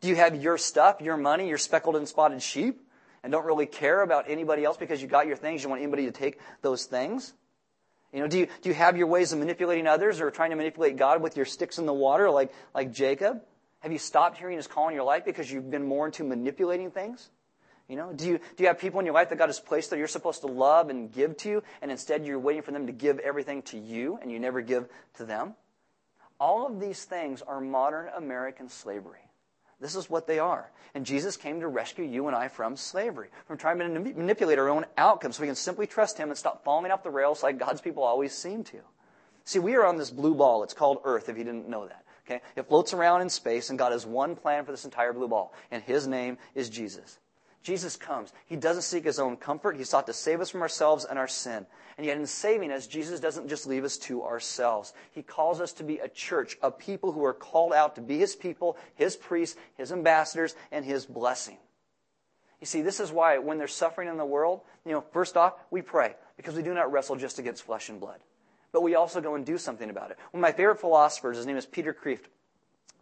Do 0.00 0.08
you 0.08 0.16
have 0.16 0.34
your 0.34 0.58
stuff, 0.58 1.00
your 1.00 1.16
money, 1.16 1.48
your 1.48 1.58
speckled 1.58 1.96
and 1.96 2.06
spotted 2.06 2.42
sheep, 2.42 2.80
and 3.22 3.32
don't 3.32 3.46
really 3.46 3.66
care 3.66 4.02
about 4.02 4.24
anybody 4.28 4.64
else 4.64 4.76
because 4.76 5.00
you 5.00 5.08
got 5.08 5.26
your 5.26 5.36
things, 5.36 5.62
you 5.62 5.68
want 5.68 5.80
anybody 5.80 6.06
to 6.06 6.12
take 6.12 6.38
those 6.60 6.84
things? 6.84 7.32
You 8.12 8.20
know, 8.20 8.26
do 8.26 8.40
you, 8.40 8.46
do 8.60 8.68
you 8.68 8.74
have 8.74 8.96
your 8.96 9.06
ways 9.06 9.32
of 9.32 9.38
manipulating 9.38 9.86
others 9.86 10.20
or 10.20 10.30
trying 10.30 10.50
to 10.50 10.56
manipulate 10.56 10.96
God 10.96 11.22
with 11.22 11.36
your 11.36 11.46
sticks 11.46 11.78
in 11.78 11.86
the 11.86 11.94
water 11.94 12.30
like, 12.30 12.52
like 12.74 12.92
Jacob? 12.92 13.40
Have 13.80 13.92
you 13.92 13.98
stopped 13.98 14.36
hearing 14.36 14.56
his 14.56 14.66
call 14.66 14.88
in 14.88 14.94
your 14.94 15.04
life 15.04 15.24
because 15.24 15.50
you've 15.50 15.70
been 15.70 15.84
more 15.84 16.06
into 16.06 16.22
manipulating 16.22 16.90
things? 16.90 17.30
You 17.92 17.98
know, 17.98 18.10
do 18.10 18.26
you, 18.26 18.38
do 18.38 18.62
you 18.62 18.68
have 18.68 18.78
people 18.78 19.00
in 19.00 19.04
your 19.04 19.14
life 19.14 19.28
that 19.28 19.36
God 19.36 19.50
has 19.50 19.60
placed 19.60 19.90
that 19.90 19.98
you're 19.98 20.08
supposed 20.08 20.40
to 20.40 20.46
love 20.46 20.88
and 20.88 21.12
give 21.12 21.36
to, 21.36 21.62
and 21.82 21.90
instead 21.90 22.24
you're 22.24 22.38
waiting 22.38 22.62
for 22.62 22.70
them 22.70 22.86
to 22.86 22.92
give 22.92 23.18
everything 23.18 23.60
to 23.64 23.78
you 23.78 24.18
and 24.22 24.32
you 24.32 24.40
never 24.40 24.62
give 24.62 24.88
to 25.18 25.26
them? 25.26 25.52
All 26.40 26.66
of 26.66 26.80
these 26.80 27.04
things 27.04 27.42
are 27.42 27.60
modern 27.60 28.08
American 28.16 28.70
slavery. 28.70 29.20
This 29.78 29.94
is 29.94 30.08
what 30.08 30.26
they 30.26 30.38
are. 30.38 30.70
And 30.94 31.04
Jesus 31.04 31.36
came 31.36 31.60
to 31.60 31.68
rescue 31.68 32.06
you 32.06 32.28
and 32.28 32.34
I 32.34 32.48
from 32.48 32.76
slavery, 32.76 33.28
from 33.46 33.58
trying 33.58 33.78
to 33.80 33.88
manipulate 33.90 34.58
our 34.58 34.70
own 34.70 34.86
outcomes 34.96 35.36
so 35.36 35.42
we 35.42 35.46
can 35.48 35.54
simply 35.54 35.86
trust 35.86 36.16
Him 36.16 36.30
and 36.30 36.38
stop 36.38 36.64
falling 36.64 36.90
off 36.90 37.02
the 37.02 37.10
rails 37.10 37.42
like 37.42 37.58
God's 37.58 37.82
people 37.82 38.04
always 38.04 38.32
seem 38.32 38.64
to. 38.64 38.78
See, 39.44 39.58
we 39.58 39.74
are 39.74 39.84
on 39.84 39.98
this 39.98 40.10
blue 40.10 40.34
ball. 40.34 40.62
It's 40.62 40.72
called 40.72 41.02
Earth, 41.04 41.28
if 41.28 41.36
you 41.36 41.44
didn't 41.44 41.68
know 41.68 41.86
that. 41.86 42.06
Okay? 42.26 42.40
It 42.56 42.68
floats 42.68 42.94
around 42.94 43.20
in 43.20 43.28
space, 43.28 43.68
and 43.68 43.78
God 43.78 43.92
has 43.92 44.06
one 44.06 44.34
plan 44.34 44.64
for 44.64 44.70
this 44.70 44.86
entire 44.86 45.12
blue 45.12 45.28
ball, 45.28 45.52
and 45.70 45.82
His 45.82 46.06
name 46.06 46.38
is 46.54 46.70
Jesus. 46.70 47.18
Jesus 47.62 47.96
comes. 47.96 48.32
He 48.46 48.56
doesn't 48.56 48.82
seek 48.82 49.04
his 49.04 49.18
own 49.18 49.36
comfort. 49.36 49.76
He 49.76 49.84
sought 49.84 50.06
to 50.06 50.12
save 50.12 50.40
us 50.40 50.50
from 50.50 50.62
ourselves 50.62 51.04
and 51.04 51.18
our 51.18 51.28
sin. 51.28 51.66
And 51.96 52.06
yet, 52.06 52.16
in 52.16 52.26
saving 52.26 52.72
us, 52.72 52.86
Jesus 52.86 53.20
doesn't 53.20 53.48
just 53.48 53.66
leave 53.66 53.84
us 53.84 53.98
to 53.98 54.24
ourselves. 54.24 54.92
He 55.12 55.22
calls 55.22 55.60
us 55.60 55.72
to 55.74 55.84
be 55.84 55.98
a 55.98 56.08
church, 56.08 56.56
a 56.62 56.70
people 56.70 57.12
who 57.12 57.24
are 57.24 57.34
called 57.34 57.72
out 57.72 57.94
to 57.96 58.00
be 58.00 58.18
his 58.18 58.34
people, 58.34 58.76
his 58.94 59.14
priests, 59.14 59.56
his 59.76 59.92
ambassadors, 59.92 60.56
and 60.72 60.84
his 60.84 61.06
blessing. 61.06 61.58
You 62.60 62.66
see, 62.66 62.82
this 62.82 63.00
is 63.00 63.12
why 63.12 63.38
when 63.38 63.58
there's 63.58 63.74
suffering 63.74 64.08
in 64.08 64.16
the 64.16 64.24
world, 64.24 64.60
you 64.84 64.92
know, 64.92 65.04
first 65.12 65.36
off, 65.36 65.54
we 65.70 65.82
pray 65.82 66.14
because 66.36 66.54
we 66.54 66.62
do 66.62 66.74
not 66.74 66.90
wrestle 66.90 67.16
just 67.16 67.38
against 67.38 67.64
flesh 67.64 67.88
and 67.88 68.00
blood. 68.00 68.20
But 68.72 68.82
we 68.82 68.94
also 68.94 69.20
go 69.20 69.34
and 69.34 69.44
do 69.44 69.58
something 69.58 69.90
about 69.90 70.10
it. 70.10 70.18
One 70.30 70.40
of 70.40 70.48
my 70.48 70.56
favorite 70.56 70.80
philosophers, 70.80 71.36
his 71.36 71.46
name 71.46 71.56
is 71.56 71.66
Peter 71.66 71.92
Kreeft, 71.92 72.24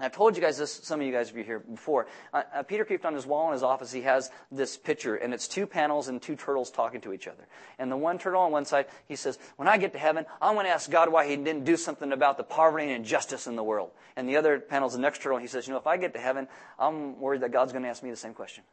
I've 0.01 0.13
told 0.13 0.37
you 0.37 0.43
guys 0.43 0.57
this, 0.57 0.73
some 0.73 1.01
of 1.01 1.07
you 1.07 1.13
guys 1.13 1.29
have 1.29 1.37
been 1.37 1.45
here 1.45 1.59
before. 1.59 2.07
Uh, 2.33 2.43
uh, 2.55 2.63
Peter 2.63 2.85
Kreeft 2.85 3.05
on 3.05 3.15
his 3.15 3.27
wall 3.27 3.49
in 3.49 3.53
his 3.53 3.63
office, 3.63 3.93
he 3.93 4.03
has 4.03 4.31
this 4.51 4.77
picture, 4.77 5.15
and 5.17 5.35
it's 5.35 5.47
two 5.47 5.67
panels 5.67 6.09
and 6.09 6.21
two 6.21 6.37
turtles 6.37 6.71
talking 6.71 7.01
to 7.03 7.13
each 7.13 7.29
other. 7.29 7.47
And 7.79 7.93
the 7.93 7.97
one 7.97 8.19
turtle 8.19 8.43
on 8.43 8.53
one 8.53 8.65
side, 8.65 8.87
he 9.07 9.17
says, 9.17 9.39
When 9.57 9.69
I 9.69 9.77
get 9.77 9.93
to 9.93 9.99
heaven, 9.99 10.27
I'm 10.41 10.55
going 10.55 10.67
to 10.67 10.73
ask 10.73 10.91
God 10.91 11.13
why 11.13 11.29
he 11.29 11.37
didn't 11.37 11.65
do 11.65 11.77
something 11.77 12.13
about 12.13 12.37
the 12.37 12.45
poverty 12.45 12.85
and 12.85 12.93
injustice 12.93 13.47
in 13.47 13.57
the 13.57 13.65
world. 13.65 13.91
And 14.17 14.29
the 14.29 14.37
other 14.37 14.59
panel's 14.59 14.95
the 14.95 15.01
next 15.01 15.23
turtle, 15.23 15.37
and 15.37 15.43
he 15.43 15.49
says, 15.49 15.67
You 15.67 15.75
know, 15.75 15.79
if 15.79 15.87
I 15.87 15.97
get 15.97 16.15
to 16.15 16.21
heaven, 16.21 16.49
I'm 16.79 17.21
worried 17.21 17.43
that 17.43 17.53
God's 17.53 17.73
going 17.73 17.83
to 17.83 17.91
ask 17.91 18.03
me 18.03 18.11
the 18.11 18.17
same 18.17 18.35
question. 18.35 18.65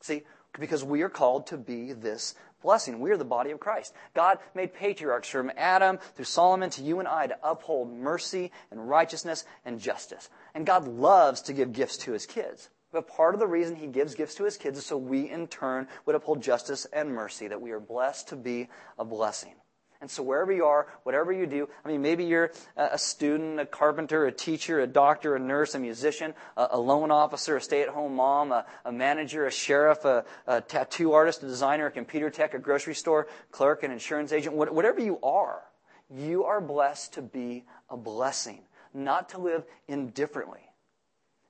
See, 0.00 0.22
because 0.58 0.84
we 0.84 1.02
are 1.02 1.08
called 1.08 1.46
to 1.48 1.56
be 1.56 1.92
this 1.92 2.34
blessing. 2.62 3.00
We 3.00 3.10
are 3.10 3.16
the 3.16 3.24
body 3.24 3.50
of 3.50 3.60
Christ. 3.60 3.94
God 4.14 4.38
made 4.54 4.74
patriarchs 4.74 5.28
from 5.28 5.50
Adam 5.56 5.98
through 6.14 6.26
Solomon 6.26 6.70
to 6.70 6.82
you 6.82 6.98
and 6.98 7.08
I 7.08 7.26
to 7.26 7.38
uphold 7.42 7.92
mercy 7.92 8.52
and 8.70 8.88
righteousness 8.88 9.44
and 9.64 9.80
justice. 9.80 10.28
And 10.54 10.66
God 10.66 10.86
loves 10.86 11.42
to 11.42 11.52
give 11.52 11.72
gifts 11.72 11.96
to 11.98 12.12
his 12.12 12.26
kids. 12.26 12.68
But 12.92 13.08
part 13.08 13.34
of 13.34 13.40
the 13.40 13.46
reason 13.46 13.76
he 13.76 13.86
gives 13.86 14.14
gifts 14.14 14.34
to 14.36 14.44
his 14.44 14.58
kids 14.58 14.78
is 14.78 14.84
so 14.84 14.98
we 14.98 15.30
in 15.30 15.48
turn 15.48 15.88
would 16.04 16.14
uphold 16.14 16.42
justice 16.42 16.86
and 16.92 17.10
mercy, 17.10 17.48
that 17.48 17.60
we 17.60 17.70
are 17.70 17.80
blessed 17.80 18.28
to 18.28 18.36
be 18.36 18.68
a 18.98 19.04
blessing. 19.04 19.54
And 20.02 20.10
so 20.10 20.24
wherever 20.24 20.52
you 20.52 20.64
are, 20.64 20.88
whatever 21.04 21.32
you 21.32 21.46
do, 21.46 21.68
I 21.84 21.88
mean, 21.88 22.02
maybe 22.02 22.24
you're 22.24 22.50
a 22.76 22.98
student, 22.98 23.60
a 23.60 23.64
carpenter, 23.64 24.26
a 24.26 24.32
teacher, 24.32 24.80
a 24.80 24.86
doctor, 24.86 25.36
a 25.36 25.38
nurse, 25.38 25.76
a 25.76 25.78
musician, 25.78 26.34
a, 26.56 26.76
loan 26.76 27.12
officer, 27.12 27.56
a 27.56 27.60
stay-at-home 27.60 28.16
mom, 28.16 28.50
a, 28.50 28.66
a 28.84 28.90
manager, 28.90 29.46
a 29.46 29.50
sheriff, 29.52 30.04
a, 30.04 30.24
a, 30.48 30.60
tattoo 30.60 31.12
artist, 31.12 31.44
a 31.44 31.46
designer, 31.46 31.86
a 31.86 31.90
computer 31.92 32.30
tech, 32.30 32.52
a 32.52 32.58
grocery 32.58 32.96
store 32.96 33.28
clerk, 33.52 33.84
an 33.84 33.92
insurance 33.92 34.32
agent, 34.32 34.56
whatever 34.56 35.00
you 35.00 35.20
are, 35.22 35.62
you 36.10 36.42
are 36.44 36.60
blessed 36.60 37.14
to 37.14 37.22
be 37.22 37.64
a 37.88 37.96
blessing, 37.96 38.62
not 38.92 39.28
to 39.28 39.38
live 39.38 39.62
indifferently. 39.86 40.68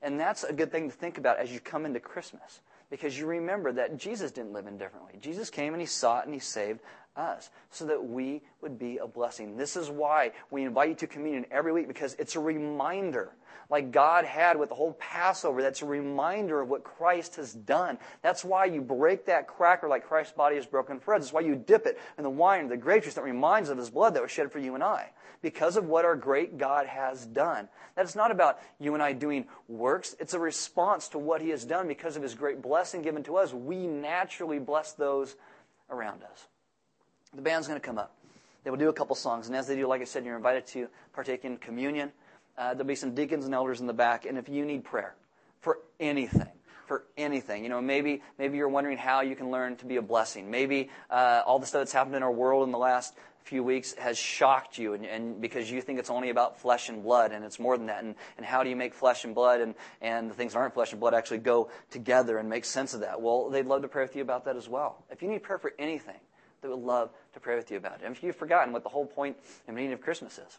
And 0.03 0.21
that's 0.21 0.45
a 0.45 0.53
good 0.53 0.71
thing 0.71 0.91
to 0.91 0.95
think 0.95 1.17
about 1.17 1.39
as 1.39 1.51
you 1.51 1.59
come 1.59 1.87
into 1.87 2.01
Christmas 2.01 2.61
because 2.93 3.19
you 3.19 3.25
remember 3.25 3.73
that 3.73 3.97
Jesus 3.97 4.31
didn't 4.31 4.53
live 4.53 4.67
indifferently. 4.67 5.15
Jesus 5.19 5.49
came 5.49 5.73
and 5.73 5.81
he 5.81 5.87
sought 5.87 6.27
and 6.27 6.35
he 6.35 6.41
saved 6.41 6.81
us 7.17 7.51
so 7.71 7.87
that 7.87 8.05
we 8.05 8.43
would 8.61 8.79
be 8.79 8.99
a 8.99 9.07
blessing. 9.07 9.57
This 9.57 9.77
is 9.77 9.91
why 9.91 10.33
we 10.51 10.65
invite 10.65 10.89
you 10.89 10.95
to 10.97 11.07
communion 11.07 11.47
every 11.51 11.73
week 11.73 11.89
because 11.89 12.15
it's 12.19 12.37
a 12.37 12.41
reminder, 12.41 13.35
like 13.69 13.91
God 13.91 14.25
had 14.25 14.59
with 14.59 14.71
the 14.71 14.75
whole 14.75 14.95
Passover, 14.95 15.63
that's 15.63 15.83
a 15.83 15.87
reminder 15.87 16.61
of 16.61 16.69
what 16.69 16.85
Christ 16.85 17.37
has 17.37 17.53
done. 17.53 17.99
That's 18.23 18.45
why 18.45 18.67
you 18.67 18.81
break 18.81 19.27
that 19.27 19.47
cracker 19.47 19.89
like 19.89 20.07
Christ's 20.07 20.33
body 20.33 20.57
is 20.57 20.67
broken 20.67 21.01
for 21.01 21.15
us. 21.15 21.23
That's 21.23 21.33
why 21.33 21.41
you 21.41 21.55
dip 21.55 21.87
it 21.87 21.99
in 22.17 22.25
the 22.25 22.31
wine, 22.31 22.69
the 22.69 22.77
grape 22.77 23.05
juice 23.05 23.15
that 23.15 23.25
reminds 23.25 23.69
of 23.69 23.79
his 23.79 23.91
blood 23.91 24.15
that 24.15 24.23
was 24.23 24.31
shed 24.31 24.51
for 24.51 24.59
you 24.59 24.75
and 24.75 24.83
I. 24.83 25.11
Because 25.43 25.77
of 25.77 25.87
what 25.87 26.05
our 26.05 26.15
great 26.15 26.57
God 26.57 26.87
has 26.87 27.27
done. 27.27 27.69
That's 27.97 28.15
not 28.15 28.31
about 28.31 28.61
you 28.79 28.95
and 28.95 29.03
I 29.03 29.13
doing 29.13 29.47
works. 29.67 30.15
It's 30.21 30.35
a 30.35 30.39
response 30.39 31.09
to 31.09 31.19
what 31.19 31.41
he 31.41 31.49
has 31.49 31.65
done 31.65 31.89
because 31.89 32.17
of 32.17 32.23
his 32.23 32.35
great 32.35 32.63
blessing 32.63 33.03
given 33.03 33.25
to 33.25 33.37
us. 33.37 33.53
We 33.53 33.89
naturally 33.89 34.61
bless 34.61 34.93
those 34.93 35.35
around 35.91 36.23
us. 36.23 36.47
The 37.35 37.43
band's 37.43 37.67
going 37.67 37.81
to 37.81 37.87
come 37.87 37.99
up. 37.99 38.15
They 38.65 38.71
will 38.71 38.79
do 38.79 38.89
a 38.89 38.93
couple 38.93 39.17
songs, 39.17 39.49
and 39.49 39.57
as 39.57 39.67
they 39.67 39.75
do, 39.75 39.87
like 39.87 40.01
I 40.01 40.05
said, 40.05 40.25
you're 40.25 40.37
invited 40.37 40.67
to 40.69 40.89
partake 41.13 41.45
in 41.45 41.57
communion. 41.57 42.13
Uh, 42.57 42.75
there'll 42.75 42.87
be 42.87 42.95
some 42.95 43.15
deacons 43.15 43.47
and 43.47 43.55
elders 43.55 43.81
in 43.81 43.87
the 43.87 43.95
back, 43.95 44.27
and 44.27 44.39
if 44.39 44.49
you 44.49 44.65
need 44.65 44.85
prayer 44.85 45.15
for 45.61 45.79
anything, 45.99 46.49
for 46.87 47.05
anything, 47.17 47.65
you 47.65 47.71
know, 47.71 47.81
maybe 47.81 48.23
maybe 48.39 48.59
you're 48.59 48.69
wondering 48.69 48.99
how 48.99 49.23
you 49.23 49.35
can 49.35 49.51
learn 49.51 49.77
to 49.77 49.87
be 49.87 49.97
a 49.97 50.03
blessing. 50.03 50.51
Maybe 50.51 50.91
uh, 51.11 51.43
all 51.47 51.59
the 51.59 51.67
stuff 51.67 51.81
that's 51.81 51.93
happened 51.93 52.15
in 52.15 52.23
our 52.23 52.31
world 52.31 52.65
in 52.65 52.71
the 52.71 52.79
last 52.79 53.15
few 53.45 53.65
weeks 53.65 53.95
has 53.95 54.17
shocked 54.17 54.79
you 54.79 54.95
and, 54.95 55.05
and, 55.05 55.41
because 55.41 55.71
you 55.71 55.81
think 55.81 55.99
it's 55.99 56.11
only 56.11 56.31
about 56.31 56.61
flesh 56.61 56.89
and 56.89 57.03
blood 57.03 57.33
and 57.33 57.45
it's 57.45 57.59
more 57.59 57.77
than 57.77 57.87
that 57.87 58.05
and, 58.05 58.15
and 58.37 58.47
how 58.47 58.63
do 58.63 58.71
you 58.71 58.77
make 58.77 58.95
flesh 58.95 59.25
and 59.25 59.35
blood 59.35 59.61
and, 59.61 59.75
and 60.01 60.31
the 60.31 60.35
things 60.35 60.53
that 60.53 60.61
aren't 60.61 60.75
flesh 60.75 60.93
and 60.93 61.01
blood 61.01 61.13
actually 61.13 61.39
go 61.39 61.69
together 61.91 62.39
and 62.39 62.49
make 62.49 62.65
sense 62.65 62.95
of 62.95 63.01
that 63.01 63.21
well 63.21 63.51
they'd 63.51 63.67
love 63.67 63.83
to 63.83 63.89
pray 63.89 64.05
with 64.05 64.15
you 64.15 64.23
about 64.23 64.45
that 64.45 64.57
as 64.57 64.69
well 64.69 65.05
if 65.11 65.23
you 65.23 65.29
need 65.29 65.43
prayer 65.43 65.59
for 65.59 65.73
anything 65.79 66.21
they 66.63 66.69
would 66.69 66.79
love 66.79 67.11
to 67.35 67.41
pray 67.41 67.57
with 67.57 67.71
you 67.71 67.77
about 67.77 68.01
it. 68.01 68.03
And 68.05 68.17
if 68.17 68.23
you've 68.23 68.37
forgotten 68.37 68.73
what 68.73 68.83
the 68.83 68.89
whole 68.89 69.07
point 69.07 69.37
and 69.67 69.77
meaning 69.77 69.93
of 69.93 70.01
Christmas 70.01 70.39
is, 70.39 70.59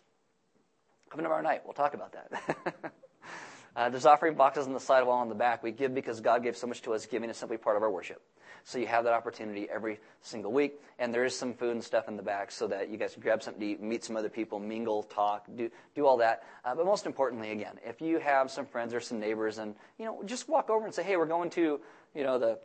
come 1.10 1.22
tomorrow 1.24 1.42
night. 1.42 1.62
We'll 1.64 1.74
talk 1.74 1.94
about 1.94 2.14
that. 2.14 2.76
uh, 3.76 3.90
there's 3.90 4.06
offering 4.06 4.36
boxes 4.36 4.68
on 4.68 4.74
the 4.74 4.80
side 4.80 5.06
wall 5.06 5.20
on 5.20 5.30
the 5.30 5.36
back. 5.36 5.64
We 5.64 5.72
give 5.72 5.94
because 5.96 6.22
God 6.22 6.44
gave 6.44 6.58
so 6.58 6.68
much 6.68 6.82
to 6.84 6.94
us. 6.94 7.06
Giving 7.06 7.30
is 7.30 7.38
simply 7.38 7.58
part 7.58 7.78
of 7.78 7.84
our 7.84 7.92
worship. 7.92 8.22
So 8.66 8.78
you 8.78 8.88
have 8.88 9.04
that 9.04 9.14
opportunity 9.14 9.68
every 9.70 10.00
single 10.22 10.52
week. 10.52 10.80
And 10.98 11.14
there 11.14 11.26
is 11.26 11.38
some 11.38 11.54
food 11.54 11.72
and 11.72 11.84
stuff 11.84 12.08
in 12.08 12.18
the 12.18 12.24
back 12.24 12.52
so 12.52 12.68
that 12.68 12.90
you 12.90 12.98
guys 12.98 13.14
can 13.14 13.22
grab 13.22 13.44
something 13.44 13.60
to 13.60 13.68
eat, 13.68 13.82
meet 13.82 14.04
some 14.04 14.16
other 14.16 14.30
people, 14.30 14.60
mingle, 14.60 15.04
talk, 15.04 15.48
do, 15.56 15.70
do 15.96 16.06
all 16.06 16.18
that. 16.18 16.44
Uh, 16.64 16.74
but 16.74 16.86
most 16.86 17.06
importantly, 17.06 17.52
again, 17.52 17.78
if 17.86 18.02
you 18.02 18.20
have 18.20 18.50
some 18.50 18.66
friends 18.66 18.94
or 18.94 19.02
some 19.02 19.20
neighbors 19.20 19.58
and, 19.58 19.76
you 19.98 20.06
know, 20.06 20.24
just 20.26 20.48
walk 20.48 20.70
over 20.70 20.86
and 20.86 20.94
say, 20.94 21.04
hey, 21.04 21.18
we're 21.18 21.26
going 21.26 21.50
to, 21.52 21.80
you 22.16 22.24
know, 22.24 22.40
the 22.40 22.58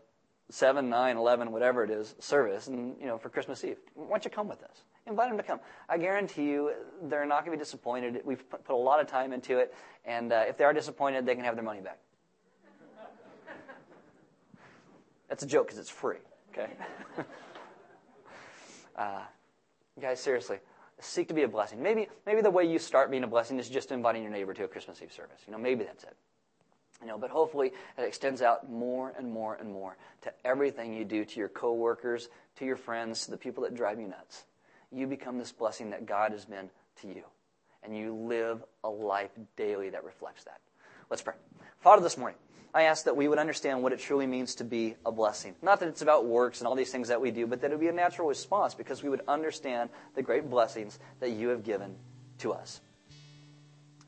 7, 0.50 0.88
9, 0.88 1.16
11, 1.16 1.52
whatever 1.52 1.84
it 1.84 1.90
is, 1.90 2.14
service, 2.20 2.68
and 2.68 2.96
you 2.98 3.06
know, 3.06 3.18
for 3.18 3.28
Christmas 3.28 3.62
Eve. 3.64 3.76
Why 3.94 4.08
don't 4.08 4.24
you 4.24 4.30
come 4.30 4.48
with 4.48 4.62
us? 4.62 4.84
Invite 5.06 5.28
them 5.28 5.36
to 5.36 5.42
come. 5.42 5.60
I 5.88 5.98
guarantee 5.98 6.44
you, 6.44 6.72
they're 7.02 7.26
not 7.26 7.44
going 7.44 7.56
to 7.56 7.58
be 7.58 7.62
disappointed. 7.62 8.20
We've 8.24 8.48
put 8.48 8.70
a 8.70 8.76
lot 8.76 9.00
of 9.00 9.06
time 9.06 9.32
into 9.32 9.58
it, 9.58 9.74
and 10.04 10.32
uh, 10.32 10.44
if 10.48 10.56
they 10.56 10.64
are 10.64 10.72
disappointed, 10.72 11.26
they 11.26 11.34
can 11.34 11.44
have 11.44 11.54
their 11.54 11.64
money 11.64 11.80
back. 11.80 11.98
That's 15.28 15.42
a 15.42 15.46
joke 15.46 15.66
because 15.66 15.78
it's 15.78 15.90
free. 15.90 16.16
Okay. 16.50 16.70
uh, 18.96 19.20
guys, 20.00 20.20
seriously, 20.20 20.58
seek 21.00 21.28
to 21.28 21.34
be 21.34 21.42
a 21.42 21.48
blessing. 21.48 21.82
Maybe, 21.82 22.08
maybe 22.26 22.40
the 22.40 22.50
way 22.50 22.64
you 22.64 22.78
start 22.78 23.10
being 23.10 23.24
a 23.24 23.28
blessing 23.28 23.58
is 23.58 23.68
just 23.68 23.92
inviting 23.92 24.22
your 24.22 24.32
neighbor 24.32 24.54
to 24.54 24.64
a 24.64 24.68
Christmas 24.68 25.02
Eve 25.02 25.12
service. 25.12 25.42
You 25.46 25.52
know, 25.52 25.58
maybe 25.58 25.84
that's 25.84 26.04
it. 26.04 26.16
You 27.00 27.06
know, 27.06 27.18
but 27.18 27.30
hopefully 27.30 27.72
it 27.96 28.02
extends 28.02 28.42
out 28.42 28.70
more 28.70 29.12
and 29.16 29.30
more 29.30 29.54
and 29.54 29.72
more 29.72 29.96
to 30.22 30.32
everything 30.44 30.94
you 30.94 31.04
do, 31.04 31.24
to 31.24 31.38
your 31.38 31.48
coworkers, 31.48 32.28
to 32.56 32.64
your 32.64 32.76
friends, 32.76 33.26
to 33.26 33.30
the 33.30 33.36
people 33.36 33.62
that 33.64 33.74
drive 33.74 34.00
you 34.00 34.08
nuts. 34.08 34.44
You 34.90 35.06
become 35.06 35.38
this 35.38 35.52
blessing 35.52 35.90
that 35.90 36.06
God 36.06 36.32
has 36.32 36.44
been 36.44 36.70
to 37.02 37.08
you. 37.08 37.22
And 37.84 37.96
you 37.96 38.14
live 38.14 38.64
a 38.82 38.88
life 38.88 39.30
daily 39.56 39.90
that 39.90 40.04
reflects 40.04 40.44
that. 40.44 40.60
Let's 41.08 41.22
pray. 41.22 41.34
Father, 41.78 42.02
this 42.02 42.18
morning, 42.18 42.36
I 42.74 42.82
ask 42.82 43.04
that 43.04 43.16
we 43.16 43.28
would 43.28 43.38
understand 43.38 43.82
what 43.82 43.92
it 43.92 44.00
truly 44.00 44.26
means 44.26 44.56
to 44.56 44.64
be 44.64 44.96
a 45.06 45.12
blessing. 45.12 45.54
Not 45.62 45.80
that 45.80 45.88
it's 45.88 46.02
about 46.02 46.26
works 46.26 46.60
and 46.60 46.66
all 46.66 46.74
these 46.74 46.90
things 46.90 47.08
that 47.08 47.20
we 47.20 47.30
do, 47.30 47.46
but 47.46 47.60
that 47.60 47.70
it 47.70 47.74
would 47.74 47.80
be 47.80 47.88
a 47.88 47.92
natural 47.92 48.28
response 48.28 48.74
because 48.74 49.02
we 49.02 49.08
would 49.08 49.22
understand 49.28 49.90
the 50.14 50.22
great 50.22 50.50
blessings 50.50 50.98
that 51.20 51.30
you 51.30 51.48
have 51.48 51.62
given 51.62 51.94
to 52.38 52.52
us. 52.52 52.80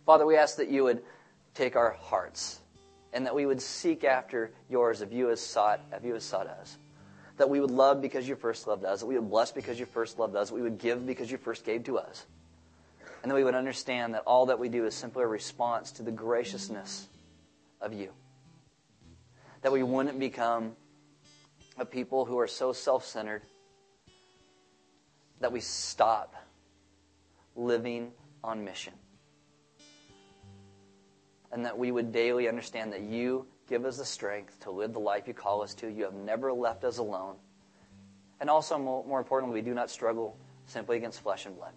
Father, 0.04 0.26
we 0.26 0.36
ask 0.36 0.56
that 0.56 0.68
you 0.68 0.84
would 0.84 1.02
take 1.54 1.76
our 1.76 1.92
hearts 1.92 2.60
and 3.12 3.26
that 3.26 3.34
we 3.34 3.46
would 3.46 3.60
seek 3.60 4.04
after 4.04 4.52
yours 4.68 5.02
if 5.02 5.12
you 5.12 5.26
have 5.28 5.38
sought, 5.38 5.80
if 5.92 6.04
you 6.04 6.14
have 6.14 6.22
sought 6.22 6.46
us. 6.46 6.78
That 7.36 7.50
we 7.50 7.60
would 7.60 7.70
love 7.70 8.00
because 8.00 8.28
you 8.28 8.36
first 8.36 8.66
loved 8.66 8.84
us, 8.84 9.00
that 9.00 9.06
we 9.06 9.18
would 9.18 9.30
bless 9.30 9.50
because 9.50 9.80
you 9.80 9.86
first 9.86 10.18
loved 10.18 10.36
us, 10.36 10.50
that 10.50 10.54
we 10.54 10.62
would 10.62 10.78
give 10.78 11.06
because 11.06 11.30
you 11.30 11.38
first 11.38 11.64
gave 11.64 11.84
to 11.84 11.98
us. 11.98 12.26
And 13.22 13.30
that 13.30 13.34
we 13.34 13.44
would 13.44 13.54
understand 13.54 14.14
that 14.14 14.22
all 14.26 14.46
that 14.46 14.58
we 14.58 14.68
do 14.68 14.86
is 14.86 14.94
simply 14.94 15.24
a 15.24 15.26
response 15.26 15.92
to 15.92 16.02
the 16.02 16.10
graciousness 16.10 17.06
of 17.80 17.92
you. 17.92 18.10
That 19.62 19.72
we 19.72 19.82
wouldn't 19.82 20.18
become 20.18 20.76
a 21.78 21.84
people 21.84 22.24
who 22.24 22.38
are 22.38 22.46
so 22.46 22.72
self 22.72 23.04
centered 23.04 23.42
that 25.40 25.52
we 25.52 25.60
stop 25.60 26.34
living 27.56 28.12
on 28.44 28.64
mission 28.64 28.92
and 31.52 31.64
that 31.64 31.76
we 31.76 31.90
would 31.90 32.12
daily 32.12 32.48
understand 32.48 32.92
that 32.92 33.02
you 33.02 33.46
give 33.68 33.84
us 33.84 33.96
the 33.96 34.04
strength 34.04 34.58
to 34.60 34.70
live 34.70 34.92
the 34.92 35.00
life 35.00 35.26
you 35.26 35.34
call 35.34 35.62
us 35.62 35.74
to. 35.74 35.88
You 35.88 36.04
have 36.04 36.14
never 36.14 36.52
left 36.52 36.84
us 36.84 36.98
alone. 36.98 37.36
And 38.40 38.48
also, 38.48 38.78
more 38.78 39.18
importantly, 39.18 39.60
we 39.60 39.64
do 39.64 39.74
not 39.74 39.90
struggle 39.90 40.36
simply 40.66 40.96
against 40.96 41.20
flesh 41.20 41.46
and 41.46 41.56
blood. 41.56 41.72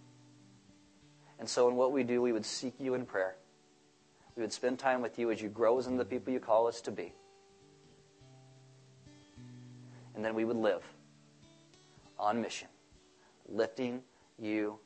And 1.39 1.49
so, 1.49 1.67
in 1.67 1.75
what 1.75 1.91
we 1.91 2.03
do, 2.03 2.21
we 2.21 2.31
would 2.31 2.45
seek 2.45 2.73
you 2.79 2.93
in 2.93 3.05
prayer. 3.05 3.35
We 4.35 4.41
would 4.41 4.53
spend 4.53 4.79
time 4.79 5.01
with 5.01 5.19
you 5.19 5.29
as 5.29 5.41
you 5.41 5.49
grow 5.49 5.77
us 5.77 5.87
into 5.87 5.97
the 5.97 6.05
people 6.05 6.31
you 6.31 6.39
call 6.39 6.67
us 6.67 6.81
to 6.81 6.91
be. 6.91 7.13
And 10.15 10.23
then 10.23 10.35
we 10.35 10.45
would 10.45 10.57
live 10.57 10.83
on 12.17 12.41
mission, 12.41 12.67
lifting 13.49 14.01
you 14.39 14.79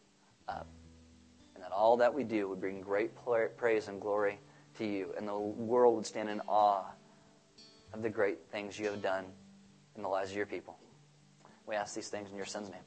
up. 0.48 0.68
And 1.54 1.64
that 1.64 1.72
all 1.72 1.98
that 1.98 2.14
we 2.14 2.24
do 2.24 2.50
would 2.50 2.60
bring 2.60 2.82
great 2.82 3.12
praise 3.58 3.88
and 3.88 4.02
glory 4.02 4.40
to 4.78 4.86
you, 4.86 5.14
and 5.18 5.28
the 5.28 5.38
world 5.38 5.96
would 5.96 6.06
stand 6.06 6.30
in 6.30 6.42
awe 6.48 6.86
of 7.94 8.02
the 8.02 8.10
great 8.10 8.40
things 8.52 8.78
you 8.80 8.88
have 8.88 9.02
done 9.02 9.26
in 9.96 10.02
the 10.02 10.08
lives 10.08 10.32
of 10.32 10.38
your 10.38 10.46
people. 10.46 10.78
We 11.66 11.76
ask 11.76 11.96
these 11.96 12.10
things 12.10 12.30
in 12.30 12.38
your 12.38 12.46
Son's 12.46 12.70
name. 12.70 12.82